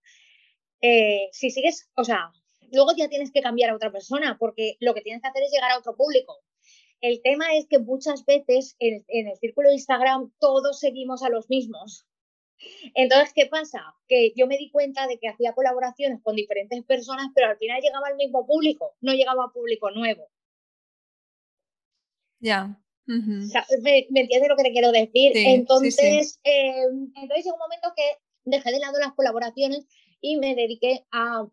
eh, 0.81 1.27
si 1.33 1.51
sigues, 1.51 1.89
o 1.95 2.05
sea, 2.05 2.31
luego 2.71 2.91
ya 2.95 3.09
tienes 3.09 3.31
que 3.31 3.41
cambiar 3.41 3.71
a 3.71 3.75
otra 3.75 3.91
persona 3.91 4.37
porque 4.39 4.77
lo 4.79 4.93
que 4.93 5.01
tienes 5.01 5.21
que 5.21 5.27
hacer 5.27 5.43
es 5.43 5.51
llegar 5.51 5.71
a 5.71 5.77
otro 5.77 5.95
público 5.95 6.41
el 7.01 7.21
tema 7.21 7.55
es 7.55 7.65
que 7.67 7.79
muchas 7.79 8.25
veces 8.25 8.75
en, 8.79 9.03
el 9.09 9.37
círculo 9.37 9.69
de 9.69 9.75
Instagram 9.75 10.31
todos 10.39 10.79
seguimos 10.79 11.23
a 11.23 11.29
los 11.29 11.49
mismos. 11.49 12.05
Entonces, 12.93 13.33
¿qué 13.33 13.47
pasa? 13.47 13.95
Que 14.07 14.33
yo 14.35 14.45
me 14.45 14.57
di 14.57 14.69
cuenta 14.69 15.07
de 15.07 15.17
que 15.17 15.27
hacía 15.27 15.53
colaboraciones 15.53 16.21
con 16.21 16.35
diferentes 16.35 16.83
personas, 16.83 17.29
pero 17.33 17.47
al 17.47 17.57
final 17.57 17.81
llegaba 17.81 18.07
al 18.07 18.17
mismo 18.17 18.45
público, 18.45 18.95
no 19.01 19.13
llegaba 19.13 19.45
a 19.45 19.51
público 19.51 19.89
nuevo. 19.89 20.29
Ya. 22.39 22.77
¿me, 23.07 24.07
entiendes 24.13 24.47
lo 24.47 24.55
que 24.55 24.63
te 24.63 24.71
quiero 24.71 24.91
decir? 24.91 25.31
entonces, 25.35 26.39
em, 26.43 27.11
entonces 27.15 27.45
llegó 27.45 27.55
un 27.55 27.59
momento 27.59 27.91
que 27.95 28.03
dejé 28.45 28.71
de 28.71 28.79
lado 28.79 28.99
las 28.99 29.13
colaboraciones 29.13 29.85
y 30.21 30.37
me 30.37 30.55
dediqué 30.55 31.05
a, 31.11 31.47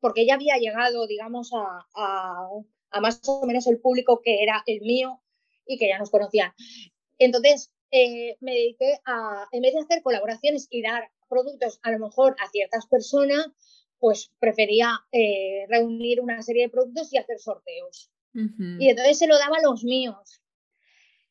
porque 0.00 0.26
ya 0.26 0.34
había 0.34 0.56
llegado, 0.58 1.06
digamos, 1.06 1.52
a, 1.54 1.86
a 1.94 2.48
más 3.00 3.20
o 3.28 3.46
menos 3.46 3.66
el 3.66 3.78
público 3.78 4.20
que 4.24 4.42
era 4.42 4.62
el 4.66 4.80
mío 4.80 5.20
y 5.66 5.78
que 5.78 5.88
ya 5.88 5.98
nos 5.98 6.10
conocían. 6.10 6.52
Entonces, 7.18 7.72
eh, 7.92 8.36
me 8.40 8.52
dediqué 8.52 9.00
a, 9.04 9.46
en 9.52 9.62
vez 9.62 9.74
de 9.74 9.80
hacer 9.80 10.02
colaboraciones 10.02 10.66
y 10.70 10.82
dar 10.82 11.10
productos 11.28 11.78
a 11.82 11.92
lo 11.92 11.98
mejor 11.98 12.34
a 12.40 12.50
ciertas 12.50 12.86
personas, 12.86 13.48
pues 13.98 14.32
prefería 14.38 14.98
eh, 15.12 15.66
reunir 15.68 16.20
una 16.20 16.42
serie 16.42 16.64
de 16.64 16.70
productos 16.70 17.12
y 17.12 17.18
hacer 17.18 17.38
sorteos. 17.38 18.10
Y 18.32 18.88
entonces 18.88 19.18
se 19.18 19.26
lo 19.26 19.36
daba 19.38 19.56
a 19.56 19.62
los 19.62 19.82
míos. 19.82 20.40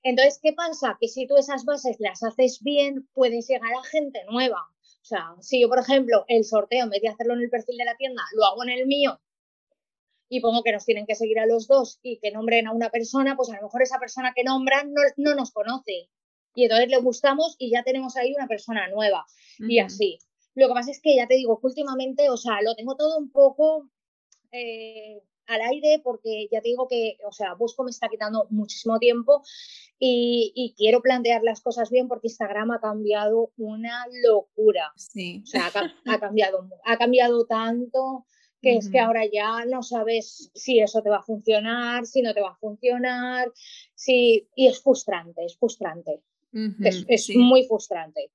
Entonces, 0.04 0.40
¿qué 0.44 0.52
pasa? 0.52 0.98
Que 1.00 1.08
si 1.08 1.28
tú 1.28 1.38
esas 1.38 1.64
bases 1.64 1.96
las 2.00 2.24
haces 2.24 2.60
bien, 2.62 3.08
puedes 3.14 3.48
llegar 3.48 3.72
a 3.74 3.84
gente 3.84 4.20
nueva. 4.30 4.60
O 5.02 5.06
sea, 5.06 5.34
si 5.40 5.62
yo, 5.62 5.70
por 5.70 5.80
ejemplo, 5.80 6.26
el 6.28 6.44
sorteo, 6.44 6.84
en 6.84 6.90
vez 6.90 7.02
de 7.02 7.08
hacerlo 7.08 7.36
en 7.36 7.42
el 7.42 7.50
perfil 7.50 7.78
de 7.78 7.86
la 7.86 7.96
tienda, 7.96 8.22
lo 8.34 8.46
hago 8.46 8.64
en 8.64 8.70
el 8.70 8.86
mío 8.86 9.20
y 10.30 10.42
pongo 10.42 10.64
que 10.64 10.72
nos 10.72 10.86
tienen 10.86 11.08
que 11.08 11.16
seguir 11.16 11.40
a 11.40 11.48
los 11.48 11.68
dos 11.68 12.00
y 12.04 12.20
que 12.20 12.32
nombren 12.32 12.68
a 12.68 12.72
una 12.72 12.92
persona, 12.92 13.36
pues 13.36 13.50
a 13.50 13.56
lo 13.56 13.64
mejor 13.64 13.82
esa 13.82 14.00
persona 14.00 14.32
que 14.36 14.44
nombran 14.44 14.94
no, 15.18 15.36
nos 15.36 15.52
conoce. 15.52 16.10
Y 16.54 16.64
entonces 16.64 16.90
le 16.90 16.98
gustamos 16.98 17.56
y 17.58 17.72
ya 17.72 17.84
tenemos 17.84 18.16
ahí 18.16 18.34
una 18.36 18.48
persona 18.48 18.88
nueva. 18.90 19.26
Y 19.58 19.80
así. 19.80 20.20
Lo 20.56 20.68
que 20.68 20.74
pasa 20.74 20.92
es 20.92 21.02
que 21.02 21.16
ya 21.16 21.28
te 21.28 21.36
digo 21.36 21.60
que 21.60 21.68
últimamente, 21.68 22.30
o 22.30 22.38
sea, 22.38 22.62
lo 22.62 22.76
tengo 22.76 22.96
todo 22.96 23.18
un 23.18 23.32
poco 23.32 23.90
eh, 24.52 25.22
al 25.48 25.62
aire 25.62 26.00
porque 26.04 26.48
ya 26.52 26.62
te 26.62 26.70
digo 26.70 26.88
que, 26.88 27.18
o 27.26 27.32
sea, 27.32 27.56
Busco 27.56 27.84
me 27.84 27.92
está 27.92 28.08
quitando 28.08 28.46
muchísimo 28.50 29.00
tiempo 29.00 29.42
y, 29.98 30.74
quiero 30.78 31.02
plantear 31.02 31.44
las 31.44 31.62
cosas 31.62 31.90
bien 31.90 32.08
porque 32.08 32.28
Instagram 32.28 32.72
ha 32.72 32.80
cambiado 32.80 33.52
una 33.58 34.06
locura. 34.24 34.92
Sí. 34.96 35.42
O 35.44 35.48
sea, 35.48 35.72
ha, 35.74 36.14
ha 36.14 36.20
cambiado, 36.20 36.68
ha 36.86 36.98
cambiado 36.98 37.46
tanto 37.46 38.26
que 38.62 38.76
es 38.76 38.90
que 38.90 39.00
ahora 39.00 39.26
ya 39.26 39.66
no 39.66 39.84
sabes 39.84 40.52
si 40.54 40.80
eso 40.80 41.02
te 41.02 41.10
va 41.10 41.18
a 41.18 41.24
funcionar, 41.24 42.06
si 42.06 42.22
no 42.22 42.34
te 42.34 42.42
va 42.42 42.52
a 42.52 42.56
funcionar, 42.56 43.52
si... 43.96 44.48
y 44.56 44.68
es 44.68 44.82
frustrante, 44.82 45.46
es 45.46 45.58
frustrante, 45.58 46.22
es, 46.82 47.30
muy 47.36 47.66
frustrante. 47.66 48.32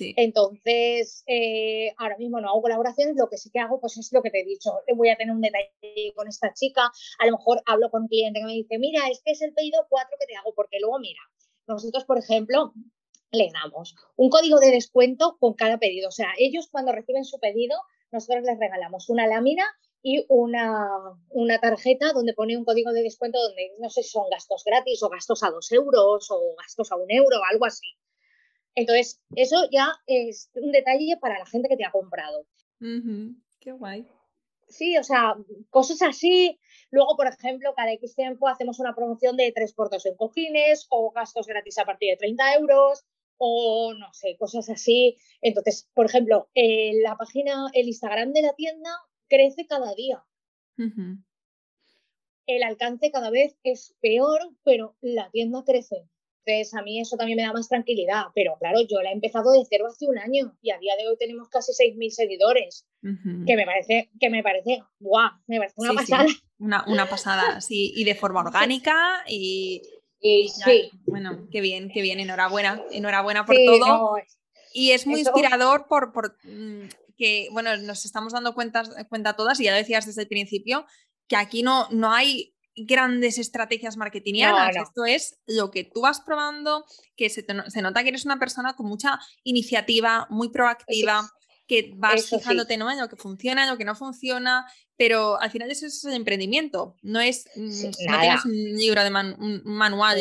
Entonces, 0.00 1.24
eh, 1.26 1.92
ahora 1.96 2.16
mismo 2.18 2.40
no 2.40 2.48
hago 2.48 2.62
colaboraciones, 2.62 3.16
lo 3.16 3.28
que 3.28 3.36
sí 3.36 3.50
que 3.50 3.58
hago, 3.58 3.80
pues 3.80 3.96
es 3.98 4.12
lo 4.12 4.22
que 4.22 4.30
te 4.30 4.40
he 4.40 4.44
dicho, 4.44 4.70
voy 4.94 5.08
a 5.08 5.16
tener 5.16 5.34
un 5.34 5.40
detalle 5.40 6.12
con 6.14 6.28
esta 6.28 6.52
chica, 6.54 6.82
a 7.18 7.26
lo 7.26 7.32
mejor 7.32 7.62
hablo 7.66 7.90
con 7.90 8.02
un 8.02 8.08
cliente 8.08 8.38
que 8.38 8.46
me 8.46 8.52
dice, 8.52 8.78
mira, 8.78 9.08
es 9.08 9.20
que 9.24 9.32
es 9.32 9.42
el 9.42 9.52
pedido 9.54 9.86
4 9.88 10.16
que 10.20 10.26
te 10.26 10.36
hago, 10.36 10.54
porque 10.54 10.78
luego, 10.80 11.00
mira, 11.00 11.20
nosotros, 11.66 12.04
por 12.04 12.18
ejemplo, 12.18 12.72
les 13.32 13.52
damos 13.52 13.96
un 14.16 14.30
código 14.30 14.60
de 14.60 14.70
descuento 14.70 15.36
con 15.38 15.54
cada 15.54 15.78
pedido, 15.78 16.08
o 16.08 16.12
sea, 16.12 16.32
ellos 16.38 16.68
cuando 16.70 16.92
reciben 16.92 17.24
su 17.24 17.38
pedido 17.40 17.76
nosotros 18.10 18.44
les 18.44 18.58
regalamos 18.58 19.08
una 19.08 19.26
lámina 19.26 19.64
y 20.02 20.24
una, 20.28 20.88
una, 21.30 21.58
tarjeta 21.58 22.12
donde 22.12 22.34
pone 22.34 22.56
un 22.56 22.64
código 22.64 22.92
de 22.92 23.02
descuento 23.02 23.40
donde 23.40 23.72
no 23.80 23.90
sé 23.90 24.02
si 24.02 24.10
son 24.10 24.30
gastos 24.30 24.62
gratis 24.64 25.02
o 25.02 25.08
gastos 25.08 25.42
a 25.42 25.50
dos 25.50 25.70
euros 25.72 26.28
o 26.30 26.54
gastos 26.56 26.92
a 26.92 26.96
un 26.96 27.10
euro 27.10 27.40
o 27.40 27.44
algo 27.50 27.66
así. 27.66 27.96
Entonces, 28.74 29.20
eso 29.34 29.56
ya 29.72 29.92
es 30.06 30.50
un 30.54 30.70
detalle 30.70 31.16
para 31.20 31.38
la 31.38 31.46
gente 31.46 31.68
que 31.68 31.76
te 31.76 31.84
ha 31.84 31.90
comprado. 31.90 32.46
Qué 33.58 33.72
guay. 33.72 34.08
Sí, 34.68 34.96
o 34.98 35.02
sea, 35.02 35.34
cosas 35.70 36.00
así. 36.02 36.60
Luego, 36.90 37.16
por 37.16 37.26
ejemplo, 37.26 37.74
cada 37.74 37.92
X 37.94 38.14
tiempo 38.14 38.46
hacemos 38.46 38.78
una 38.78 38.94
promoción 38.94 39.36
de 39.36 39.50
3 39.52 39.72
por 39.74 39.90
2 39.90 40.06
en 40.06 40.16
cojines 40.16 40.86
o 40.90 41.10
gastos 41.10 41.46
gratis 41.46 41.78
a 41.78 41.86
partir 41.86 42.10
de 42.10 42.18
30 42.18 42.54
euros 42.54 43.04
o 43.38 43.94
no 43.94 44.12
sé, 44.12 44.36
cosas 44.36 44.68
así. 44.68 45.16
Entonces, 45.40 45.88
por 45.94 46.06
ejemplo, 46.06 46.50
eh, 46.54 46.92
la 47.02 47.16
página, 47.16 47.66
el 47.72 47.86
Instagram 47.86 48.32
de 48.32 48.42
la 48.42 48.54
tienda 48.54 48.90
crece 49.28 49.66
cada 49.66 49.94
día. 49.94 50.24
El 52.46 52.62
alcance 52.62 53.10
cada 53.10 53.30
vez 53.30 53.56
es 53.62 53.94
peor, 54.00 54.40
pero 54.64 54.96
la 55.00 55.30
tienda 55.30 55.64
crece. 55.64 56.08
Entonces, 56.44 56.74
a 56.74 56.82
mí 56.82 57.00
eso 57.00 57.16
también 57.16 57.36
me 57.36 57.42
da 57.42 57.52
más 57.52 57.68
tranquilidad. 57.68 58.26
Pero 58.34 58.56
claro, 58.58 58.80
yo 58.88 59.02
la 59.02 59.10
he 59.10 59.12
empezado 59.12 59.52
de 59.52 59.66
cero 59.68 59.86
hace 59.88 60.06
un 60.06 60.18
año 60.18 60.56
y 60.62 60.70
a 60.70 60.78
día 60.78 60.94
de 60.96 61.08
hoy 61.08 61.16
tenemos 61.18 61.48
casi 61.48 61.72
6.000 61.72 62.10
seguidores. 62.10 62.86
Que 63.02 63.56
me 63.56 63.66
parece, 63.66 64.10
que 64.18 64.30
me 64.30 64.42
parece, 64.42 64.82
guau, 64.98 65.30
me 65.46 65.58
parece 65.58 65.74
una 65.76 65.92
pasada. 65.92 66.26
Una, 66.58 66.84
una, 66.88 67.08
pasada, 67.08 67.60
sí. 67.60 67.92
Y 67.94 68.04
de 68.04 68.14
forma 68.14 68.40
orgánica 68.46 68.96
y, 69.28 69.82
y 70.20 70.48
sí. 70.48 70.90
Bueno, 71.06 71.48
qué 71.50 71.60
bien, 71.60 71.90
qué 71.92 72.02
bien, 72.02 72.20
enhorabuena, 72.20 72.82
enhorabuena 72.90 73.44
por 73.46 73.56
todo. 73.56 74.16
y 74.72 74.90
es 74.90 75.06
muy 75.06 75.20
inspirador 75.20 75.86
por, 75.88 76.12
por 76.12 76.36
mm, 76.44 76.88
que, 77.16 77.48
bueno, 77.52 77.76
nos 77.76 78.04
estamos 78.04 78.32
dando 78.32 78.54
cuenta, 78.54 78.82
cuenta 79.08 79.34
todas, 79.34 79.60
y 79.60 79.64
ya 79.64 79.72
lo 79.72 79.76
decías 79.76 80.06
desde 80.06 80.22
el 80.22 80.28
principio, 80.28 80.86
que 81.26 81.36
aquí 81.36 81.62
no, 81.62 81.88
no 81.90 82.12
hay 82.12 82.54
grandes 82.74 83.38
estrategias 83.38 83.96
marketingianas. 83.96 84.76
Esto 84.76 85.04
es 85.04 85.38
lo 85.46 85.70
que 85.70 85.84
tú 85.84 86.02
vas 86.02 86.20
probando, 86.20 86.84
que 87.16 87.28
se, 87.28 87.44
se, 87.68 87.82
nota 87.82 88.02
que 88.02 88.10
eres 88.10 88.24
una 88.24 88.38
persona 88.38 88.74
con 88.74 88.86
mucha 88.86 89.18
iniciativa, 89.42 90.26
muy 90.30 90.50
proactiva, 90.50 91.28
que 91.68 91.92
vas 91.94 92.30
fijándote 92.30 92.78
¿no? 92.78 92.90
en 92.90 92.98
lo 92.98 93.08
que 93.08 93.16
funciona, 93.16 93.64
en 93.64 93.70
lo 93.70 93.76
que 93.76 93.84
no 93.84 93.94
funciona, 93.94 94.66
pero 94.96 95.40
al 95.40 95.50
final 95.50 95.70
eso 95.70 95.86
es 95.86 96.02
el 96.04 96.14
emprendimiento, 96.14 96.96
no 97.02 97.20
es, 97.20 97.46
mm, 97.54 97.84
no 98.10 98.20
tienes 98.20 98.44
un 98.46 98.52
libro 98.52 99.04
de 99.04 99.10
un 99.10 99.62
manual 99.64 100.18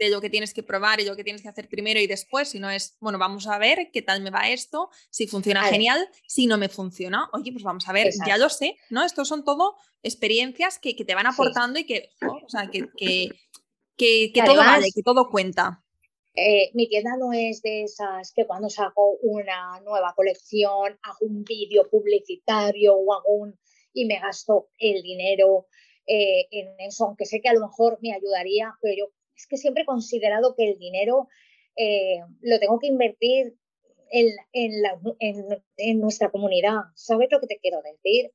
de 0.00 0.10
lo 0.10 0.20
que 0.20 0.30
tienes 0.30 0.54
que 0.54 0.62
probar 0.62 1.00
y 1.00 1.04
lo 1.04 1.14
que 1.14 1.22
tienes 1.22 1.42
que 1.42 1.48
hacer 1.48 1.68
primero 1.68 2.00
y 2.00 2.06
después, 2.06 2.48
sino 2.48 2.70
es, 2.70 2.96
bueno, 3.00 3.18
vamos 3.18 3.46
a 3.46 3.58
ver 3.58 3.90
qué 3.92 4.02
tal 4.02 4.22
me 4.22 4.30
va 4.30 4.48
esto, 4.48 4.90
si 5.10 5.26
funciona 5.26 5.62
genial, 5.64 6.08
si 6.26 6.46
no 6.46 6.56
me 6.56 6.68
funciona, 6.68 7.28
oye, 7.32 7.52
pues 7.52 7.62
vamos 7.62 7.86
a 7.88 7.92
ver, 7.92 8.12
ya 8.26 8.38
lo 8.38 8.48
sé, 8.48 8.76
¿no? 8.90 9.04
Estos 9.04 9.28
son 9.28 9.44
todo 9.44 9.76
experiencias 10.02 10.78
que, 10.78 10.96
que 10.96 11.04
te 11.04 11.14
van 11.14 11.26
aportando 11.26 11.78
y 11.78 11.84
que, 11.84 12.10
o 12.22 12.48
sea, 12.48 12.70
que, 12.70 12.88
que, 12.96 13.30
que, 13.96 14.32
que 14.32 14.42
todo 14.42 14.56
vale, 14.56 14.88
que 14.94 15.02
todo 15.02 15.28
cuenta. 15.30 15.82
Eh, 16.38 16.70
mi 16.74 16.86
tienda 16.86 17.16
no 17.16 17.32
es 17.32 17.62
de 17.62 17.84
esas 17.84 18.30
que 18.32 18.46
cuando 18.46 18.68
saco 18.68 19.16
una 19.22 19.80
nueva 19.80 20.12
colección 20.14 20.98
hago 21.02 21.18
un 21.20 21.44
vídeo 21.44 21.88
publicitario 21.88 22.94
o 22.94 23.14
hago 23.14 23.32
un 23.32 23.58
y 23.94 24.04
me 24.04 24.20
gasto 24.20 24.68
el 24.78 25.02
dinero 25.02 25.66
eh, 26.06 26.46
en 26.50 26.78
eso, 26.78 27.06
aunque 27.06 27.24
sé 27.24 27.40
que 27.40 27.48
a 27.48 27.54
lo 27.54 27.60
mejor 27.60 27.98
me 28.02 28.12
ayudaría, 28.12 28.74
pero 28.82 28.94
yo 28.94 29.12
es 29.34 29.46
que 29.46 29.56
siempre 29.56 29.84
he 29.84 29.86
considerado 29.86 30.54
que 30.54 30.70
el 30.70 30.78
dinero 30.78 31.28
eh, 31.74 32.20
lo 32.42 32.58
tengo 32.58 32.78
que 32.78 32.88
invertir 32.88 33.56
en, 34.10 34.36
en, 34.52 36.00
nuestra 36.00 36.30
comunidad. 36.30 36.76
¿Sabes 36.94 37.28
lo 37.30 37.40
que 37.40 37.46
te 37.46 37.58
quiero 37.58 37.80
decir? 37.82 38.30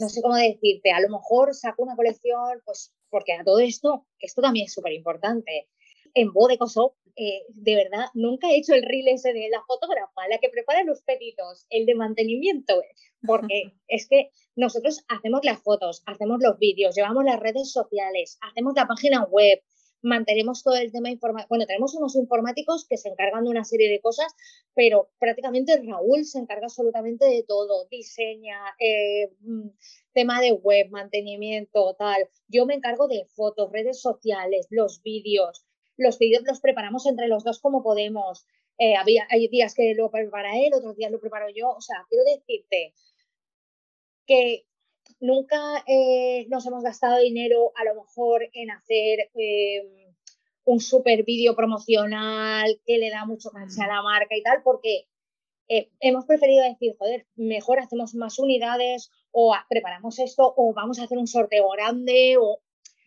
no 0.00 0.08
sé 0.08 0.22
cómo 0.22 0.34
decirte, 0.34 0.90
a 0.90 1.00
lo 1.00 1.08
mejor 1.08 1.54
saco 1.54 1.82
una 1.82 1.96
colección, 1.96 2.60
pues 2.64 2.92
porque 3.10 3.32
a 3.32 3.44
todo 3.44 3.60
esto, 3.60 4.06
esto 4.18 4.42
también 4.42 4.66
es 4.66 4.72
súper 4.72 4.92
importante. 4.92 5.68
En 6.14 6.32
Bodecoso 6.32 6.96
eh, 7.16 7.44
de 7.48 7.76
verdad, 7.76 8.06
nunca 8.14 8.50
he 8.50 8.56
hecho 8.56 8.74
el 8.74 8.82
reel 8.82 9.06
ese 9.08 9.32
de 9.32 9.48
la 9.48 9.62
fotógrafa, 9.66 10.26
la 10.28 10.38
que 10.38 10.48
prepara 10.48 10.82
los 10.82 11.02
pedidos, 11.02 11.66
el 11.70 11.86
de 11.86 11.94
mantenimiento, 11.94 12.82
porque 13.24 13.72
es 13.88 14.08
que 14.08 14.30
nosotros 14.56 15.04
hacemos 15.08 15.40
las 15.44 15.62
fotos, 15.62 16.02
hacemos 16.06 16.40
los 16.42 16.58
vídeos, 16.58 16.96
llevamos 16.96 17.24
las 17.24 17.38
redes 17.38 17.70
sociales, 17.70 18.38
hacemos 18.40 18.74
la 18.74 18.86
página 18.86 19.24
web, 19.24 19.62
mantenemos 20.02 20.64
todo 20.64 20.74
el 20.74 20.90
tema 20.90 21.08
informático. 21.08 21.48
Bueno, 21.50 21.66
tenemos 21.66 21.94
unos 21.94 22.16
informáticos 22.16 22.84
que 22.88 22.96
se 22.96 23.10
encargan 23.10 23.44
de 23.44 23.50
una 23.50 23.64
serie 23.64 23.88
de 23.88 24.00
cosas, 24.00 24.34
pero 24.74 25.10
prácticamente 25.20 25.80
Raúl 25.86 26.24
se 26.24 26.40
encarga 26.40 26.66
absolutamente 26.66 27.26
de 27.26 27.44
todo, 27.44 27.86
diseña, 27.90 28.58
eh, 28.80 29.30
mm, 29.40 29.68
tema 30.12 30.40
de 30.40 30.52
web, 30.52 30.90
mantenimiento, 30.90 31.94
tal. 31.96 32.28
Yo 32.48 32.66
me 32.66 32.74
encargo 32.74 33.06
de 33.06 33.24
fotos, 33.36 33.70
redes 33.70 34.00
sociales, 34.00 34.66
los 34.70 35.00
vídeos 35.02 35.63
los 35.96 36.18
vídeos 36.18 36.42
los 36.44 36.60
preparamos 36.60 37.06
entre 37.06 37.28
los 37.28 37.44
dos 37.44 37.60
como 37.60 37.82
podemos. 37.82 38.46
Eh, 38.78 38.96
había, 38.96 39.26
hay 39.30 39.48
días 39.48 39.74
que 39.74 39.94
lo 39.94 40.10
prepara 40.10 40.58
él, 40.58 40.74
otros 40.74 40.96
días 40.96 41.10
lo 41.10 41.20
preparo 41.20 41.46
yo. 41.54 41.70
O 41.70 41.80
sea, 41.80 42.04
quiero 42.08 42.24
decirte 42.24 42.94
que 44.26 44.66
nunca 45.20 45.84
eh, 45.86 46.46
nos 46.48 46.66
hemos 46.66 46.82
gastado 46.82 47.20
dinero 47.20 47.72
a 47.76 47.84
lo 47.84 48.02
mejor 48.02 48.48
en 48.52 48.70
hacer 48.70 49.30
em, 49.34 50.14
un 50.64 50.80
super 50.80 51.24
vídeo 51.24 51.54
promocional 51.54 52.80
que 52.86 52.98
le 52.98 53.10
da 53.10 53.26
mucho 53.26 53.50
cancha 53.50 53.84
a 53.84 53.88
la 53.88 54.02
marca 54.02 54.36
y 54.36 54.42
tal, 54.42 54.62
porque 54.62 55.06
eh, 55.68 55.90
hemos 56.00 56.26
preferido 56.26 56.64
decir, 56.64 56.94
joder, 56.98 57.26
mejor 57.36 57.78
hacemos 57.80 58.14
más 58.14 58.38
unidades 58.38 59.10
o 59.30 59.54
preparamos 59.68 60.18
esto 60.18 60.52
o 60.56 60.74
vamos 60.74 60.98
a 60.98 61.04
hacer 61.04 61.18
un 61.18 61.26
sorteo 61.26 61.68
grande 61.70 62.36
o, 62.38 62.60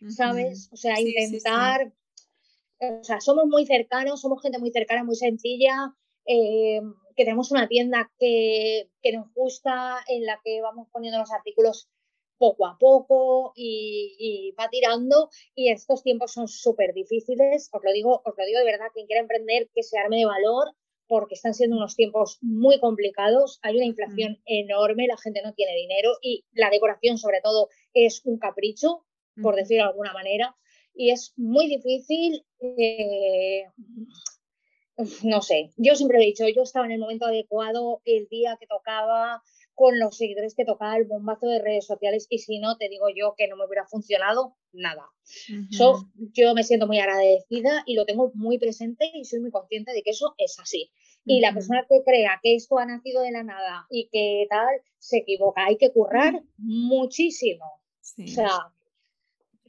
¿sabes? 0.08 0.68
O 0.72 0.76
sea, 0.76 1.00
intentar 1.00 1.92
o 2.80 3.04
sea, 3.04 3.20
somos 3.20 3.46
muy 3.46 3.66
cercanos, 3.66 4.20
somos 4.20 4.42
gente 4.42 4.58
muy 4.58 4.70
cercana, 4.70 5.04
muy 5.04 5.16
sencilla, 5.16 5.94
eh, 6.26 6.80
que 7.16 7.24
tenemos 7.24 7.50
una 7.50 7.66
tienda 7.66 8.10
que, 8.18 8.88
nos 9.12 9.32
gusta, 9.34 9.98
en 10.08 10.24
la 10.24 10.40
que 10.44 10.60
vamos 10.60 10.88
poniendo 10.92 11.18
los 11.18 11.32
artículos 11.32 11.88
poco 12.38 12.66
a 12.66 12.76
poco 12.78 13.52
y, 13.56 14.54
va 14.58 14.68
tirando 14.70 15.28
y 15.56 15.70
estos 15.70 16.04
tiempos 16.04 16.32
son 16.32 16.46
súper 16.46 16.94
difíciles, 16.94 17.68
os 17.72 17.82
lo 17.82 17.92
digo, 17.92 18.22
os 18.24 18.34
lo 18.36 18.44
digo 18.44 18.60
de 18.60 18.64
verdad, 18.64 18.86
quien 18.94 19.06
quiera 19.06 19.20
emprender 19.20 19.68
que 19.74 19.82
se 19.82 19.98
arme 19.98 20.18
de 20.18 20.26
valor 20.26 20.74
porque 21.08 21.34
están 21.34 21.54
siendo 21.54 21.76
unos 21.76 21.96
tiempos 21.96 22.38
muy 22.42 22.78
complicados, 22.78 23.58
hay 23.62 23.76
una 23.76 23.86
inflación 23.86 24.34
mm. 24.34 24.42
enorme, 24.44 25.08
la 25.08 25.16
gente 25.16 25.42
no 25.42 25.54
tiene 25.54 25.74
dinero 25.74 26.12
y 26.22 26.44
la 26.52 26.70
decoración 26.70 27.18
sobre 27.18 27.40
todo 27.40 27.68
es 27.94 28.20
un 28.24 28.38
capricho, 28.38 29.04
por 29.42 29.56
decirlo 29.56 29.84
de 29.84 29.90
alguna 29.90 30.12
manera 30.12 30.54
y 30.98 31.10
es 31.10 31.32
muy 31.36 31.68
difícil, 31.68 32.44
eh, 32.60 33.66
no 35.22 35.40
sé, 35.42 35.70
yo 35.76 35.94
siempre 35.94 36.18
he 36.18 36.26
dicho, 36.26 36.48
yo 36.48 36.62
estaba 36.62 36.86
en 36.86 36.92
el 36.92 36.98
momento 36.98 37.26
adecuado, 37.26 38.02
el 38.04 38.26
día 38.28 38.56
que 38.58 38.66
tocaba, 38.66 39.40
con 39.76 40.00
los 40.00 40.16
seguidores 40.16 40.56
que 40.56 40.64
tocaba 40.64 40.96
el 40.96 41.04
bombazo 41.04 41.46
de 41.46 41.62
redes 41.62 41.86
sociales 41.86 42.26
y 42.28 42.38
si 42.38 42.58
no, 42.58 42.76
te 42.76 42.88
digo 42.88 43.06
yo 43.14 43.34
que 43.38 43.46
no 43.46 43.56
me 43.56 43.64
hubiera 43.64 43.86
funcionado 43.86 44.56
nada. 44.72 45.08
yo 46.32 46.54
me 46.56 46.64
siento 46.64 46.88
muy 46.88 46.98
agradecida 46.98 47.84
y 47.86 47.94
lo 47.94 48.04
tengo 48.04 48.32
muy 48.34 48.58
presente 48.58 49.08
y 49.14 49.24
soy 49.24 49.38
muy 49.38 49.52
consciente 49.52 49.92
de 49.92 50.02
que 50.02 50.10
eso 50.10 50.34
es 50.36 50.58
así. 50.58 50.90
Y 51.24 51.38
la 51.38 51.54
persona 51.54 51.86
que 51.88 52.02
crea 52.04 52.40
que 52.42 52.56
esto 52.56 52.76
ha 52.78 52.86
nacido 52.86 53.22
de 53.22 53.30
la 53.30 53.44
nada 53.44 53.86
y 53.88 54.08
que 54.08 54.48
tal, 54.50 54.82
se 54.98 55.18
equivoca. 55.18 55.64
Hay 55.64 55.76
que 55.76 55.92
currar 55.92 56.42
muchísimo. 56.56 57.66
O 58.02 58.26
sea, 58.26 58.72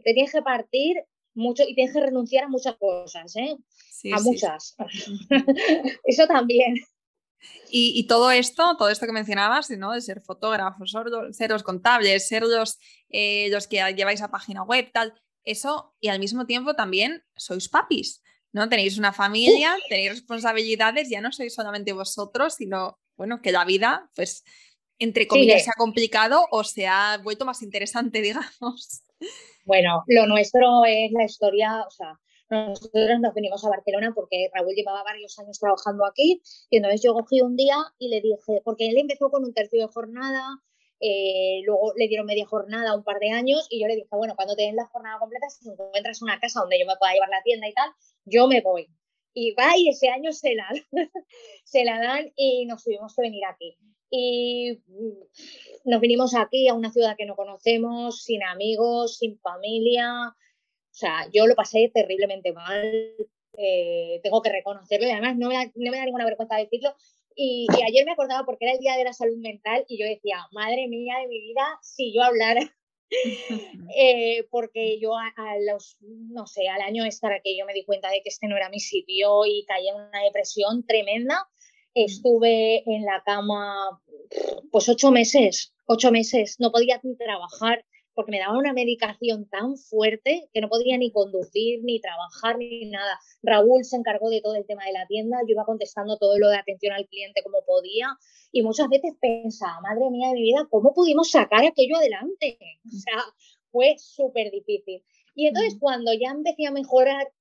te 0.04 0.14
tienes 0.14 0.32
que 0.32 0.42
partir 0.42 1.06
mucho 1.40 1.64
y 1.68 1.74
tienes 1.74 1.94
que 1.94 2.02
renunciar 2.02 2.46
a 2.46 2.50
muchas 2.50 2.76
cosas, 2.78 3.36
¿eh? 3.36 3.58
a 4.14 4.22
muchas. 4.22 4.76
Eso 6.04 6.28
también. 6.28 6.76
Y, 7.72 8.06
todo 8.08 8.32
esto, 8.32 8.76
todo 8.78 8.90
esto 8.90 9.06
que 9.06 9.14
mencionabas, 9.14 9.70
¿no? 9.70 9.94
de 9.94 10.02
ser 10.02 10.22
fotógrafos, 10.22 10.94
ser 11.32 11.50
los 11.52 11.64
contables, 11.64 12.28
ser 12.28 12.44
los, 12.44 12.78
eh, 13.10 13.48
los 13.50 13.68
que 13.68 13.78
lleváis 13.96 14.22
a 14.22 14.32
página 14.32 14.64
web, 14.64 14.90
tal, 14.92 15.14
eso, 15.44 15.96
y 16.00 16.10
al 16.10 16.20
mismo 16.20 16.46
tiempo 16.46 16.76
también 16.76 17.24
sois 17.36 17.70
papis, 17.70 18.22
¿no? 18.52 18.68
Tenéis 18.70 18.98
una 18.98 19.14
familia, 19.14 19.76
tenéis 19.88 20.12
responsabilidades, 20.12 21.10
ya 21.10 21.22
no 21.22 21.32
sois 21.32 21.54
solamente 21.54 21.94
vosotros, 21.94 22.56
sino, 22.56 23.00
bueno, 23.16 23.42
que 23.42 23.52
la 23.52 23.66
vida, 23.66 24.10
pues, 24.16 24.44
entre 24.98 25.28
comillas, 25.28 25.64
se 25.64 25.70
ha 25.70 25.78
complicado 25.78 26.46
o 26.52 26.64
se 26.64 26.88
ha 26.88 27.18
vuelto 27.24 27.46
más 27.46 27.62
interesante, 27.62 28.22
digamos. 28.22 29.04
Bueno, 29.66 30.04
lo 30.08 30.26
nuestro 30.26 30.86
es 30.86 31.12
la 31.12 31.26
historia, 31.26 31.84
o 31.86 31.92
sea, 31.92 32.20
nosotros 32.50 33.20
nos 33.20 33.34
venimos 33.36 33.64
a 33.64 33.70
Barcelona 33.70 34.12
porque 34.16 34.50
Raúl 34.54 34.74
llevaba 34.74 35.04
varios 35.04 35.38
años 35.38 35.60
trabajando 35.60 36.06
aquí 36.06 36.42
y 36.70 36.78
entonces 36.78 37.02
yo 37.04 37.14
cogí 37.14 37.42
un 37.42 37.56
día 37.56 37.76
y 38.00 38.10
le 38.10 38.22
dije, 38.22 38.62
porque 38.64 38.88
él 38.88 38.98
empezó 38.98 39.30
con 39.30 39.44
un 39.44 39.54
tercio 39.54 39.80
de 39.80 39.94
jornada, 39.94 40.44
eh, 41.00 41.62
luego 41.66 41.94
le 41.96 42.08
dieron 42.08 42.26
media 42.26 42.48
jornada 42.48 42.96
un 42.96 43.04
par 43.04 43.20
de 43.20 43.30
años 43.30 43.68
y 43.70 43.80
yo 43.80 43.88
le 43.88 43.96
dije, 43.96 44.08
bueno, 44.12 44.36
cuando 44.36 44.56
te 44.56 44.64
den 44.64 44.76
la 44.76 44.88
jornada 44.88 45.20
completa, 45.20 45.48
si 45.50 45.70
encuentras 45.70 46.22
una 46.22 46.40
casa 46.40 46.62
donde 46.62 46.80
yo 46.80 46.88
me 46.88 46.96
pueda 46.98 47.14
llevar 47.14 47.30
la 47.30 47.44
tienda 47.44 47.68
y 47.68 47.74
tal, 47.74 47.92
yo 48.26 48.48
me 48.48 48.62
voy. 48.62 48.88
Y 49.34 49.54
va 49.54 49.78
y 49.78 49.90
ese 49.90 50.10
año 50.10 50.32
se 50.32 50.56
la, 50.56 50.68
se 51.64 51.84
la 51.84 52.00
dan 52.00 52.32
y 52.36 52.66
nos 52.66 52.84
tuvimos 52.84 53.16
que 53.16 53.22
venir 53.22 53.44
aquí. 53.46 53.78
Y 54.10 54.82
mm, 54.88 55.90
nos 55.90 56.02
vinimos 56.02 56.36
aquí 56.36 56.68
a 56.68 56.74
una 56.74 56.92
ciudad 56.92 57.16
que 57.18 57.26
no 57.26 57.36
conocemos, 57.36 58.24
sin 58.24 58.44
amigos, 58.44 59.18
sin 59.18 59.40
familia. 59.40 60.30
O 60.30 60.94
sea, 60.94 61.28
yo 61.34 61.48
lo 61.48 61.56
pasé 61.56 61.92
terriblemente 61.94 62.54
mal. 62.54 63.16
Eh, 63.58 64.20
tengo 64.24 64.42
que 64.42 64.52
reconocerlo 64.52 65.08
y 65.08 65.12
además 65.12 65.38
no 65.38 65.50
me, 65.50 65.56
da, 65.56 65.66
no 65.76 65.92
me 65.92 65.98
da 65.98 66.06
ninguna 66.06 66.26
vergüenza 66.26 66.56
decirlo. 66.56 66.96
Y, 67.36 67.68
ayer 67.86 68.06
me 68.06 68.12
acordaba 68.12 68.46
porque 68.46 68.66
era 68.66 68.74
el 68.74 68.80
día 68.80 68.98
de 68.98 69.04
la 69.04 69.14
salud 69.14 69.38
mental 69.38 69.86
y 69.88 69.98
yo 69.98 70.06
decía, 70.06 70.46
madre 70.52 70.88
mía 70.88 71.20
de 71.22 71.28
mi 71.28 71.40
vida, 71.40 71.64
si 71.82 72.14
yo 72.14 72.22
hablara, 72.24 72.76
eh, 73.96 74.46
porque 74.52 75.00
yo 75.00 75.16
a, 75.16 75.34
los, 75.66 75.98
no 76.02 76.48
sé, 76.48 76.68
al 76.68 76.82
año 76.82 77.06
estar 77.06 77.42
que 77.42 77.58
yo 77.58 77.66
me 77.66 77.74
di 77.74 77.86
cuenta 77.86 78.10
de 78.10 78.22
que 78.22 78.30
este 78.30 78.48
no 78.48 78.58
era 78.58 78.70
mi 78.70 78.80
sitio 78.80 79.46
y 79.46 79.64
caí 79.66 79.88
en 79.88 79.96
una 79.96 80.24
depresión 80.24 80.86
tremenda 80.86 81.48
Estuve 81.94 82.84
en 82.86 83.04
la 83.06 83.22
cama 83.26 84.02
pues 84.72 84.88
ocho 84.90 85.12
meses, 85.12 85.74
ocho 85.86 86.12
meses, 86.12 86.58
no 86.60 86.72
podía 86.72 87.00
ni 87.04 87.16
trabajar 87.16 87.84
porque 88.14 88.32
me 88.32 88.40
daba 88.40 88.58
una 88.58 88.74
medicación 88.74 89.48
tan 89.48 89.78
fuerte 89.78 90.50
que 90.54 90.60
no 90.60 90.68
podía 90.68 90.98
ni 90.98 91.10
conducir, 91.10 91.80
ni 91.84 92.02
trabajar, 92.02 92.58
ni 92.58 92.90
nada. 92.90 93.18
Raúl 93.42 93.86
se 93.86 93.96
encargó 93.96 94.30
de 94.30 94.42
todo 94.42 94.56
el 94.56 94.66
tema 94.66 94.84
de 94.84 94.92
la 94.92 95.08
tienda, 95.08 95.38
yo 95.48 95.54
iba 95.54 95.64
contestando 95.64 96.18
todo 96.18 96.38
lo 96.38 96.50
de 96.50 96.58
atención 96.58 96.92
al 96.92 97.08
cliente 97.08 97.42
como 97.44 97.64
podía 97.66 98.10
y 98.52 98.62
muchas 98.62 98.90
veces 98.90 99.14
pensaba, 99.22 99.80
madre 99.82 100.10
mía 100.10 100.28
de 100.28 100.34
mi 100.34 100.42
vida, 100.42 100.68
¿cómo 100.70 100.94
pudimos 100.94 101.32
sacar 101.32 101.66
aquello 101.66 101.96
adelante? 101.96 102.60
O 102.86 102.98
sea, 102.98 103.24
fue 103.72 103.96
súper 103.98 104.52
difícil. 104.52 105.02
Y 105.34 105.48
entonces 105.48 105.78
cuando 105.80 106.12
ya 106.14 106.32
empecé 106.32 106.66
a 106.66 106.72
mejorar 106.72 107.32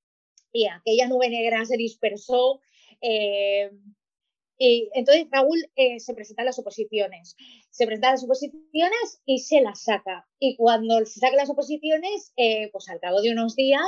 y 0.52 0.66
aquella 0.66 1.08
nube 1.08 1.28
negra 1.28 1.64
se 1.64 1.76
dispersó, 1.76 2.60
eh, 3.00 3.70
y 4.58 4.90
entonces 4.92 5.26
Raúl 5.30 5.70
eh, 5.76 6.00
se 6.00 6.14
presenta 6.14 6.42
a 6.42 6.46
las 6.46 6.58
oposiciones. 6.58 7.36
Se 7.70 7.86
presenta 7.86 8.08
a 8.08 8.12
las 8.12 8.24
oposiciones 8.24 9.22
y 9.24 9.38
se 9.38 9.60
las 9.60 9.84
saca. 9.84 10.28
Y 10.40 10.56
cuando 10.56 10.98
se 11.06 11.20
saca 11.20 11.36
las 11.36 11.50
oposiciones, 11.50 12.32
eh, 12.36 12.68
pues 12.72 12.88
al 12.88 12.98
cabo 12.98 13.20
de 13.22 13.30
unos 13.30 13.54
días, 13.54 13.84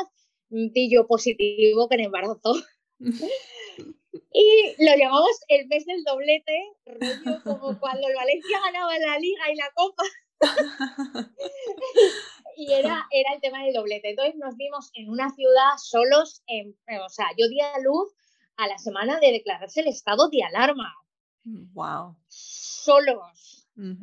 pillo 0.73 1.09
positivo 1.09 1.89
que 1.89 1.97
en 1.97 2.03
embarazo. 2.03 2.41
y 4.33 4.75
lo 4.79 4.97
llamamos 4.97 5.41
el 5.49 5.67
mes 5.67 5.87
del 5.87 6.05
doblete, 6.05 6.63
rollo 6.87 7.43
como 7.43 7.81
cuando 7.81 8.07
el 8.07 8.15
Valencia 8.15 8.61
ganaba 8.65 8.97
la 8.99 9.19
liga 9.19 9.53
y 9.53 9.57
la 9.57 9.71
copa. 9.75 10.05
y 12.57 12.73
era, 12.73 13.09
era 13.11 13.35
el 13.35 13.41
tema 13.41 13.65
del 13.65 13.75
doblete. 13.75 14.11
Entonces 14.11 14.37
nos 14.37 14.57
vimos 14.57 14.91
en 14.95 15.11
una 15.11 15.35
ciudad 15.35 15.71
solos, 15.79 16.43
en, 16.47 16.79
o 17.05 17.09
sea, 17.09 17.27
yo 17.37 17.49
di 17.49 17.61
a 17.61 17.81
luz 17.81 18.15
a 18.61 18.69
la 18.69 18.79
semana 18.79 19.19
de 19.21 19.33
declararse 19.33 19.81
el 19.81 19.89
estado 19.89 20.29
de 20.29 20.43
alarma. 20.43 20.95
Wow. 21.45 22.17
Solos. 22.29 23.57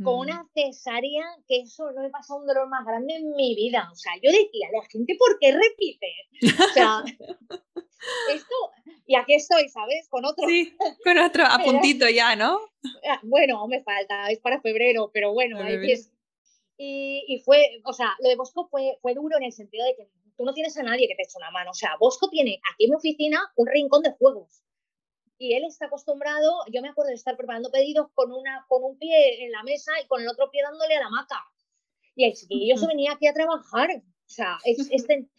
Con 0.04 0.22
una 0.22 0.44
cesárea, 0.56 1.24
que 1.48 1.60
eso 1.60 1.92
no 1.92 2.04
he 2.04 2.10
pasado 2.10 2.40
un 2.40 2.48
dolor 2.48 2.68
más 2.68 2.84
grande 2.84 3.14
en 3.14 3.36
mi 3.36 3.54
vida. 3.54 3.88
O 3.92 3.96
sea, 3.96 4.14
yo 4.16 4.32
decía, 4.32 4.70
la 4.74 4.84
gente, 4.90 5.16
¿por 5.20 5.38
qué 5.40 5.52
repite? 5.52 6.14
O 6.42 6.74
sea, 6.74 7.04
esto, 8.34 8.56
y 9.06 9.16
aquí 9.16 9.36
estoy, 9.36 9.70
¿sabes? 9.70 10.08
Con 10.10 10.26
otro. 10.26 10.48
Sí, 10.48 10.76
con 11.04 11.20
otro, 11.20 11.44
a 11.46 11.60
puntito 11.64 12.10
ya, 12.10 12.36
¿no? 12.36 12.60
Ah, 13.08 13.20
bueno, 13.22 13.68
me 13.68 13.84
falta, 13.84 14.32
es 14.32 14.40
para 14.40 14.62
febrero, 14.62 15.12
pero 15.14 15.34
bueno, 15.34 15.60
y, 16.80 17.24
y, 17.28 17.40
fue, 17.42 17.82
o 17.84 17.94
sea, 17.94 18.16
lo 18.20 18.30
de 18.30 18.36
Bosco 18.36 18.68
fue, 18.70 18.98
fue 19.02 19.14
duro 19.14 19.38
en 19.38 19.44
el 19.44 19.52
sentido 19.52 19.86
de 19.86 19.96
que 19.96 20.08
tú 20.38 20.46
no 20.46 20.54
tienes 20.54 20.78
a 20.78 20.84
nadie 20.84 21.08
que 21.08 21.16
te 21.16 21.24
eche 21.24 21.38
una 21.38 21.52
mano. 21.52 21.72
O 21.72 21.74
sea, 21.74 21.98
Bosco 22.00 22.30
tiene 22.30 22.62
aquí 22.72 22.86
en 22.86 22.92
mi 22.92 22.96
oficina 22.96 23.42
un 23.56 23.68
rincón 23.68 24.04
de 24.04 24.12
juegos. 24.12 24.64
Y 25.40 25.54
él 25.54 25.66
está 25.66 25.86
acostumbrado, 25.86 26.64
yo 26.72 26.82
me 26.82 26.90
acuerdo 26.90 27.10
de 27.10 27.16
estar 27.16 27.38
preparando 27.38 27.70
pedidos 27.70 28.08
con, 28.14 28.32
una, 28.32 28.66
con 28.68 28.84
un 28.84 28.98
pie 28.98 29.46
en 29.46 29.52
la 29.52 29.64
mesa 29.64 29.92
y 30.04 30.08
con 30.08 30.22
el 30.22 30.28
otro 30.28 30.50
pie 30.50 30.64
dándole 30.64 30.96
a 30.96 31.02
la 31.02 31.10
maca. 31.10 31.44
Y 32.16 32.26
el 32.26 32.34
chiquillo 32.34 32.78
se 32.78 32.88
venía 32.88 33.12
aquí 33.12 33.28
a 33.28 33.34
trabajar. 33.34 33.90
O 33.98 34.30
sea, 34.30 34.58
es, 34.64 34.88
este, 34.92 35.30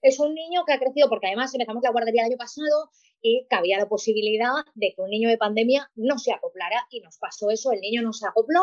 es 0.00 0.18
un 0.20 0.34
niño 0.34 0.64
que 0.64 0.72
ha 0.72 0.78
crecido, 0.78 1.08
porque 1.08 1.26
además 1.26 1.52
empezamos 1.52 1.82
la 1.82 1.90
guardería 1.90 2.22
el 2.22 2.28
año 2.28 2.38
pasado 2.38 2.90
y 3.20 3.46
cabía 3.48 3.78
la 3.78 3.88
posibilidad 3.88 4.52
de 4.74 4.94
que 4.94 5.02
un 5.02 5.10
niño 5.10 5.28
de 5.28 5.36
pandemia 5.36 5.90
no 5.94 6.18
se 6.18 6.32
acoplara 6.32 6.86
y 6.90 7.00
nos 7.00 7.18
pasó 7.18 7.50
eso, 7.50 7.72
el 7.72 7.80
niño 7.80 8.02
no 8.02 8.12
se 8.12 8.26
acopló, 8.26 8.62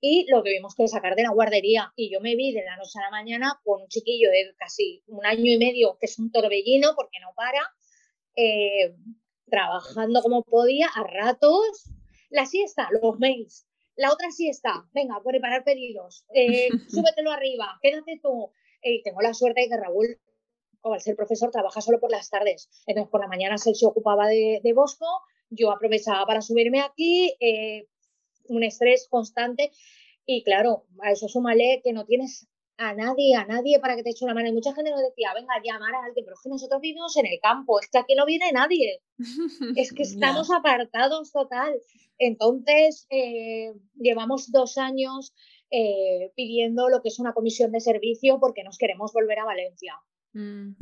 y 0.00 0.26
lo 0.30 0.42
tuvimos 0.42 0.74
que 0.74 0.88
sacar 0.88 1.16
de 1.16 1.22
la 1.22 1.30
guardería. 1.30 1.92
Y 1.96 2.10
yo 2.10 2.20
me 2.20 2.36
vi 2.36 2.52
de 2.52 2.64
la 2.64 2.76
noche 2.76 2.98
a 2.98 3.02
la 3.02 3.10
mañana 3.10 3.60
con 3.64 3.82
un 3.82 3.88
chiquillo 3.88 4.30
de 4.30 4.54
casi 4.58 5.02
un 5.06 5.24
año 5.24 5.52
y 5.52 5.58
medio, 5.58 5.96
que 5.98 6.06
es 6.06 6.18
un 6.18 6.30
torbellino 6.30 6.94
porque 6.94 7.18
no 7.20 7.32
para, 7.34 7.60
eh, 8.36 8.94
trabajando 9.48 10.22
como 10.22 10.42
podía, 10.42 10.88
a 10.94 11.02
ratos. 11.04 11.90
La 12.30 12.46
siesta, 12.46 12.88
los 12.90 13.18
mails. 13.18 13.66
La 13.96 14.12
otra 14.12 14.30
siesta, 14.30 14.86
venga, 14.92 15.22
preparar 15.24 15.64
pedidos, 15.64 16.26
eh, 16.34 16.68
súbetelo 16.88 17.30
arriba, 17.30 17.78
quédate 17.80 18.20
tú. 18.22 18.50
Eh, 18.82 19.02
tengo 19.02 19.22
la 19.22 19.32
suerte 19.32 19.62
de 19.62 19.68
que 19.68 19.76
Raúl, 19.78 20.20
como 20.82 20.94
al 20.94 21.00
ser 21.00 21.16
profesor, 21.16 21.50
trabaja 21.50 21.80
solo 21.80 21.98
por 21.98 22.10
las 22.10 22.28
tardes. 22.28 22.68
Entonces, 22.86 23.10
por 23.10 23.22
la 23.22 23.26
mañana 23.26 23.54
él 23.54 23.74
se 23.74 23.86
ocupaba 23.86 24.28
de, 24.28 24.60
de 24.62 24.72
Bosco, 24.74 25.06
yo 25.48 25.70
aprovechaba 25.70 26.26
para 26.26 26.42
subirme 26.42 26.82
aquí, 26.82 27.34
eh, 27.40 27.88
un 28.48 28.64
estrés 28.64 29.08
constante. 29.08 29.70
Y 30.24 30.42
claro, 30.42 30.84
a 31.02 31.12
eso 31.12 31.28
súmale 31.28 31.80
que 31.84 31.92
no 31.92 32.04
tienes 32.04 32.48
a 32.78 32.94
nadie, 32.94 33.34
a 33.34 33.46
nadie 33.46 33.80
para 33.80 33.96
que 33.96 34.02
te 34.02 34.10
eche 34.10 34.24
una 34.24 34.34
mano. 34.34 34.48
Y 34.48 34.52
mucha 34.52 34.74
gente 34.74 34.90
nos 34.90 35.00
decía, 35.00 35.32
venga, 35.34 35.54
llamar 35.64 35.94
a 35.94 36.04
alguien, 36.04 36.24
pero 36.24 36.34
es 36.34 36.42
que 36.42 36.48
nosotros 36.48 36.80
vivimos 36.80 37.16
en 37.16 37.26
el 37.26 37.38
campo, 37.40 37.80
es 37.80 37.88
que 37.88 37.98
aquí 37.98 38.14
no 38.14 38.26
viene 38.26 38.52
nadie. 38.52 39.02
es 39.76 39.92
que 39.92 40.02
estamos 40.02 40.50
apartados 40.50 41.32
total. 41.32 41.80
Entonces, 42.18 43.06
eh, 43.10 43.72
llevamos 43.94 44.50
dos 44.50 44.78
años 44.78 45.34
eh, 45.70 46.32
pidiendo 46.36 46.88
lo 46.88 47.02
que 47.02 47.08
es 47.08 47.18
una 47.18 47.32
comisión 47.32 47.72
de 47.72 47.80
servicio 47.80 48.38
porque 48.40 48.62
nos 48.62 48.78
queremos 48.78 49.12
volver 49.12 49.38
a 49.38 49.44
Valencia. 49.44 49.94
Mm, 50.32 50.72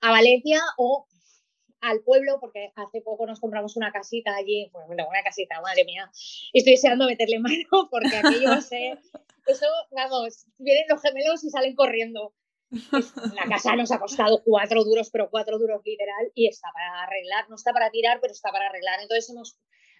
a 0.00 0.10
Valencia 0.10 0.60
o 0.76 1.06
al 1.84 2.00
pueblo, 2.00 2.38
porque 2.40 2.72
hace 2.76 3.00
poco 3.00 3.26
nos 3.26 3.40
compramos 3.40 3.76
una 3.76 3.92
casita 3.92 4.34
allí, 4.34 4.70
bueno, 4.72 5.06
una 5.08 5.22
casita, 5.22 5.60
madre 5.60 5.84
mía, 5.84 6.10
y 6.52 6.58
estoy 6.58 6.74
deseando 6.74 7.06
meterle 7.06 7.38
mano 7.38 7.54
porque 7.90 8.16
aquello 8.16 8.48
va 8.48 8.56
a 8.56 8.60
ser, 8.60 8.98
eso, 9.46 9.66
vamos, 9.90 10.46
vienen 10.58 10.84
los 10.88 11.02
gemelos 11.02 11.44
y 11.44 11.50
salen 11.50 11.74
corriendo. 11.74 12.34
La 13.34 13.46
casa 13.48 13.76
nos 13.76 13.92
ha 13.92 14.00
costado 14.00 14.42
cuatro 14.44 14.82
duros, 14.82 15.10
pero 15.12 15.30
cuatro 15.30 15.58
duros 15.58 15.82
literal, 15.84 16.32
y 16.34 16.48
está 16.48 16.68
para 16.72 17.04
arreglar, 17.04 17.48
no 17.48 17.56
está 17.56 17.72
para 17.72 17.90
tirar, 17.90 18.18
pero 18.20 18.32
está 18.32 18.50
para 18.50 18.66
arreglar. 18.66 19.00
Entonces 19.00 19.30
hemos, 19.30 19.56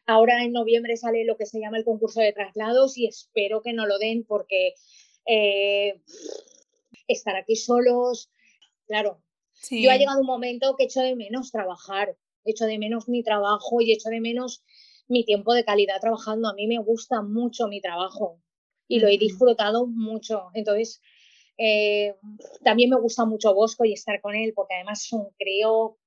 ahora 0.07 0.43
en 0.43 0.53
noviembre 0.53 0.97
sale 0.97 1.25
lo 1.25 1.37
que 1.37 1.47
se 1.47 1.61
llama 1.61 1.79
el 1.79 1.85
concurso 1.85 2.21
de 2.21 2.33
traslados 2.33 2.97
y 2.99 3.07
espero 3.07 3.63
que 3.63 3.75
no 3.75 3.87
lo 3.87 3.99
den 3.99 4.25
porque 4.25 4.75
eh, 5.27 6.01
estar 7.07 7.37
aquí 7.37 7.55
solos, 7.55 8.31
claro, 8.87 9.23
yo 9.71 9.91
ha 9.91 9.97
llegado 9.97 10.21
un 10.21 10.27
momento 10.27 10.75
que 10.77 10.85
echo 10.85 11.01
de 11.01 11.17
menos 11.17 11.51
trabajar, 11.51 12.17
echo 12.45 12.67
de 12.67 12.79
menos 12.79 13.09
mi 13.09 13.23
trabajo 13.23 13.81
y 13.81 13.93
echo 13.93 14.09
de 14.11 14.21
menos 14.21 14.63
mi 15.09 15.25
tiempo 15.25 15.55
de 15.55 15.65
calidad 15.65 16.01
trabajando. 16.01 16.49
A 16.49 16.55
mí 16.55 16.67
me 16.67 16.79
gusta 16.79 17.23
mucho 17.23 17.69
mi 17.69 17.81
trabajo 17.81 18.41
y 18.89 19.01
lo 19.01 19.09
he 19.09 19.19
disfrutado 19.19 19.87
mucho. 19.87 20.51
Entonces, 20.55 21.01
eh, 21.59 22.15
también 22.63 22.91
me 22.91 23.01
gusta 23.01 23.25
mucho 23.25 23.55
Bosco 23.55 23.85
y 23.85 23.93
estar 23.93 24.21
con 24.21 24.35
él, 24.35 24.53
porque 24.55 24.75
además 24.75 25.05
es 25.05 25.13
un 25.13 25.29
crío, 25.39 25.99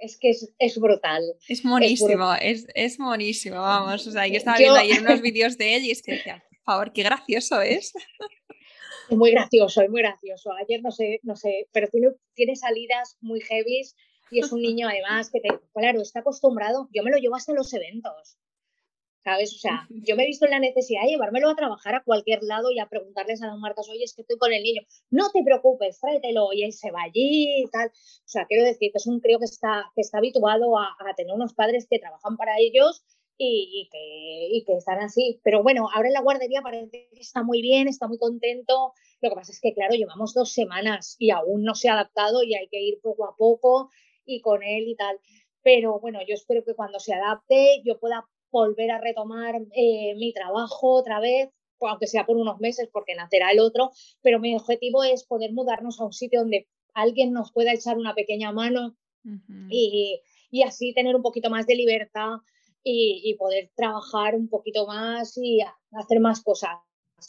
es 0.00 0.18
que 0.18 0.30
es, 0.58 0.78
brutal. 0.78 1.22
Es 1.48 1.64
monísimo, 1.64 2.34
es, 2.34 2.66
es, 2.74 2.98
monísimo, 2.98 3.56
vamos. 3.56 4.06
O 4.06 4.12
sea, 4.12 4.26
yo 4.26 4.36
estaba 4.36 4.58
viendo 4.58 4.78
ayer 4.78 5.00
unos 5.00 5.20
vídeos 5.20 5.56
de 5.58 5.76
él 5.76 5.84
y 5.84 5.90
es 5.90 6.02
que 6.02 6.12
decía, 6.12 6.44
por 6.48 6.58
favor, 6.64 6.92
qué 6.92 7.02
gracioso 7.02 7.60
es. 7.60 7.92
Muy 9.10 9.32
gracioso, 9.32 9.82
es 9.82 9.90
muy 9.90 10.02
gracioso. 10.02 10.52
Ayer 10.52 10.82
no 10.82 10.90
sé, 10.90 11.20
no 11.22 11.36
sé, 11.36 11.68
pero 11.72 11.88
tiene, 11.88 12.08
tiene 12.34 12.56
salidas 12.56 13.16
muy 13.20 13.40
heavy 13.40 13.82
y 14.30 14.38
es 14.38 14.52
un 14.52 14.62
niño 14.62 14.88
además 14.88 15.30
que, 15.30 15.40
te, 15.40 15.48
claro, 15.74 16.00
está 16.00 16.20
acostumbrado. 16.20 16.88
Yo 16.94 17.02
me 17.02 17.10
lo 17.10 17.18
llevo 17.18 17.36
hasta 17.36 17.52
los 17.52 17.72
eventos. 17.74 18.36
¿Sabes? 19.22 19.54
O 19.54 19.58
sea, 19.58 19.86
yo 19.90 20.16
me 20.16 20.22
he 20.22 20.26
visto 20.26 20.46
en 20.46 20.52
la 20.52 20.60
necesidad 20.60 21.02
de 21.02 21.10
llevármelo 21.10 21.50
a 21.50 21.54
trabajar 21.54 21.94
a 21.94 22.02
cualquier 22.02 22.42
lado 22.42 22.70
y 22.70 22.78
a 22.78 22.88
preguntarles 22.88 23.42
a 23.42 23.48
las 23.48 23.58
marcas, 23.58 23.86
oye, 23.90 24.04
es 24.04 24.14
que 24.14 24.22
estoy 24.22 24.38
con 24.38 24.50
el 24.50 24.62
niño. 24.62 24.80
No 25.10 25.30
te 25.30 25.42
preocupes, 25.44 26.00
tráetelo. 26.00 26.54
Y 26.54 26.62
él 26.62 26.72
se 26.72 26.90
va 26.90 27.02
allí 27.02 27.64
y 27.64 27.66
tal. 27.70 27.88
O 27.88 28.28
sea, 28.28 28.46
quiero 28.46 28.64
decir 28.64 28.90
que 28.92 28.96
es 28.98 29.06
un 29.06 29.20
crío 29.20 29.38
que 29.38 29.44
está, 29.44 29.92
que 29.94 30.00
está 30.00 30.18
habituado 30.18 30.78
a, 30.78 30.96
a 30.98 31.14
tener 31.14 31.34
unos 31.34 31.52
padres 31.52 31.86
que 31.90 31.98
trabajan 31.98 32.38
para 32.38 32.58
ellos 32.58 33.04
y, 33.42 33.88
que, 33.90 34.64
que, 34.66 34.76
están 34.76 35.00
así. 35.00 35.40
Pero 35.42 35.62
bueno, 35.62 35.88
ahora 35.94 36.08
en 36.08 36.14
la 36.14 36.20
guardería 36.20 36.60
parece 36.60 37.08
que 37.10 37.20
está 37.20 37.42
muy 37.42 37.62
bien, 37.62 37.88
está 37.88 38.06
muy 38.06 38.18
contento. 38.18 38.92
Lo 39.22 39.30
que 39.30 39.34
pasa 39.34 39.52
es 39.52 39.60
que, 39.60 39.72
claro, 39.72 39.94
llevamos 39.94 40.34
dos 40.34 40.52
semanas 40.52 41.16
y 41.18 41.30
aún 41.30 41.64
no 41.64 41.74
se 41.74 41.88
ha 41.88 41.94
adaptado 41.94 42.42
y 42.42 42.54
hay 42.54 42.68
que 42.68 42.80
ir 42.80 43.00
poco 43.00 43.24
a 43.24 43.34
poco 43.36 43.90
y 44.26 44.42
con 44.42 44.62
él 44.62 44.88
y 44.88 44.94
tal. 44.94 45.18
Pero 45.62 45.98
bueno, 46.00 46.20
yo 46.26 46.34
espero 46.34 46.64
que 46.64 46.74
cuando 46.74 47.00
se 47.00 47.14
adapte 47.14 47.82
yo 47.82 47.98
pueda 47.98 48.28
volver 48.50 48.90
a 48.90 49.00
retomar 49.00 49.54
eh, 49.74 50.14
mi 50.16 50.34
trabajo 50.34 50.92
otra 50.92 51.18
vez, 51.20 51.48
aunque 51.80 52.08
sea 52.08 52.26
por 52.26 52.36
unos 52.36 52.60
meses, 52.60 52.90
porque 52.92 53.14
nacerá 53.14 53.52
el 53.52 53.60
otro. 53.60 53.90
Pero 54.20 54.38
mi 54.38 54.54
objetivo 54.54 55.02
es 55.02 55.24
poder 55.24 55.52
mudarnos 55.52 55.98
a 55.98 56.04
un 56.04 56.12
sitio 56.12 56.40
donde 56.40 56.68
alguien 56.92 57.32
nos 57.32 57.52
pueda 57.52 57.72
echar 57.72 57.96
una 57.96 58.14
pequeña 58.14 58.52
mano 58.52 58.96
y, 59.70 60.20
y 60.50 60.62
así 60.62 60.92
tener 60.92 61.16
un 61.16 61.22
poquito 61.22 61.48
más 61.48 61.66
de 61.66 61.74
libertad 61.74 62.40
y, 62.82 63.34
poder 63.38 63.70
trabajar 63.74 64.34
un 64.34 64.48
poquito 64.48 64.86
más 64.86 65.36
y 65.36 65.60
hacer 65.92 66.20
más 66.20 66.42
cosas. 66.42 66.76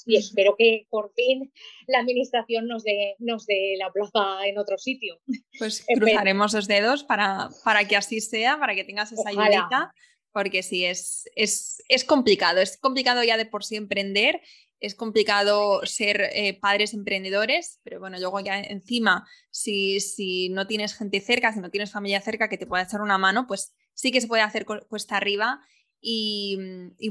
Y 0.06 0.16
espero 0.16 0.56
que 0.58 0.88
por 0.90 1.12
fin 1.14 1.52
la 1.88 2.00
administración 2.00 2.68
nos 2.68 2.84
dé, 2.84 3.16
nos 3.20 3.46
dé 3.46 3.76
la 3.78 3.92
plaza 3.92 4.48
en 4.48 4.58
otro 4.58 4.78
sitio. 4.78 5.20
Pues 5.60 5.86
cruzaremos 5.96 6.54
los 6.54 6.68
dedos 6.68 7.04
para, 7.04 7.50
para 7.66 7.86
que 7.86 7.98
así 7.98 8.22
sea, 8.22 8.58
para 8.58 8.74
que 8.74 8.86
tengas 8.86 9.12
esa 9.12 9.30
ayudita, 9.30 9.94
porque 10.32 10.64
sí, 10.64 10.86
es, 10.86 11.26
es, 11.36 11.84
es 11.90 12.06
complicado. 12.06 12.62
Es 12.62 12.78
complicado 12.78 13.24
ya 13.24 13.36
de 13.36 13.46
por 13.46 13.66
sí 13.66 13.76
emprender 13.76 14.42
es 14.82 14.96
complicado 14.96 15.86
ser 15.86 16.30
eh, 16.34 16.60
padres 16.60 16.94
emprendedores, 16.94 17.80
pero 17.84 18.00
bueno, 18.00 18.18
luego 18.18 18.40
ya 18.40 18.60
encima, 18.60 19.28
si, 19.52 20.00
si, 20.00 20.50
no 20.50 20.66
tienes 20.66 20.96
gente 20.96 21.22
cerca, 21.22 21.54
si 21.54 21.60
no 21.60 21.70
tienes 21.70 21.92
familia 21.92 22.20
cerca 22.20 22.50
que 22.50 22.58
te 22.58 22.66
pueda 22.66 22.84
echar 22.84 23.02
una 23.02 23.20
mano, 23.20 23.46
pues 23.48 23.76
sí 23.94 24.12
que 24.12 24.22
se 24.22 24.28
puede 24.28 24.42
hacer 24.42 24.66
cuesta 24.66 25.18
arriba. 25.18 25.62
Y, 26.04 26.58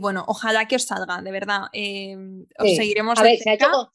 bueno, 0.00 0.24
ojalá 0.26 0.66
que 0.66 0.76
os 0.76 0.82
salga, 0.82 1.22
de 1.22 1.30
verdad. 1.30 1.62
Eh, 1.72 2.16
os 2.58 2.74
seguiremos. 2.74 3.18
A 3.18 3.22
ver, 3.22 3.38
se 3.38 3.50
ha, 3.50 3.54
hecho, 3.54 3.90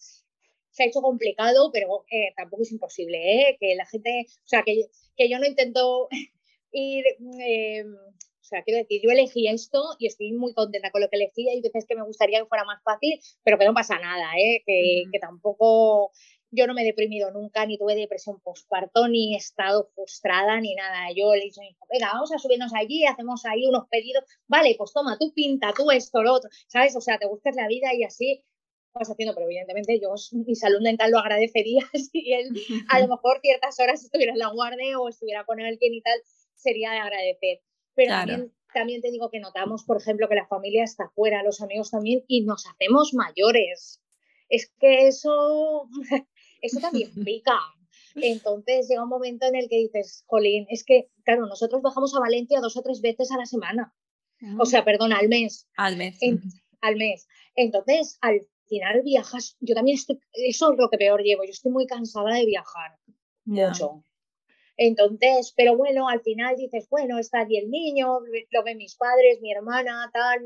se 0.72 0.84
ha, 0.84 0.86
hecho, 0.88 1.02
complicado, 1.02 1.70
pero 1.74 2.06
eh, 2.10 2.34
tampoco 2.36 2.64
es 2.64 2.72
imposible, 2.72 3.58
que 3.60 3.76
la 3.76 3.86
gente, 3.86 4.26
o 4.28 4.48
sea, 4.48 4.64
que, 4.64 4.86
que 5.18 5.30
yo 5.30 5.38
no 5.40 5.46
intento 5.46 6.08
ir 6.72 7.04
o 8.46 8.48
sea, 8.48 8.62
quiero 8.62 8.78
decir, 8.78 9.02
yo 9.04 9.10
elegí 9.10 9.48
esto 9.48 9.96
y 9.98 10.06
estoy 10.06 10.32
muy 10.34 10.54
contenta 10.54 10.92
con 10.92 11.02
lo 11.02 11.10
que 11.10 11.16
elegí. 11.16 11.50
Hay 11.50 11.62
veces 11.62 11.86
que 11.88 11.96
me 11.96 12.04
gustaría 12.04 12.40
que 12.40 12.46
fuera 12.46 12.64
más 12.64 12.80
fácil, 12.84 13.20
pero 13.44 13.58
que 13.58 13.66
no 13.66 13.74
pasa 13.74 13.98
nada, 13.98 14.34
¿eh? 14.38 14.62
que, 14.68 15.06
que 15.12 15.18
tampoco 15.18 16.12
yo 16.56 16.68
no 16.68 16.74
me 16.74 16.82
he 16.82 16.86
deprimido 16.86 17.32
nunca, 17.32 17.66
ni 17.66 17.78
tuve 17.78 17.96
depresión 17.96 18.40
postparto, 18.42 19.08
ni 19.08 19.34
he 19.34 19.38
estado 19.38 19.90
frustrada, 19.94 20.60
ni 20.60 20.76
nada. 20.76 21.12
Yo 21.16 21.34
le 21.34 21.42
he 21.42 21.46
dicho 21.46 21.62
venga, 21.90 22.12
vamos 22.14 22.32
a 22.34 22.40
subirnos 22.40 22.74
allí, 22.74 23.06
hacemos 23.06 23.46
ahí 23.46 23.68
unos 23.68 23.88
pedidos, 23.90 24.24
vale, 24.48 24.76
pues 24.78 24.94
toma, 24.94 25.18
tú 25.20 25.34
pinta, 25.34 25.74
tú 25.76 25.92
esto, 25.92 26.24
lo 26.24 26.34
otro, 26.34 26.50
¿sabes? 26.68 26.96
O 26.96 27.02
sea, 27.02 27.18
te 27.18 27.28
gustas 27.28 27.56
la 27.56 27.68
vida 27.68 27.94
y 27.94 28.04
así 28.04 28.44
vas 28.94 29.10
haciendo, 29.10 29.34
pero 29.36 29.46
evidentemente 29.46 30.00
yo, 30.00 30.14
mi 30.32 30.56
salud 30.56 30.82
mental 30.82 31.12
lo 31.12 31.20
agradecería 31.20 31.82
si 31.94 32.34
él 32.34 32.50
a 32.90 33.00
lo 33.00 33.08
mejor 33.08 33.40
ciertas 33.42 33.80
horas 33.80 34.04
estuviera 34.04 34.34
en 34.34 34.40
la 34.40 34.50
guardia 34.50 35.00
o 35.00 35.10
estuviera 35.10 35.44
con 35.46 35.60
alguien 35.60 35.94
y 35.94 36.02
tal, 36.02 36.20
sería 36.56 36.92
de 36.92 37.00
agradecer. 37.00 37.62
Pero 37.94 38.14
también, 38.74 39.02
te 39.02 39.12
digo 39.12 39.30
que 39.30 39.40
notamos, 39.40 39.86
por 39.86 39.98
ejemplo, 39.98 40.28
que 40.28 40.36
la 40.36 40.48
familia 40.48 40.84
está 40.84 41.10
fuera, 41.16 41.44
los 41.44 41.62
amigos 41.62 41.92
también, 41.92 42.26
y 42.28 42.44
nos 42.44 42.66
hacemos 42.68 43.14
mayores. 43.14 44.02
Es 44.50 44.70
que 44.80 45.08
eso, 45.08 45.88
eso 46.66 46.80
también 46.80 47.12
pica. 47.26 47.60
Entonces 48.16 48.88
llega 48.88 49.04
un 49.04 49.10
momento 49.10 49.46
en 49.46 49.56
el 49.56 49.68
que 49.68 49.78
dices, 49.78 50.24
Jolín, 50.28 50.66
es 50.70 50.84
que, 50.86 51.10
claro, 51.24 51.48
nosotros 51.48 51.82
bajamos 51.82 52.16
a 52.16 52.20
Valencia 52.20 52.62
dos 52.62 52.78
o 52.78 52.82
tres 52.82 53.02
veces 53.02 53.32
a 53.32 53.38
la 53.38 53.46
semana. 53.46 53.94
O 54.58 54.64
ah. 54.64 54.66
sea, 54.66 54.86
perdón, 54.86 55.12
al 55.14 55.28
mes. 55.28 55.68
Al 55.76 55.98
mes. 55.98 56.18
al 56.82 56.96
mes. 56.96 57.28
Entonces, 57.56 58.18
al 58.22 58.48
final 58.68 59.02
viajas, 59.04 59.58
yo 59.60 59.76
también 59.76 59.96
estoy, 59.96 60.20
eso 60.34 60.72
es 60.72 60.78
lo 60.78 60.90
que 60.90 60.98
peor 60.98 61.22
llevo, 61.22 61.44
yo 61.44 61.52
estoy 61.52 61.72
muy 61.72 61.86
cansada 61.88 62.34
de 62.34 62.46
viajar. 62.46 62.98
Mucho. 63.46 64.04
Entonces, 64.78 65.54
pero 65.56 65.78
bueno, 65.78 66.10
al 66.10 66.22
final 66.22 66.56
dices, 66.58 66.88
bueno, 66.90 67.18
está 67.18 67.42
allí 67.42 67.58
el 67.58 67.70
niño, 67.70 68.20
lo 68.52 68.64
ven 68.64 68.78
mis 68.78 68.96
padres, 68.96 69.40
mi 69.42 69.52
hermana, 69.52 70.10
tal, 70.12 70.46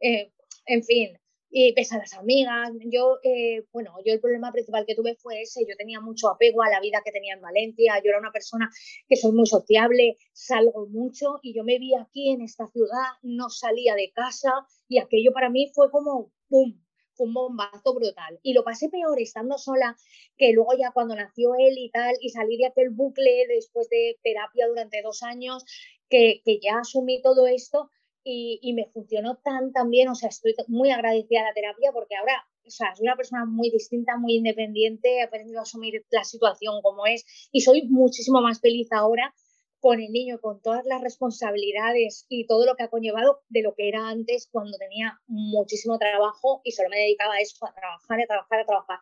eh, 0.00 0.32
en 0.66 0.84
fin, 0.84 1.18
y 1.58 1.72
pese 1.72 1.94
a 1.94 1.98
las 2.00 2.12
amigas, 2.12 2.70
yo, 2.84 3.16
eh, 3.22 3.64
bueno, 3.72 3.94
yo 4.04 4.12
el 4.12 4.20
problema 4.20 4.52
principal 4.52 4.84
que 4.84 4.94
tuve 4.94 5.16
fue 5.16 5.40
ese, 5.40 5.64
yo 5.66 5.74
tenía 5.74 6.00
mucho 6.02 6.28
apego 6.28 6.62
a 6.62 6.68
la 6.68 6.80
vida 6.80 7.00
que 7.02 7.10
tenía 7.10 7.32
en 7.32 7.40
Valencia, 7.40 7.94
yo 8.04 8.10
era 8.10 8.18
una 8.18 8.30
persona 8.30 8.68
que 9.08 9.16
soy 9.16 9.32
muy 9.32 9.46
sociable, 9.46 10.18
salgo 10.34 10.86
mucho 10.86 11.40
y 11.42 11.54
yo 11.54 11.64
me 11.64 11.78
vi 11.78 11.94
aquí 11.94 12.28
en 12.28 12.42
esta 12.42 12.66
ciudad, 12.66 13.06
no 13.22 13.48
salía 13.48 13.94
de 13.94 14.12
casa 14.12 14.52
y 14.86 14.98
aquello 14.98 15.32
para 15.32 15.48
mí 15.48 15.70
fue 15.74 15.90
como, 15.90 16.30
¡pum!, 16.50 16.78
un 17.16 17.32
bombazo 17.32 17.94
brutal. 17.94 18.38
Y 18.42 18.52
lo 18.52 18.62
pasé 18.62 18.90
peor 18.90 19.18
estando 19.18 19.56
sola 19.56 19.96
que 20.36 20.52
luego 20.52 20.72
ya 20.78 20.90
cuando 20.92 21.14
nació 21.14 21.54
él 21.54 21.78
y 21.78 21.90
tal, 21.90 22.16
y 22.20 22.28
salí 22.28 22.58
de 22.58 22.66
aquel 22.66 22.90
bucle 22.90 23.46
después 23.48 23.88
de 23.88 24.18
terapia 24.22 24.66
durante 24.68 25.00
dos 25.00 25.22
años, 25.22 25.64
que, 26.10 26.42
que 26.44 26.60
ya 26.60 26.80
asumí 26.80 27.22
todo 27.22 27.46
esto 27.46 27.90
y, 28.28 28.58
y, 28.60 28.72
me 28.72 28.86
funcionó 28.86 29.36
tan, 29.36 29.72
tan 29.72 29.88
bien. 29.88 30.08
O 30.08 30.16
sea, 30.16 30.28
estoy 30.28 30.54
muy 30.66 30.90
agradecida 30.90 31.42
a 31.42 31.44
la 31.44 31.54
terapia 31.54 31.92
porque 31.92 32.16
ahora, 32.16 32.44
o 32.66 32.70
sea, 32.70 32.94
soy 32.96 33.06
una 33.06 33.14
persona 33.14 33.44
muy 33.46 33.70
distinta, 33.70 34.16
muy 34.16 34.34
independiente, 34.34 35.18
he 35.18 35.22
aprendido 35.22 35.60
a 35.60 35.62
asumir 35.62 36.04
la 36.10 36.24
situación 36.24 36.82
como 36.82 37.06
es 37.06 37.24
y 37.52 37.60
soy 37.60 37.86
muchísimo 37.88 38.40
más 38.40 38.60
feliz 38.60 38.88
ahora 38.90 39.32
con 39.78 40.00
el 40.00 40.10
niño, 40.10 40.40
con 40.40 40.60
todas 40.60 40.84
las 40.86 41.00
responsabilidades 41.02 42.26
y 42.28 42.48
todo 42.48 42.66
lo 42.66 42.74
que 42.74 42.82
ha 42.82 42.90
conllevado 42.90 43.42
de 43.48 43.62
lo 43.62 43.74
que 43.74 43.88
era 43.88 44.08
antes 44.08 44.48
cuando 44.50 44.76
tenía 44.76 45.20
muchísimo 45.28 45.96
trabajo 45.96 46.62
y 46.64 46.72
solo 46.72 46.88
me 46.88 46.98
dedicaba 46.98 47.34
a 47.34 47.40
eso, 47.40 47.64
a 47.64 47.72
trabajar, 47.72 48.20
a 48.20 48.26
trabajar, 48.26 48.60
a 48.60 48.66
trabajar. 48.66 48.98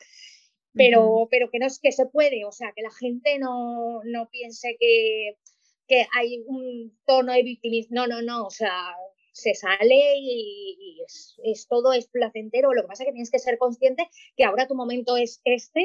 Pero, 0.74 1.28
pero 1.30 1.50
que 1.50 1.60
no 1.60 1.66
es 1.66 1.78
que 1.80 1.92
se 1.92 2.04
puede, 2.04 2.44
o 2.44 2.52
sea, 2.52 2.72
que 2.76 2.82
la 2.82 2.90
gente 2.90 3.38
no, 3.38 4.02
no 4.04 4.28
piense 4.28 4.76
que, 4.78 5.38
que 5.86 6.06
hay 6.14 6.42
un 6.46 6.98
tono 7.06 7.32
de 7.32 7.42
victimismo. 7.42 7.94
No, 7.94 8.06
no, 8.06 8.20
no, 8.20 8.46
o 8.46 8.50
sea, 8.50 8.94
se 9.34 9.54
sale 9.54 10.16
y, 10.16 11.02
es, 11.04 11.34
es, 11.42 11.66
todo 11.68 11.92
es 11.92 12.06
placentero. 12.06 12.72
Lo 12.72 12.82
que 12.82 12.88
pasa 12.88 13.02
es 13.02 13.08
que 13.08 13.12
tienes 13.12 13.30
que 13.30 13.40
ser 13.40 13.58
consciente 13.58 14.08
que 14.36 14.44
ahora 14.44 14.68
tu 14.68 14.74
momento 14.74 15.16
es 15.16 15.40
este 15.44 15.84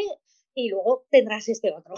y 0.53 0.69
luego 0.69 1.05
tendrás 1.09 1.49
este 1.49 1.71
otro. 1.71 1.95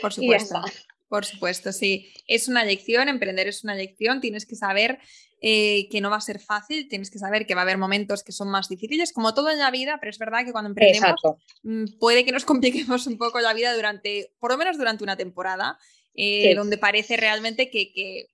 Por 0.00 0.12
supuesto. 0.12 0.62
Por 1.08 1.24
supuesto, 1.24 1.72
sí. 1.72 2.12
Es 2.26 2.48
una 2.48 2.64
lección, 2.64 3.08
emprender 3.08 3.48
es 3.48 3.64
una 3.64 3.74
lección, 3.74 4.20
tienes 4.20 4.46
que 4.46 4.56
saber 4.56 4.98
eh, 5.40 5.88
que 5.90 6.00
no 6.00 6.10
va 6.10 6.16
a 6.16 6.20
ser 6.20 6.40
fácil, 6.40 6.88
tienes 6.88 7.10
que 7.10 7.18
saber 7.18 7.44
que 7.44 7.54
va 7.54 7.60
a 7.60 7.64
haber 7.64 7.76
momentos 7.76 8.22
que 8.22 8.32
son 8.32 8.48
más 8.48 8.68
difíciles, 8.68 9.12
como 9.12 9.34
todo 9.34 9.50
en 9.50 9.58
la 9.58 9.70
vida, 9.70 9.98
pero 10.00 10.10
es 10.10 10.18
verdad 10.18 10.44
que 10.44 10.52
cuando 10.52 10.70
emprendemos 10.70 11.20
mm, 11.62 11.98
puede 11.98 12.24
que 12.24 12.32
nos 12.32 12.44
compliquemos 12.46 13.06
un 13.06 13.18
poco 13.18 13.40
la 13.40 13.52
vida 13.52 13.74
durante, 13.74 14.32
por 14.38 14.52
lo 14.52 14.58
menos 14.58 14.78
durante 14.78 15.04
una 15.04 15.16
temporada, 15.16 15.78
eh, 16.14 16.54
donde 16.54 16.78
parece 16.78 17.16
realmente 17.16 17.70
que, 17.70 17.92
que, 17.92 18.28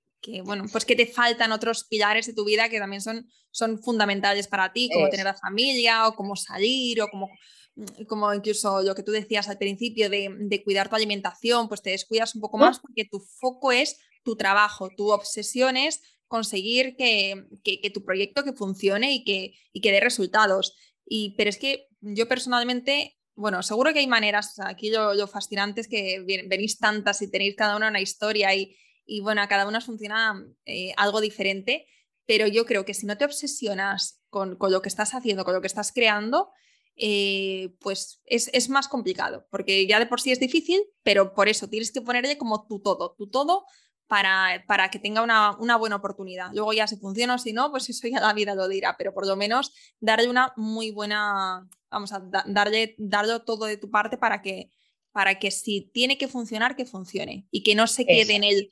bueno, 0.44 0.64
pues 0.70 0.84
que 0.84 0.96
te 0.96 1.06
faltan 1.06 1.52
otros 1.52 1.84
pilares 1.84 2.26
de 2.26 2.34
tu 2.34 2.44
vida 2.44 2.68
que 2.68 2.78
también 2.78 3.00
son, 3.00 3.26
son 3.50 3.82
fundamentales 3.82 4.48
para 4.48 4.72
ti, 4.72 4.90
como 4.92 5.08
tener 5.08 5.26
a 5.26 5.34
familia 5.34 6.06
o 6.08 6.14
como 6.14 6.36
salir 6.36 7.00
o 7.02 7.08
como 7.08 7.30
Mm, 7.76 8.04
como 8.04 8.32
incluso 8.34 8.82
lo 8.82 8.94
que 8.94 9.02
tú 9.02 9.12
decías 9.12 9.48
al 9.48 9.58
principio 9.58 10.10
de, 10.10 10.62
cuidar 10.64 10.88
tu 10.88 10.96
alimentación, 10.96 11.68
pues 11.68 11.82
te 11.82 11.90
descuidas 11.90 12.34
un 12.34 12.40
poco 12.40 12.58
más 12.58 12.80
porque 12.80 13.04
tu 13.04 13.20
foco 13.20 13.72
es 13.72 13.98
tu 14.22 14.36
trabajo, 14.36 14.90
tu 14.96 15.10
obsesión 15.10 15.76
es 15.76 16.00
conseguir 16.26 16.96
que, 16.96 17.46
tu 17.92 18.04
proyecto 18.04 18.44
que 18.44 18.52
funcione 18.52 19.14
y 19.14 19.24
que, 19.24 19.54
y 19.72 19.80
que 19.80 19.92
dé 19.92 20.00
resultados. 20.00 20.74
Y, 21.06 21.34
pero 21.36 21.50
es 21.50 21.58
que 21.58 21.88
yo 22.00 22.28
personalmente, 22.28 23.18
bueno, 23.34 23.62
seguro 23.62 23.92
que 23.92 24.00
hay 24.00 24.06
maneras, 24.06 24.58
aquí 24.60 24.90
lo, 24.90 25.26
fascinante 25.26 25.80
es 25.80 25.88
que 25.88 26.22
venís 26.48 26.78
tantas 26.78 27.22
y 27.22 27.30
tenéis 27.30 27.56
cada 27.56 27.76
una 27.76 27.88
una 27.88 28.00
historia 28.00 28.54
y, 28.54 28.76
y 29.10 29.20
bueno, 29.20 29.42
a 29.42 29.48
cada 29.48 29.66
una 29.66 29.80
funciona 29.80 30.46
eh, 30.66 30.94
algo 30.96 31.20
diferente, 31.20 31.88
pero 32.26 32.46
yo 32.46 32.64
creo 32.64 32.84
que 32.84 32.94
si 32.94 33.06
no 33.06 33.18
te 33.18 33.24
obsesionas 33.24 34.22
con, 34.30 34.54
con, 34.54 34.70
lo 34.70 34.82
que 34.82 34.88
estás 34.88 35.14
haciendo, 35.14 35.44
con 35.44 35.52
lo 35.52 35.60
que 35.60 35.66
estás 35.66 35.90
creando, 35.90 36.52
eh, 36.94 37.74
pues 37.80 38.22
es, 38.24 38.68
más 38.68 38.86
complicado, 38.86 39.48
porque 39.50 39.84
ya 39.88 39.98
de 39.98 40.06
por 40.06 40.20
sí 40.20 40.30
es 40.30 40.38
difícil, 40.38 40.80
pero 41.02 41.34
por 41.34 41.48
eso 41.48 41.68
tienes 41.68 41.90
que 41.90 42.02
ponerle 42.02 42.38
como 42.38 42.68
tu 42.68 42.80
todo, 42.80 43.16
tu 43.18 43.28
todo 43.28 43.64
para, 44.06 44.64
para 44.68 44.92
que 44.92 45.00
tenga 45.00 45.22
una, 45.22 45.76
buena 45.76 45.96
oportunidad. 45.96 46.52
Luego 46.52 46.72
ya 46.72 46.86
si 46.86 46.96
funciona 46.96 47.34
o 47.34 47.38
si 47.38 47.52
no, 47.52 47.72
pues 47.72 47.90
eso 47.90 48.06
ya 48.06 48.20
la 48.20 48.32
vida 48.32 48.54
lo 48.54 48.68
dirá, 48.68 48.94
pero 48.96 49.12
por 49.12 49.26
lo 49.26 49.34
menos 49.34 49.72
darle 49.98 50.28
una 50.28 50.52
muy 50.56 50.92
buena, 50.92 51.68
vamos 51.90 52.12
a 52.12 52.20
darle, 52.46 52.94
darle 52.96 53.40
todo 53.40 53.64
de 53.64 53.76
tu 53.76 53.90
parte 53.90 54.18
para 54.18 54.40
que, 54.40 54.70
para 55.10 55.38
que 55.38 55.50
si 55.50 55.90
tiene 55.92 56.18
que 56.18 56.28
funcionar, 56.28 56.76
que 56.76 56.84
funcione 56.84 57.48
y 57.50 57.62
que 57.62 57.74
no 57.74 57.86
se 57.86 58.06
quede 58.06 58.36
en 58.36 58.44
el, 58.44 58.70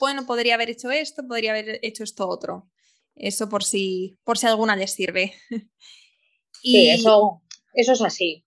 bueno, 0.00 0.26
podría 0.26 0.54
haber 0.54 0.70
hecho 0.70 0.90
esto, 0.90 1.26
podría 1.26 1.52
haber 1.52 1.80
hecho 1.82 2.04
esto 2.04 2.28
otro. 2.28 2.70
Eso 3.14 3.48
por 3.48 3.64
si, 3.64 4.18
por 4.24 4.38
si 4.38 4.46
alguna 4.46 4.76
les 4.76 4.92
sirve. 4.92 5.34
y, 6.62 6.88
eso, 6.88 7.42
eso 7.74 7.92
es 7.92 8.02
así. 8.02 8.44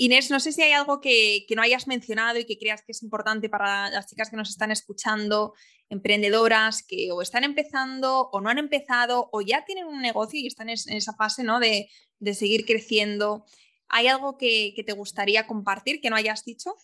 Inés, 0.00 0.30
no 0.30 0.40
sé 0.40 0.52
si 0.52 0.62
hay 0.62 0.72
algo 0.72 1.02
que, 1.02 1.44
no 1.54 1.60
hayas 1.60 1.86
mencionado 1.86 2.38
y 2.38 2.46
que 2.46 2.56
creas 2.56 2.80
que 2.80 2.92
es 2.92 3.02
importante 3.02 3.50
para 3.50 3.90
las 3.90 4.06
chicas 4.06 4.30
que 4.30 4.36
nos 4.36 4.48
están 4.48 4.70
escuchando, 4.70 5.52
emprendedoras 5.90 6.82
que 6.82 7.12
o 7.12 7.20
están 7.20 7.44
empezando 7.44 8.30
o 8.32 8.40
no 8.40 8.48
han 8.48 8.56
empezado 8.56 9.28
o 9.30 9.42
ya 9.42 9.66
tienen 9.66 9.84
un 9.84 10.00
negocio 10.00 10.40
y 10.40 10.46
están 10.46 10.70
en 10.70 10.78
esa 10.86 11.12
fase 11.12 11.42
¿no? 11.42 11.60
de, 11.60 11.90
seguir 12.32 12.64
creciendo. 12.64 13.44
¿Hay 13.88 14.06
algo 14.06 14.38
que, 14.38 14.72
te 14.86 14.92
gustaría 14.94 15.46
compartir 15.46 16.00
que 16.00 16.08
no 16.08 16.16
hayas 16.16 16.46
dicho? 16.46 16.74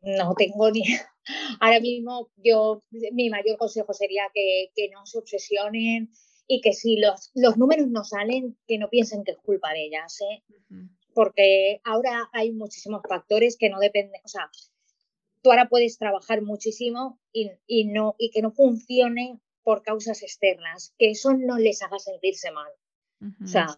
No 0.00 0.34
tengo 0.34 0.70
ni. 0.70 0.82
Ahora 1.60 1.80
mismo, 1.80 2.30
yo, 2.36 2.82
mi 3.12 3.30
mayor 3.30 3.58
consejo 3.58 3.92
sería 3.92 4.24
que, 4.32 4.70
que 4.74 4.88
no 4.90 5.04
se 5.06 5.18
obsesionen, 5.18 6.10
y 6.48 6.62
que 6.62 6.72
si 6.72 6.96
los, 6.96 7.30
los 7.34 7.58
números 7.58 7.86
no 7.88 8.02
salen, 8.02 8.56
que 8.66 8.78
no 8.78 8.88
piensen 8.88 9.22
que 9.22 9.32
es 9.32 9.38
culpa 9.38 9.72
de 9.72 9.84
ellas, 9.84 10.18
¿eh? 10.22 10.42
porque 11.14 11.80
ahora 11.84 12.30
hay 12.32 12.52
muchísimos 12.52 13.02
factores 13.06 13.56
que 13.58 13.68
no 13.68 13.78
dependen, 13.78 14.20
o 14.24 14.28
sea, 14.28 14.50
tú 15.42 15.50
ahora 15.50 15.68
puedes 15.68 15.98
trabajar 15.98 16.42
muchísimo 16.42 17.20
y, 17.32 17.50
y, 17.66 17.84
no, 17.84 18.16
y 18.18 18.30
que 18.30 18.40
no 18.40 18.50
funcione 18.50 19.38
por 19.62 19.82
causas 19.82 20.22
externas, 20.22 20.94
que 20.98 21.10
eso 21.10 21.34
no 21.34 21.58
les 21.58 21.82
haga 21.82 21.98
sentirse 21.98 22.50
mal. 22.50 22.72
O 23.44 23.46
sea, 23.46 23.76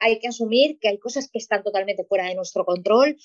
hay 0.00 0.18
que 0.18 0.28
asumir 0.28 0.78
que 0.80 0.88
hay 0.88 0.98
cosas 0.98 1.30
que 1.30 1.38
están 1.38 1.62
totalmente 1.62 2.04
fuera 2.04 2.26
de 2.26 2.34
nuestro 2.34 2.64
control 2.64 3.16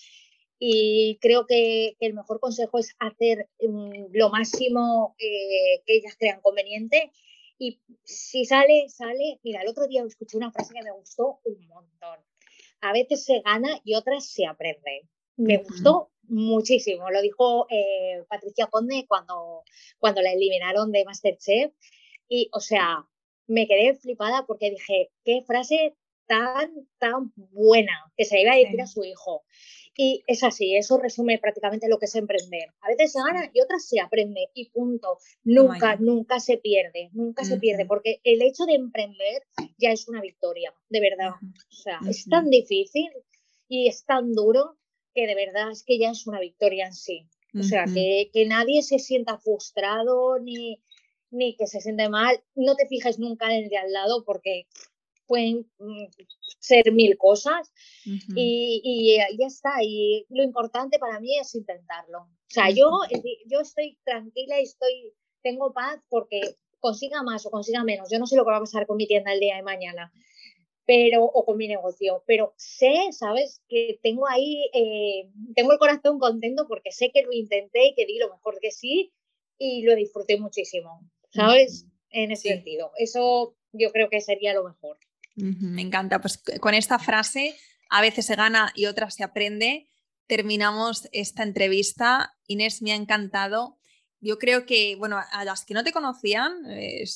y 0.60 1.18
creo 1.22 1.46
que, 1.46 1.96
el 2.00 2.14
mejor 2.14 2.40
consejo 2.40 2.80
es 2.80 2.96
hacer 3.00 3.50
mm, 3.62 4.06
lo 4.14 4.30
máximo 4.30 5.16
eh, 5.20 5.82
que 5.86 5.98
ellas 5.98 6.16
crean 6.18 6.42
conveniente 6.42 7.12
y 7.58 7.80
si 8.04 8.46
sale, 8.46 8.90
sale. 8.90 9.40
Mira, 9.44 9.62
el 9.62 9.70
otro 9.70 9.88
día 9.88 10.04
escuché 10.04 10.38
una 10.38 10.52
frase 10.52 10.74
que 10.74 10.84
me 10.84 10.92
gustó 10.92 11.40
un 11.44 11.68
montón. 11.68 12.20
A 12.82 12.92
veces 12.92 13.24
se 13.24 13.42
gana 13.42 13.80
y 13.84 13.96
otras 13.96 14.28
se 14.28 14.46
aprende. 14.46 15.08
Me 15.38 15.58
gustó 15.58 16.12
muchísimo. 16.24 17.10
Lo 17.10 17.22
dijo 17.22 17.68
eh, 17.70 18.24
Patricia 18.28 18.68
Conde 18.68 19.06
cuando, 19.08 19.64
cuando 20.00 20.22
la 20.22 20.34
eliminaron 20.34 20.92
de 20.92 21.06
Masterchef. 21.06 21.74
Y, 22.28 22.50
o 22.52 22.60
sea, 22.60 23.08
me 23.48 23.68
quedé 23.68 23.96
flipada 23.96 24.46
porque 24.46 24.72
dije, 24.72 25.12
qué 25.24 25.44
frase 25.46 25.96
tan, 26.28 26.88
tan 26.98 27.32
buena 27.36 28.12
que 28.18 28.26
se 28.26 28.42
iba 28.42 28.54
a 28.54 28.58
decir 28.58 28.82
a 28.82 28.88
su 28.88 29.04
hijo. 29.04 29.44
Y 29.98 30.24
es 30.28 30.44
así, 30.44 30.76
eso 30.76 30.98
resume 30.98 31.40
prácticamente 31.40 31.88
lo 31.88 31.98
que 31.98 32.06
es 32.06 32.16
emprender. 32.16 32.70
A 32.82 32.90
veces 32.90 33.14
se 33.14 33.20
gana 33.20 33.50
y 33.54 33.62
otras 33.62 33.88
se 33.88 34.02
aprende 34.02 34.50
y 34.54 34.70
punto. 34.70 35.20
Nunca, 35.44 35.96
nunca 35.96 36.40
se 36.42 36.58
pierde, 36.58 37.10
nunca 37.14 37.46
se 37.46 37.58
pierde, 37.58 37.86
porque 37.86 38.20
el 38.26 38.42
hecho 38.42 38.66
de 38.66 38.76
emprender 38.76 39.44
ya 39.78 39.92
es 39.92 40.08
una 40.10 40.20
victoria, 40.20 40.74
de 40.90 41.00
verdad. 41.00 41.36
O 41.42 41.74
sea, 41.74 42.00
es 42.10 42.26
tan 42.26 42.50
difícil 42.50 43.10
y 43.70 43.88
es 43.88 44.06
tan 44.06 44.34
duro 44.34 44.78
que 45.14 45.28
de 45.28 45.36
verdad 45.36 45.72
es 45.72 45.84
que 45.84 45.98
ya 45.98 46.12
es 46.12 46.28
una 46.28 46.42
victoria 46.42 46.88
en 46.88 46.94
sí. 46.94 47.28
O 47.58 47.64
sea, 47.64 47.86
que, 47.86 48.30
que 48.34 48.46
nadie 48.46 48.84
se 48.84 49.00
sienta 49.00 49.38
frustrado 49.38 50.40
ni, 50.40 50.82
ni 51.32 51.56
que 51.56 51.68
se 51.68 51.80
siente 51.80 52.10
mal. 52.10 52.44
No 52.54 52.76
te 52.76 52.86
fijes 52.86 53.18
nunca 53.18 53.46
en 53.46 53.64
el 53.64 53.70
de 53.70 53.78
al 53.78 53.94
lado 53.94 54.26
porque 54.26 54.68
pueden 55.28 55.70
mm, 55.80 56.06
ser 56.60 56.92
mil 56.92 57.18
cosas 57.18 57.72
y, 58.04 59.18
ya 59.38 59.48
está. 59.48 59.84
Y 59.84 60.26
lo 60.30 60.44
importante 60.44 61.00
para 61.00 61.20
mí 61.20 61.38
es 61.38 61.56
intentarlo. 61.56 62.20
O 62.20 62.30
sea, 62.48 62.70
yo, 62.70 63.00
yo 63.48 63.60
estoy 63.60 63.98
tranquila 64.04 64.60
y 64.60 64.64
estoy, 64.64 65.14
tengo 65.42 65.74
paz 65.74 66.00
porque 66.10 66.42
consiga 66.80 67.24
más 67.24 67.46
o 67.46 67.52
consiga 67.52 67.84
menos. 67.84 68.10
Yo 68.12 68.20
no 68.20 68.28
sé 68.28 68.36
lo 68.36 68.46
que 68.46 68.52
va 68.52 68.58
a 68.58 68.62
pasar 68.62 68.86
con 68.86 68.98
mi 68.98 69.08
tienda 69.08 69.34
el 69.34 69.40
día 69.40 69.56
de 69.56 69.64
mañana 69.64 70.12
pero 70.86 71.24
o 71.24 71.46
con 71.46 71.58
mi 71.58 71.68
negocio, 71.68 72.24
pero 72.28 72.54
sé, 72.58 73.12
¿sabes? 73.12 73.62
Que 73.68 74.00
tengo 74.04 74.28
ahí, 74.28 74.70
eh, 74.74 75.30
tengo 75.56 75.72
el 75.72 75.80
corazón 75.80 76.20
contento 76.20 76.68
porque 76.68 76.92
sé 76.92 77.12
que 77.12 77.24
lo 77.24 77.32
intenté 77.32 77.88
y 77.88 77.96
que 77.96 78.06
di 78.06 78.20
lo 78.20 78.30
mejor 78.30 78.60
que 78.62 78.72
sí 78.72 79.12
y 79.58 79.82
lo 79.82 79.96
disfruté 79.96 80.40
muchísimo, 80.40 81.02
¿sabes? 81.32 81.88
En 82.12 82.32
ese 82.32 82.50
sentido, 82.50 82.92
eso 82.98 83.56
yo 83.74 83.92
creo 83.92 84.10
que 84.10 84.22
sería 84.22 84.54
lo 84.54 84.64
mejor. 84.64 84.98
Me 85.36 85.82
encanta. 85.82 86.20
Pues 86.22 86.42
con 86.60 86.74
esta 86.74 87.00
frase, 87.00 87.56
a 87.90 88.02
veces 88.02 88.26
se 88.26 88.36
gana 88.36 88.72
y 88.76 88.86
otras 88.86 89.16
se 89.16 89.24
aprende, 89.24 89.88
terminamos 90.28 91.08
esta 91.12 91.44
entrevista. 91.44 92.36
Inés, 92.48 92.82
me 92.82 92.92
ha 92.92 92.96
encantado. 92.96 93.78
Yo 94.22 94.40
creo 94.40 94.66
que, 94.66 94.96
bueno, 94.96 95.20
a 95.32 95.46
las 95.46 95.66
que 95.66 95.74
no 95.74 95.84
te 95.84 95.92
conocían, 95.92 96.56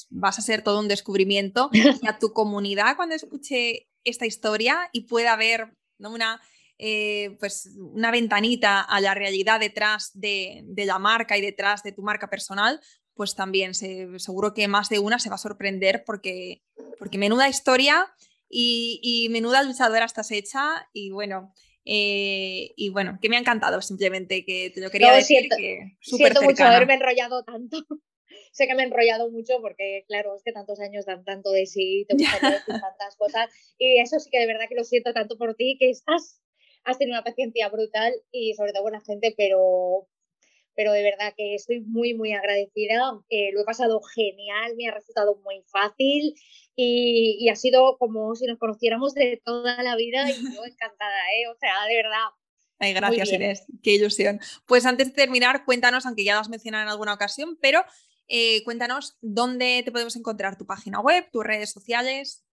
vas 0.10 0.38
a 0.38 0.44
ser 0.44 0.64
todo 0.64 0.80
un 0.80 0.88
descubrimiento. 0.88 1.70
Y 2.04 2.08
a 2.08 2.20
tu 2.20 2.34
comunidad, 2.34 2.96
cuando 2.96 3.16
escuche 3.16 3.90
esta 4.04 4.26
historia 4.26 4.90
y 4.92 5.02
pueda 5.02 5.36
ver 5.36 5.74
una, 5.98 6.42
eh, 6.78 7.36
pues 7.40 7.76
una 7.78 8.12
ventanita 8.12 8.82
a 8.82 9.02
la 9.02 9.14
realidad 9.14 9.60
detrás 9.60 10.12
de, 10.14 10.62
de, 10.66 10.86
la 10.86 11.00
marca 11.00 11.38
y 11.38 11.42
detrás 11.42 11.84
de 11.84 11.92
tu 11.92 12.02
marca 12.02 12.30
personal, 12.30 12.80
pues 13.20 13.36
también 13.36 13.74
seguro 13.74 14.54
que 14.54 14.70
más 14.70 14.88
de 14.88 15.00
una 15.00 15.20
se 15.20 15.28
va 15.28 15.36
a 15.36 15.40
sorprender 15.40 16.06
porque, 16.06 16.62
porque 16.98 17.18
menuda 17.18 17.50
historia 17.50 18.08
y, 18.50 19.28
menuda 19.30 19.62
luchadora 19.62 20.06
estás 20.06 20.32
hecha 20.32 20.88
y 20.94 21.12
bueno, 21.12 21.54
eh, 21.84 22.72
y 22.78 22.88
bueno, 22.92 23.20
que 23.22 23.28
me 23.28 23.36
ha 23.36 23.40
encantado 23.40 23.82
simplemente, 23.82 24.46
que 24.46 24.72
te 24.74 24.80
lo 24.80 24.90
quería 24.90 25.12
decir. 25.12 25.40
Siento, 25.40 25.58
que 25.58 25.98
siento 26.00 26.42
mucho 26.44 26.64
haberme 26.64 26.94
enrollado 26.94 27.44
tanto. 27.44 27.86
sé 28.54 28.68
que 28.68 28.76
me 28.76 28.84
he 28.84 28.86
enrollado 28.86 29.30
mucho 29.30 29.60
porque, 29.60 30.06
claro, 30.08 30.38
es 30.38 30.42
que 30.42 30.54
tantos 30.54 30.80
años 30.80 31.06
dan 31.06 31.26
tanto 31.26 31.52
de 31.52 31.66
sí, 31.66 32.06
te 32.08 32.16
gusta 32.16 32.50
decir 32.50 32.64
tantas 32.82 33.18
cosas. 33.18 33.50
Y 33.78 34.00
eso 34.00 34.18
sí 34.22 34.30
que 34.30 34.40
de 34.40 34.48
verdad 34.48 34.70
que 34.70 34.76
lo 34.76 34.86
siento 34.86 35.12
tanto 35.12 35.38
por 35.38 35.56
ti, 35.56 35.76
que 35.78 35.90
estás, 35.90 36.42
has 36.86 36.98
tenido 36.98 37.18
una 37.18 37.26
paciencia 37.26 37.68
brutal 37.68 38.14
y 38.32 38.54
sobre 38.54 38.72
todo 38.72 38.90
la 38.90 39.02
gente, 39.02 39.34
pero, 39.36 40.08
pero 40.80 40.94
de 40.94 41.04
verdad 41.04 41.34
que 41.36 41.56
estoy 41.56 41.82
muy, 41.82 42.14
muy 42.14 42.32
agradecida. 42.32 43.20
Eh, 43.30 43.52
lo 43.52 43.60
he 43.60 43.66
pasado 43.66 44.00
genial, 44.02 44.78
me 44.78 44.88
ha 44.88 44.94
resultado 44.94 45.36
muy 45.44 45.62
fácil 45.68 46.36
y, 46.74 47.50
ha 47.50 47.56
sido 47.58 47.98
como 47.98 48.34
si 48.34 48.46
nos 48.46 48.58
conociéramos 48.58 49.14
de 49.14 49.42
toda 49.44 49.84
la 49.84 49.98
vida 49.98 50.30
y 50.30 50.36
yo 50.36 50.40
encantada, 50.66 51.20
¿eh? 51.36 51.50
O 51.54 51.56
sea, 51.60 51.86
de 51.86 51.96
verdad. 51.98 52.30
Ay, 52.80 52.94
gracias 52.94 53.34
Inés, 53.34 53.66
qué 53.84 53.92
ilusión. 53.92 54.40
Pues 54.66 54.86
antes 54.86 55.08
de 55.08 55.14
terminar, 55.14 55.66
cuéntanos, 55.66 56.06
aunque 56.06 56.24
ya 56.24 56.36
lo 56.36 56.40
has 56.40 56.48
mencionado 56.48 56.84
en 56.84 56.90
alguna 56.92 57.14
ocasión, 57.14 57.58
pero 57.62 57.84
eh, 58.30 58.64
cuéntanos 58.64 59.18
dónde 59.20 59.82
te 59.84 59.92
podemos 59.92 60.16
encontrar 60.16 60.58
tu 60.58 60.66
página 60.66 61.02
web, 61.02 61.28
tus 61.30 61.44
redes 61.44 61.72
sociales. 61.72 62.46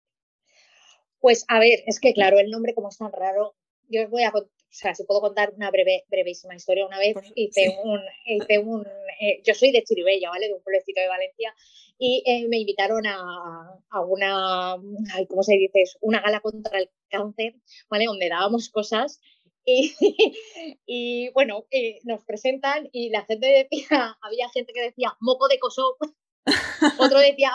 Pues 1.20 1.46
a 1.48 1.60
ver, 1.60 1.84
es 1.86 2.00
que 2.00 2.12
claro, 2.12 2.40
el 2.40 2.50
nombre 2.50 2.74
como 2.74 2.90
es 2.90 2.98
tan 2.98 3.12
raro, 3.12 3.56
yo 3.88 4.04
os 4.04 4.10
voy 4.10 4.24
a 4.24 4.32
o 4.70 4.78
sea, 4.78 4.94
si 4.94 5.04
puedo 5.06 5.22
contar 5.22 5.54
una 5.56 5.72
breve, 5.72 6.04
brevísima 6.10 6.56
historia. 6.56 6.86
Una 6.86 7.00
vez 7.00 7.16
hice 7.36 7.78
un, 7.84 8.02
hice 8.26 8.60
un 8.60 8.86
eh, 9.22 9.42
yo 9.44 9.54
soy 9.54 9.72
de 9.72 9.84
Chiribella, 9.84 10.30
¿vale? 10.30 10.48
De 10.48 10.54
un 10.54 10.62
pueblecito 10.62 11.00
de 11.00 11.08
Valencia, 11.08 11.56
y 11.98 12.24
eh, 12.26 12.48
me 12.50 12.58
invitaron 12.58 13.06
a, 13.08 13.80
a 13.90 14.02
una, 14.02 14.74
ay, 15.14 15.28
¿cómo 15.28 15.44
se 15.44 15.54
dice? 15.54 15.84
Una 16.02 16.22
gala 16.22 16.42
contra 16.42 16.80
el 16.80 16.90
cáncer, 17.10 17.56
¿vale? 17.90 18.06
Donde 18.06 18.28
dábamos 18.28 18.70
cosas 18.70 19.22
y, 19.66 19.96
y, 20.86 21.30
bueno, 21.30 21.66
eh, 21.72 22.00
nos 22.04 22.24
presentan 22.24 22.90
y 22.92 23.10
la 23.10 23.26
gente 23.26 23.68
decía, 23.72 24.18
había 24.22 24.50
gente 24.50 24.74
que 24.74 24.82
decía 24.82 25.16
moco 25.20 25.48
de 25.48 25.60
coso 25.60 25.98
otro 27.00 27.20
decía, 27.20 27.52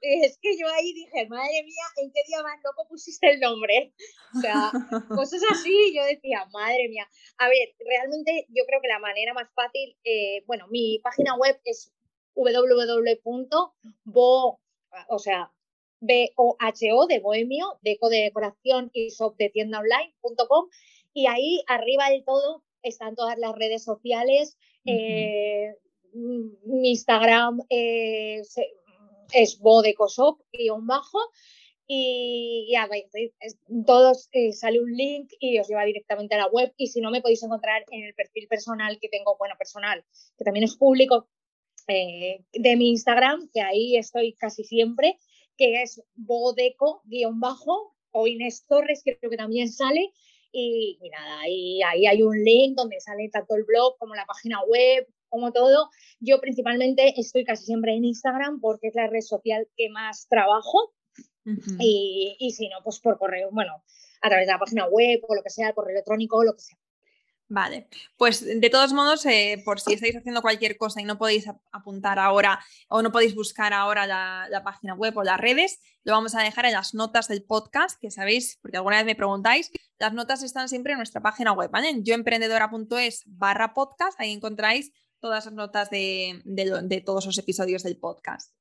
es 0.00 0.38
que 0.40 0.56
yo 0.58 0.66
ahí 0.68 0.92
dije, 0.94 1.26
madre 1.28 1.62
mía, 1.64 1.84
¿en 1.96 2.10
qué 2.12 2.20
día 2.26 2.42
más 2.42 2.58
loco 2.64 2.86
pusiste 2.88 3.30
el 3.30 3.40
nombre? 3.40 3.92
O 4.36 4.40
sea, 4.40 4.72
cosas 5.08 5.42
así, 5.50 5.94
yo 5.94 6.04
decía, 6.04 6.46
madre 6.52 6.88
mía. 6.88 7.06
A 7.38 7.48
ver, 7.48 7.74
realmente 7.78 8.46
yo 8.48 8.64
creo 8.66 8.80
que 8.80 8.88
la 8.88 8.98
manera 8.98 9.34
más 9.34 9.48
fácil, 9.54 9.96
eh, 10.04 10.42
bueno, 10.46 10.66
mi 10.68 10.98
página 11.02 11.36
web 11.36 11.60
es 11.64 11.92
www.bo, 12.34 13.70
o 15.08 15.18
sea, 15.18 15.52
B-O-H-O 16.00 17.06
de 17.06 17.20
Bohemio, 17.20 17.78
deco 17.82 18.08
de 18.08 18.22
decoración 18.22 18.90
y 18.92 19.10
shop 19.10 19.36
de 19.36 19.50
tienda 19.50 19.78
online.com 19.78 20.68
y 21.14 21.26
ahí 21.26 21.62
arriba 21.68 22.08
del 22.10 22.24
todo 22.24 22.64
están 22.82 23.14
todas 23.14 23.38
las 23.38 23.54
redes 23.54 23.84
sociales, 23.84 24.58
eh, 24.84 25.76
mi 26.12 26.90
Instagram 26.90 27.60
es, 27.68 28.56
es 29.32 29.58
bodecosop-bajo 29.60 31.18
y 31.86 32.68
ya 32.70 32.88
todos 33.86 34.28
eh, 34.32 34.52
sale 34.52 34.80
un 34.80 34.92
link 34.92 35.32
y 35.40 35.58
os 35.58 35.68
lleva 35.68 35.84
directamente 35.84 36.34
a 36.34 36.38
la 36.38 36.46
web 36.46 36.72
y 36.76 36.86
si 36.86 37.00
no 37.00 37.10
me 37.10 37.20
podéis 37.20 37.42
encontrar 37.42 37.84
en 37.90 38.04
el 38.04 38.14
perfil 38.14 38.48
personal 38.48 38.98
que 39.00 39.08
tengo, 39.08 39.36
bueno, 39.38 39.54
personal, 39.58 40.04
que 40.38 40.44
también 40.44 40.64
es 40.64 40.76
público 40.76 41.28
eh, 41.88 42.44
de 42.52 42.76
mi 42.76 42.90
Instagram, 42.90 43.50
que 43.52 43.60
ahí 43.60 43.96
estoy 43.96 44.34
casi 44.34 44.64
siempre, 44.64 45.18
que 45.56 45.82
es 45.82 46.02
bodeco-bajo 46.14 47.94
o 48.12 48.26
Inés 48.26 48.64
Torres, 48.66 49.02
creo 49.04 49.30
que 49.30 49.36
también 49.36 49.70
sale. 49.70 50.12
Y, 50.54 50.98
nada, 51.10 51.40
ahí 51.40 51.80
hay 51.82 52.22
un 52.22 52.42
link 52.44 52.76
donde 52.76 53.00
sale 53.00 53.28
tanto 53.30 53.56
el 53.56 53.64
blog 53.64 53.96
como 53.98 54.14
la 54.14 54.26
página 54.26 54.62
web, 54.64 55.06
como 55.32 55.50
todo, 55.50 55.88
yo 56.20 56.40
principalmente 56.40 57.18
estoy 57.18 57.44
casi 57.44 57.64
siempre 57.64 57.96
en 57.96 58.04
Instagram 58.04 58.60
porque 58.60 58.88
es 58.88 58.94
la 58.94 59.06
red 59.06 59.22
social 59.22 59.66
que 59.76 59.88
más 59.88 60.28
trabajo. 60.28 60.92
y, 61.80 62.36
y, 62.38 62.52
si 62.52 62.68
no, 62.68 62.76
pues 62.84 63.00
por 63.00 63.18
correo, 63.18 63.48
bueno, 63.50 63.82
a 64.20 64.28
través 64.28 64.46
de 64.46 64.52
la 64.52 64.58
página 64.58 64.86
web 64.86 65.20
o 65.26 65.34
lo 65.34 65.42
que 65.42 65.50
sea, 65.50 65.72
correo 65.72 65.92
electrónico, 65.92 66.44
lo 66.44 66.52
que 66.52 66.60
sea. 66.60 66.78
Vale, 67.48 67.86
pues 68.16 68.46
de 68.46 68.70
todos 68.70 68.94
modos, 68.94 69.26
eh, 69.26 69.60
por 69.62 69.78
si 69.78 69.92
estáis 69.92 70.16
haciendo 70.16 70.40
cualquier 70.40 70.78
cosa 70.78 71.02
y 71.02 71.04
no 71.04 71.18
podéis 71.18 71.46
apuntar 71.70 72.18
ahora 72.18 72.58
o 72.88 73.02
no 73.02 73.12
podéis 73.12 73.34
buscar 73.34 73.74
ahora 73.74 74.06
la, 74.06 74.46
la, 74.48 74.64
página 74.64 74.94
web 74.94 75.14
o 75.18 75.22
las 75.22 75.38
redes, 75.38 75.78
lo 76.02 76.14
vamos 76.14 76.34
a 76.34 76.42
dejar 76.42 76.64
en 76.64 76.72
las 76.72 76.94
notas 76.94 77.28
del 77.28 77.42
podcast, 77.42 78.00
que 78.00 78.10
sabéis, 78.10 78.58
porque 78.62 78.78
alguna 78.78 78.96
vez 78.96 79.04
me 79.04 79.14
preguntáis, 79.14 79.70
las 79.98 80.14
notas 80.14 80.42
están 80.42 80.70
siempre 80.70 80.92
en 80.92 80.98
nuestra 80.98 81.20
página 81.20 81.52
web, 81.52 81.70
¿vale? 81.70 81.90
En 81.90 82.04
yoemprendedora.es 82.04 83.22
barra 83.26 83.74
podcast, 83.74 84.18
ahí 84.18 84.32
encontráis 84.32 84.90
todas 85.22 85.46
las 85.46 85.54
notas 85.54 85.88
de, 85.88 87.02
todos 87.06 87.24
los 87.24 87.38
episodios 87.38 87.82
del 87.82 87.96
podcast. 87.96 88.52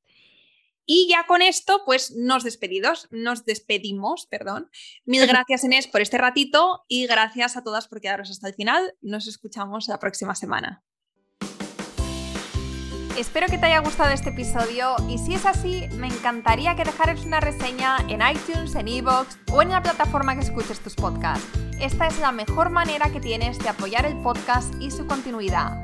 Y 0.86 1.08
ya 1.10 1.26
con 1.28 1.42
esto, 1.42 1.82
pues 1.86 2.16
nos 2.16 2.44
despedidos, 2.44 3.08
nos 3.12 3.46
despedimos, 3.46 4.28
perdón. 4.28 4.70
Mil 5.06 5.26
gracias 5.28 5.64
Inés 5.64 5.88
por 5.88 6.02
este 6.02 6.18
ratito 6.18 6.86
y 6.88 7.08
gracias 7.08 7.58
a 7.58 7.64
todas 7.64 7.88
por 7.88 8.00
quedaros 8.00 8.30
hasta 8.30 8.48
el 8.48 8.54
final. 8.54 8.94
Nos 9.02 9.28
escuchamos 9.28 9.88
la 9.88 10.00
próxima 10.00 10.36
semana. 10.36 10.84
Espero 13.18 13.48
que 13.48 13.58
te 13.58 13.66
haya 13.66 13.80
gustado 13.80 14.12
este 14.12 14.30
episodio 14.30 14.96
y 15.10 15.18
si 15.18 15.34
es 15.34 15.46
así, 15.46 15.88
me 15.98 16.08
encantaría 16.08 16.76
que 16.76 16.86
dejaras 16.86 17.26
una 17.26 17.40
reseña 17.40 17.98
en 18.08 18.22
iTunes, 18.22 18.74
en 18.76 18.88
Evox 18.88 19.38
o 19.52 19.62
en 19.62 19.70
la 19.70 19.84
plataforma 19.84 20.36
que 20.36 20.42
escuches 20.42 20.80
tus 20.80 20.96
podcasts. 20.96 21.46
Esta 21.80 22.08
es 22.08 22.20
la 22.20 22.32
mejor 22.32 22.70
manera 22.70 23.12
que 23.12 23.20
tienes 23.20 23.60
de 23.60 23.70
apoyar 23.70 24.06
el 24.06 24.18
podcast 24.22 24.74
y 24.80 24.92
su 24.92 25.06
continuidad. 25.08 25.84